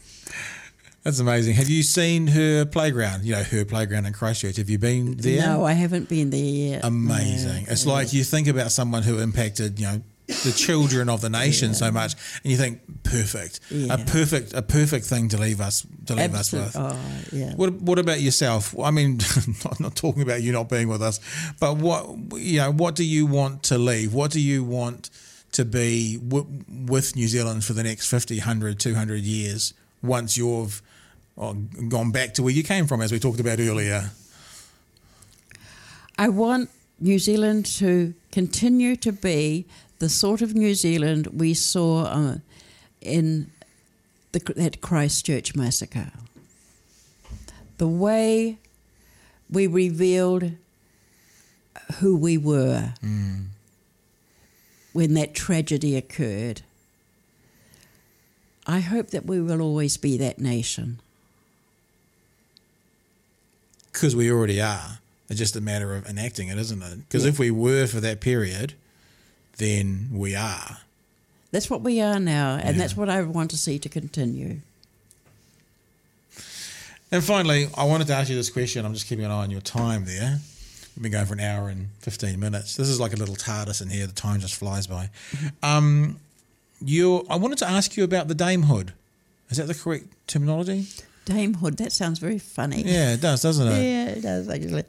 [1.03, 1.53] That's amazing.
[1.53, 3.25] Have you seen her playground?
[3.25, 4.57] You know, her playground in Christchurch.
[4.57, 5.45] Have you been there?
[5.45, 6.83] No, I haven't been there yet.
[6.83, 7.65] Amazing.
[7.65, 7.71] No.
[7.71, 11.73] It's like you think about someone who impacted, you know, the children of the nation
[11.73, 13.93] so much, and you think perfect, Yeah.
[13.93, 16.83] a perfect, a perfect thing to leave us to leave Absolute- us with.
[16.83, 16.99] Oh,
[17.31, 17.53] yeah.
[17.55, 18.73] What What about yourself?
[18.79, 21.19] I mean, I'm not talking about you not being with us,
[21.59, 22.07] but what
[22.37, 24.13] you know, what do you want to leave?
[24.13, 25.09] What do you want
[25.51, 26.47] to be w-
[26.87, 30.81] with New Zealand for the next 50, 100, 200 years once you've
[31.37, 31.53] well,
[31.87, 34.11] gone back to where you came from, as we talked about earlier?
[36.17, 36.69] I want
[36.99, 39.65] New Zealand to continue to be
[39.99, 42.37] the sort of New Zealand we saw uh,
[43.01, 43.51] in
[44.31, 46.11] the, that Christchurch massacre.
[47.77, 48.57] The way
[49.49, 50.51] we revealed
[51.99, 52.93] who we were
[54.93, 56.61] when that tragedy occurred.
[58.65, 60.99] I hope that we will always be that nation.
[63.91, 64.99] Because we already are.
[65.29, 66.97] It's just a matter of enacting it, isn't it?
[66.99, 68.73] Because if we were for that period,
[69.57, 70.77] then we are.
[71.51, 72.81] That's what we are now, and Yeah.
[72.81, 74.59] that's what I want to see to continue.
[77.11, 78.85] And finally, I wanted to ask you this question.
[78.85, 80.39] I'm just keeping an eye on your time there.
[80.95, 82.75] We've been going for an hour and 15 minutes.
[82.75, 84.07] This is like a little TARDIS in here.
[84.07, 85.09] The time just flies by.
[85.61, 86.19] Um,
[86.83, 88.89] you, I wanted to ask you about the damehood.
[89.49, 90.87] Is that the correct terminology?
[91.25, 92.83] Damehood, that sounds very funny.
[92.85, 93.83] Yeah, it does, doesn't it?
[93.83, 94.83] Yeah, it does actually.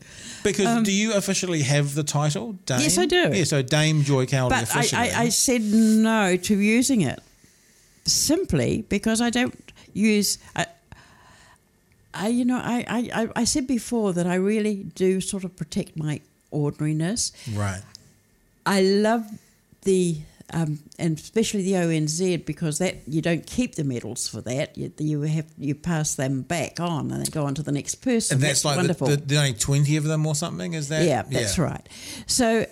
[0.45, 2.81] Because um, do you officially have the title, Dame?
[2.81, 3.31] Yes, I do.
[3.33, 5.01] Yeah, so Dame Joy Cowley But I, officially.
[5.11, 7.21] I, I said no to using it
[8.05, 9.55] simply because I don't
[9.95, 10.39] use.
[10.55, 10.67] I,
[12.13, 15.57] I you know, I, I, I- I said before that I really do sort of
[15.57, 17.33] protect my ordinariness.
[17.55, 17.83] right.
[18.65, 19.25] I love
[19.83, 20.19] the
[20.53, 24.77] um, and especially the ONZ because that you don't keep the medals for that.
[24.79, 27.97] You, you have you pass them back on and they go on to the next
[27.97, 28.37] person.
[28.37, 29.09] And that's, like the, wonderful.
[29.09, 31.05] the, the only 20 of them or something, is that?
[31.05, 31.87] yeah, that's right.
[32.27, 32.67] So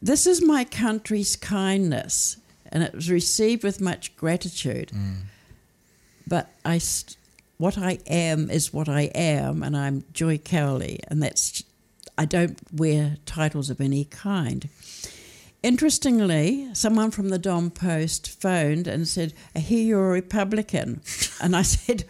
[0.00, 2.38] this is my country's kindness,
[2.72, 4.90] and it was received with much gratitude.
[4.92, 5.16] Mm.
[6.26, 7.16] But I, st-
[7.58, 11.62] what I am is what I am, and I'm Joy Cowley, and that's
[12.18, 14.68] I don't wear titles of any kind.
[15.62, 21.00] Interestingly, someone from the Dom Post phoned and said, "I hear you're a Republican,"
[21.40, 22.04] and I said,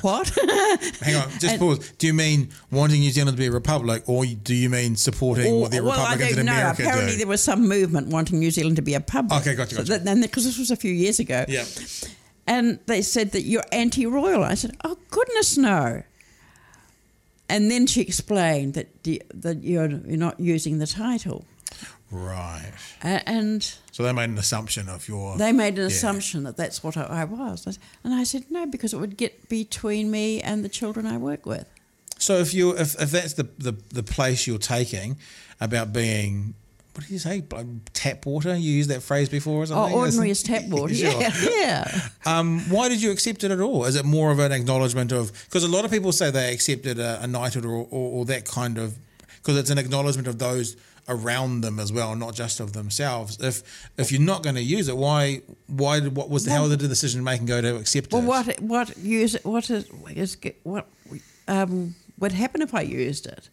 [0.00, 0.28] "What?"
[1.00, 1.92] Hang on, just And- pause.
[1.98, 5.60] Do you mean wanting New Zealand to be a republic, or do you mean supporting
[5.60, 6.52] what the well, I Republicans don't in know.
[6.52, 7.18] America Apparently, do?
[7.18, 9.40] there was some movement wanting New Zealand to be a public.
[9.40, 10.16] Okay, gotcha, gotcha.
[10.20, 11.64] because this was a few years ago, yeah.
[12.48, 14.42] and they said that you're anti-royal.
[14.42, 16.02] I said, "Oh goodness, no."
[17.48, 21.44] And then she explained that the, that you're you're not using the title,
[22.10, 22.72] Right.
[23.04, 23.62] uh, and
[23.92, 25.36] So they made an assumption of your.
[25.38, 25.86] they made an Yeah.
[25.86, 27.78] assumption that that's what I, I was.
[28.04, 31.46] And I said, "No, because it would get between me and the children I work
[31.46, 31.66] with."
[32.18, 35.16] so if you if, if that's the, the the place you're taking
[35.60, 36.54] about being.
[36.92, 37.42] What did you say?
[37.94, 38.56] Tap water?
[38.56, 40.92] You used that phrase before or Oh, ordinary as tap water.
[40.92, 41.08] Sure.
[41.20, 42.08] Yeah, yeah.
[42.26, 43.84] Um, why did you accept it at all?
[43.84, 46.98] Is it more of an acknowledgement of because a lot of people say they accepted
[46.98, 47.86] a, a knighthood or, or,
[48.20, 48.98] or that kind of
[49.36, 50.76] because it's an acknowledgement of those
[51.10, 53.38] around them as well, not just of themselves.
[53.40, 56.78] If if you're not going to use it, why why did, what was how did
[56.78, 58.26] the decision making go to accept Well, it?
[58.26, 59.44] Well, what what use it?
[59.44, 60.86] what is, is what
[61.48, 63.50] um, would happen if I used it?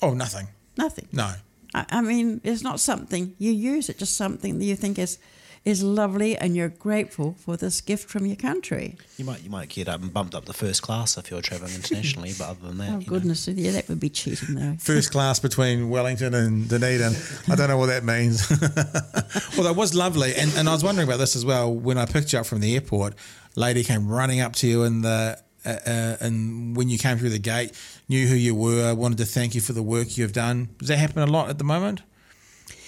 [0.00, 0.48] Oh, nothing.
[0.76, 1.08] Nothing.
[1.12, 1.34] No.
[1.74, 3.98] I, I mean, it's not something you use it.
[3.98, 5.18] Just something that you think is
[5.64, 8.96] is lovely, and you're grateful for this gift from your country.
[9.18, 12.32] You might you might get um, bumped up to first class if you're travelling internationally,
[12.38, 13.06] but other than that, Oh you know.
[13.06, 14.76] goodness, yeah, that would be cheating though.
[14.78, 17.12] First class between Wellington and Dunedin.
[17.48, 18.48] I don't know what that means.
[19.56, 20.34] well, that was lovely.
[20.34, 21.72] And, and I was wondering about this as well.
[21.72, 23.14] When I picked you up from the airport,
[23.54, 27.30] lady came running up to you in the, uh, uh, and when you came through
[27.30, 27.72] the gate,
[28.08, 30.70] knew who you were, wanted to thank you for the work you've done.
[30.78, 32.00] Does that happen a lot at the moment?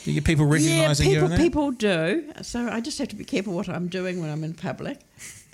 [0.05, 1.19] Do you get people recognising yeah, you?
[1.19, 1.39] people, that?
[1.39, 2.33] people do.
[2.43, 4.99] So I just have to be careful what I'm doing when I'm in public.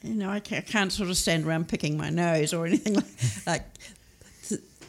[0.02, 3.06] You know, I can't sort of stand around picking my nose or anything like.
[3.46, 3.62] like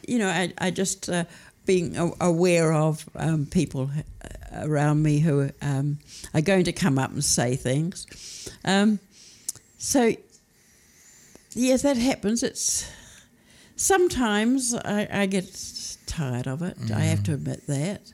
[0.08, 1.26] you know, I, I just uh,
[1.66, 6.00] being aware of um, people uh, around me who um,
[6.34, 8.50] are going to come up and say things.
[8.66, 9.00] Um,
[9.78, 10.14] so,
[11.54, 12.42] yes, that happens.
[12.42, 12.90] It's
[13.76, 15.46] sometimes I, I get
[16.08, 16.78] tired of it.
[16.92, 18.12] I have to admit that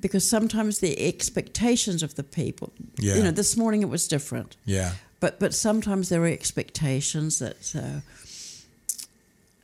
[0.00, 2.72] because sometimes the expectations of the people.
[2.98, 3.16] Yeah.
[3.16, 4.92] You know, this morning it was different, Yeah.
[5.20, 7.74] but but sometimes there are expectations that.
[7.74, 8.00] Uh,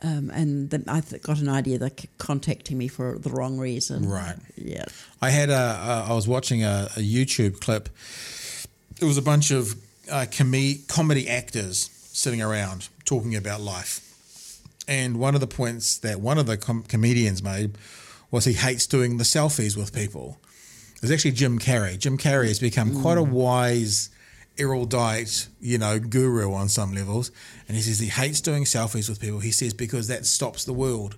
[0.03, 4.07] um, and then I th- got an idea they're contacting me for the wrong reason.
[4.07, 4.37] Right.
[4.55, 4.85] Yeah.
[5.23, 7.89] I had a, a I was watching a, a YouTube clip.
[9.01, 9.75] It was a bunch of
[10.13, 14.01] uh, com- comedy actors sitting around talking about life,
[14.87, 17.77] and one of the points that one of the com- comedians made
[18.31, 20.39] was he hates doing the selfies with people.
[20.97, 21.99] It was actually Jim Carrey.
[21.99, 23.31] Jim Carrey has become quite a mm.
[23.31, 24.11] wise,
[24.59, 27.31] erudite, you know, guru on some levels,
[27.69, 29.41] and he says he hates doing selfies with people.
[29.41, 31.17] He says because that stops the world.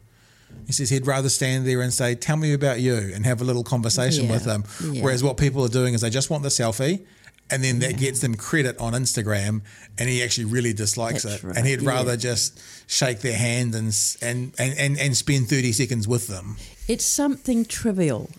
[0.67, 3.45] He says he'd rather stand there and say, "Tell me about you," and have a
[3.45, 4.65] little conversation Yeah, with them.
[4.83, 5.03] yeah.
[5.03, 7.05] Whereas what people are doing is they just want the selfie,
[7.51, 9.63] and then that gets them credit on Instagram,
[9.99, 11.89] and he actually really dislikes That's it, right, and he'd yeah.
[11.89, 16.57] rather just shake their hand and and, and, and and spend thirty seconds with them.
[16.89, 18.31] It's something trivial,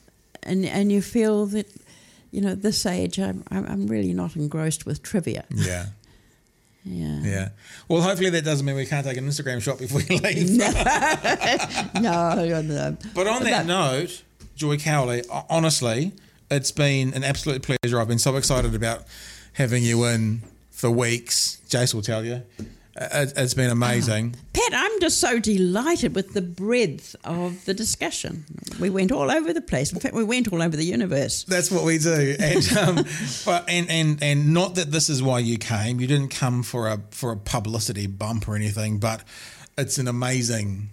[0.43, 1.67] and and you feel that,
[2.31, 5.45] you know, this age I'm I'm, I'm really not engrossed with trivia.
[5.49, 5.85] Yeah.
[6.85, 7.19] Yeah.
[7.21, 7.49] Yeah.
[7.89, 10.49] Well, hopefully that doesn't mean we can't take an Instagram shot before you leave.
[12.01, 12.97] no, no.
[13.13, 14.23] But on that note,
[14.55, 16.13] Joy Cowley, honestly,
[16.49, 17.99] it's been an absolute pleasure.
[17.99, 19.03] I've been so excited about
[19.53, 21.61] having you in for weeks.
[21.69, 22.43] Jace will tell you.
[23.01, 24.35] It, it's been amazing.
[24.51, 28.43] Pat, I'm just so delighted with the breadth of the discussion.
[28.77, 29.93] We went all over the place.
[29.93, 31.45] In fact, we went all over the universe.
[31.45, 32.95] That's what we do, and um,
[33.45, 36.01] but and and and not that this is why you came.
[36.01, 39.23] You didn't come for a for a publicity bump or anything, but
[39.77, 40.89] it's an amazing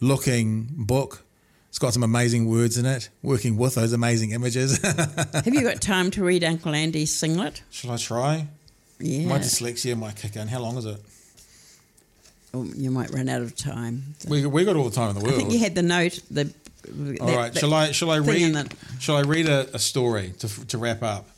[0.00, 1.24] looking book.
[1.68, 3.10] It's got some amazing words in it.
[3.22, 4.78] Working with those amazing images.
[4.82, 7.62] Have you got time to read Uncle Andy's singlet?
[7.70, 8.48] Shall I try?
[8.98, 9.28] Yeah.
[9.28, 10.48] My dyslexia might kick in.
[10.48, 11.00] How long is it?
[12.52, 14.14] Oh, you might run out of time.
[14.28, 15.34] We we got all the time in the world.
[15.34, 16.20] I think you had the note.
[16.30, 16.52] The
[17.20, 17.56] all right.
[17.56, 21.28] Shall I shall I read shall I read a, a story to to wrap up?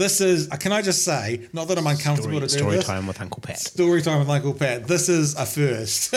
[0.00, 0.50] This is.
[0.50, 2.86] Uh, can I just say, not that I'm uncomfortable Story, to do story this.
[2.86, 3.58] time with Uncle Pat.
[3.58, 4.88] Story time with Uncle Pat.
[4.88, 6.14] This is a first.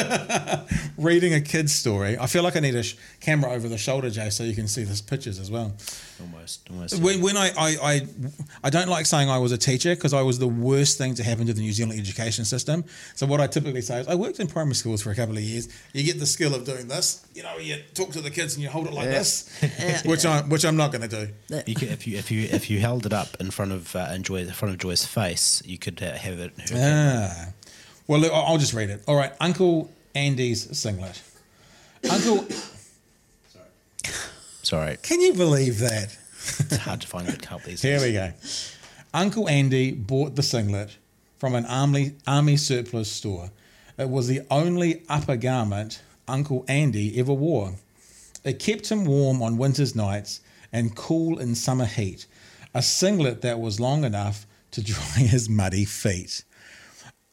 [0.97, 2.17] Reading a kid's story.
[2.17, 4.69] I feel like I need a sh- camera over the shoulder, Jay, so you can
[4.69, 5.73] see the pictures as well.
[6.21, 7.01] Almost, almost.
[7.01, 8.01] When, when I, I, I,
[8.63, 11.23] I don't like saying I was a teacher because I was the worst thing to
[11.23, 12.85] happen to the New Zealand education system.
[13.15, 15.43] So what I typically say is I worked in primary schools for a couple of
[15.43, 15.67] years.
[15.91, 17.25] You get the skill of doing this.
[17.33, 19.49] You know, you talk to the kids and you hold it like this,
[20.05, 21.33] which I which I'm not going to do.
[21.67, 24.17] You could, if you if you if you held it up in front of uh,
[24.19, 26.53] Joy, in front of Joy's face, you could uh, have it.
[26.73, 27.47] Ah.
[28.07, 29.03] Well, look, I'll just read it.
[29.07, 31.21] All right, Uncle Andy's singlet.
[32.09, 32.45] Uncle,
[33.47, 33.65] Sorry,
[34.61, 34.97] Sorry.
[35.01, 36.17] can you believe that?
[36.59, 38.33] it's hard to find a good help these Here we go.
[39.13, 40.97] Uncle Andy bought the singlet
[41.37, 43.51] from an army, army surplus store.
[43.97, 47.75] It was the only upper garment Uncle Andy ever wore.
[48.43, 50.41] It kept him warm on winter's nights
[50.73, 52.25] and cool in summer heat.
[52.73, 56.43] A singlet that was long enough to dry his muddy feet.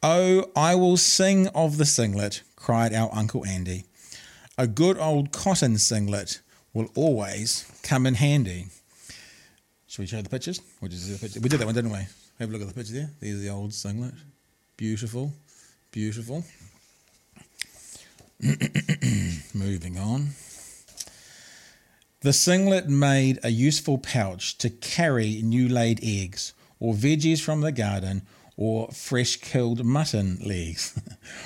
[0.03, 3.85] Oh, I will sing of the singlet, cried our Uncle Andy.
[4.57, 6.41] A good old cotton singlet
[6.73, 8.67] will always come in handy.
[9.87, 10.61] Should we show the pictures?
[10.81, 12.07] We did that one, didn't we?
[12.39, 13.09] Have a look at the picture there.
[13.19, 14.13] There's the old singlet.
[14.77, 15.33] Beautiful.
[15.91, 16.43] Beautiful.
[19.53, 20.29] Moving on.
[22.21, 27.71] The singlet made a useful pouch to carry new laid eggs, or veggies from the
[27.71, 28.21] garden,
[28.55, 31.01] or fresh killed mutton legs.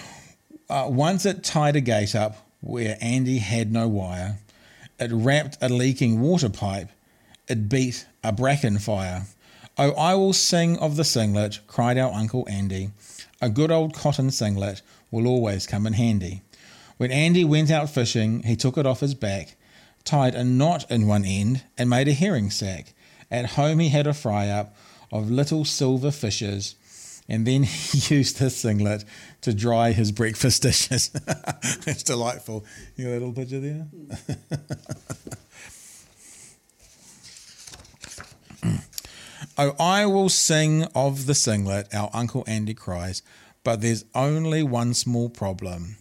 [0.70, 4.40] uh, once it tied a gate up where Andy had no wire,
[5.00, 6.90] it wrapped a leaking water pipe,
[7.48, 9.28] it beat a bracken fire.
[9.78, 12.90] Oh, I will sing of the singlet, cried our Uncle Andy.
[13.42, 16.42] A good old cotton singlet will always come in handy.
[16.98, 19.56] When Andy went out fishing, he took it off his back,
[20.06, 22.94] tied a knot in one end, and made a herring sack.
[23.30, 24.76] At home, he had a fry up
[25.12, 26.76] of little silver fishes,
[27.28, 29.04] and then he used his singlet
[29.42, 31.12] to dry his breakfast dishes.
[31.88, 32.66] It's delightful.
[32.96, 33.88] You got a little picture there?
[39.58, 43.22] Oh, I will sing of the singlet, our Uncle Andy cries,
[43.64, 45.96] but there's only one small problem.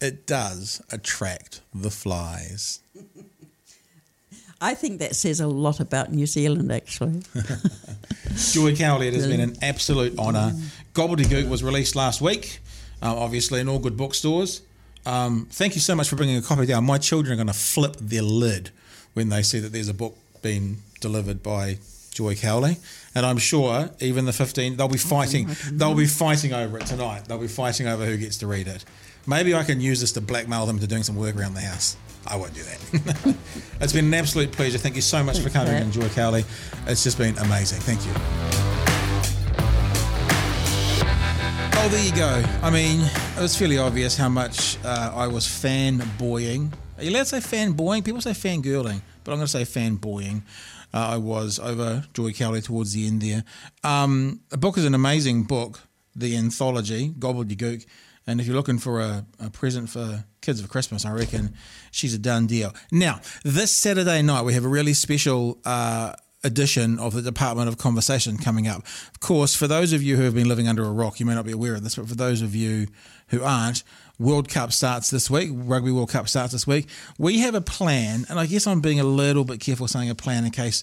[0.00, 2.80] It does attract the flies.
[4.60, 7.22] I think that says a lot about New Zealand, actually.
[8.52, 10.52] Joy Cowley, it has been an absolute honour.
[10.92, 12.60] Gobbledygook was released last week,
[13.02, 14.62] uh, obviously in all good bookstores.
[15.06, 16.84] Um, thank you so much for bringing a copy down.
[16.84, 18.70] My children are going to flip their lid
[19.14, 21.78] when they see that there's a book being delivered by
[22.12, 22.76] Joy Cowley,
[23.14, 25.48] and I'm sure even the 15 they'll be fighting.
[25.72, 27.24] They'll be fighting over it tonight.
[27.26, 28.84] They'll be fighting over who gets to read it.
[29.26, 31.96] Maybe I can use this to blackmail them to doing some work around the house.
[32.26, 33.36] I won't do that.
[33.80, 34.78] it's been an absolute pleasure.
[34.78, 36.44] Thank you so much for coming in, Joy Cowley.
[36.86, 37.80] It's just been amazing.
[37.80, 38.12] Thank you.
[41.82, 42.44] Oh, there you go.
[42.62, 46.72] I mean, it was fairly obvious how much uh, I was fanboying.
[46.98, 48.04] Are you allowed to say fanboying?
[48.04, 50.42] People say fangirling, but I'm going to say fanboying.
[50.92, 53.44] Uh, I was over Joy Cowley towards the end there.
[53.82, 55.80] Um, the book is an amazing book,
[56.14, 57.86] the anthology, Gobbledygook.
[58.26, 61.54] And if you're looking for a, a present for kids for Christmas, I reckon
[61.92, 62.74] she's a done deal.
[62.90, 65.58] Now, this Saturday night, we have a really special.
[65.64, 68.78] Uh, edition of the Department of Conversation coming up.
[69.12, 71.34] Of course, for those of you who have been living under a rock, you may
[71.34, 72.86] not be aware of this, but for those of you
[73.28, 73.82] who aren't,
[74.18, 75.50] World Cup starts this week.
[75.52, 76.88] Rugby World Cup starts this week.
[77.18, 80.14] We have a plan, and I guess I'm being a little bit careful saying a
[80.14, 80.82] plan in case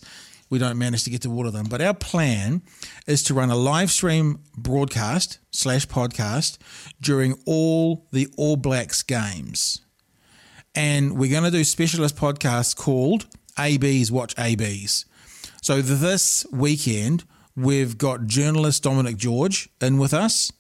[0.50, 1.66] we don't manage to get to water them.
[1.70, 2.62] But our plan
[3.06, 6.58] is to run a live stream broadcast slash podcast
[7.02, 9.82] during all the All Blacks games.
[10.76, 13.26] And we're going to do specialist podcasts called
[13.58, 15.06] ABs Watch ABs.
[15.62, 17.24] So this weekend,
[17.56, 20.52] we've got journalist Dominic George in with us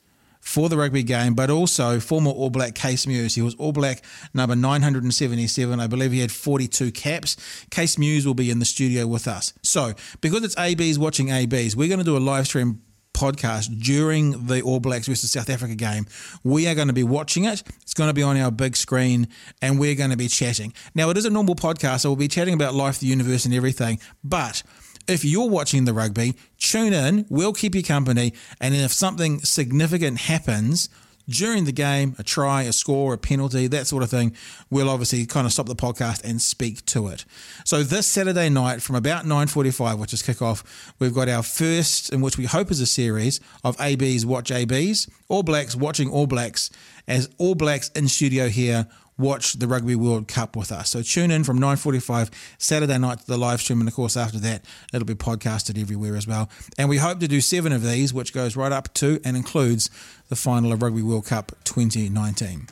[0.48, 3.36] for the rugby game, but also former All Black Kees Meeuws.
[3.36, 4.02] He was All Black
[4.34, 5.80] number 977.
[5.80, 7.36] I believe he had 42 caps.
[7.70, 9.54] Kees Meeuws will be in the studio with us.
[9.62, 12.82] So, because it's ABs watching ABs, we're going to do a live stream
[13.14, 16.06] podcast during the All Blacks versus South Africa game.
[16.46, 17.64] We are going to be watching it.
[17.82, 19.28] It's going to be on our big screen
[19.62, 20.74] and we're going to be chatting.
[20.96, 23.54] Now, it is a normal podcast, so we'll be chatting about life, the universe, and
[23.54, 24.64] everything, but
[25.08, 27.26] if you're watching the rugby, tune in.
[27.30, 28.34] We'll keep you company.
[28.60, 30.90] And if something significant happens
[31.30, 34.36] during the game, a try, a score, a penalty, that sort of thing,
[34.70, 37.26] we'll obviously kind of stop the podcast and speak to it.
[37.66, 40.64] So this Saturday night from about 9.45, which is kickoff,
[41.00, 45.10] we've got our first, in which we hope is a series of ABs Watch ABs,
[45.28, 46.70] All Blacks watching All Blacks,
[47.08, 48.88] as All Blacks in studio here
[49.18, 50.90] watch the Rugby World Cup with us.
[50.90, 53.80] So tune in from 9.45 Saturday night to the live stream.
[53.80, 54.64] And of course, after that,
[54.94, 56.50] it'll be podcasted everywhere as well.
[56.78, 59.90] And we hope to do seven of these, which goes right up to and includes
[60.30, 62.68] the final of Rugby World Cup 2019.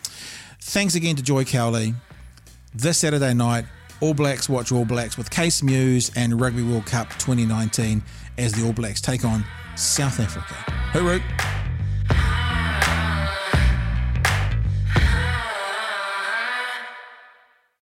[0.61, 1.93] Thanks again to Joy Cowley.
[2.73, 3.65] This Saturday night,
[4.01, 8.03] All Blacks watch All Blacks with Kees Meeuws and Rugby World Cup 2019
[8.37, 9.45] as the All Blacks take on
[9.75, 10.55] South Africa.
[10.91, 11.21] Hooroo!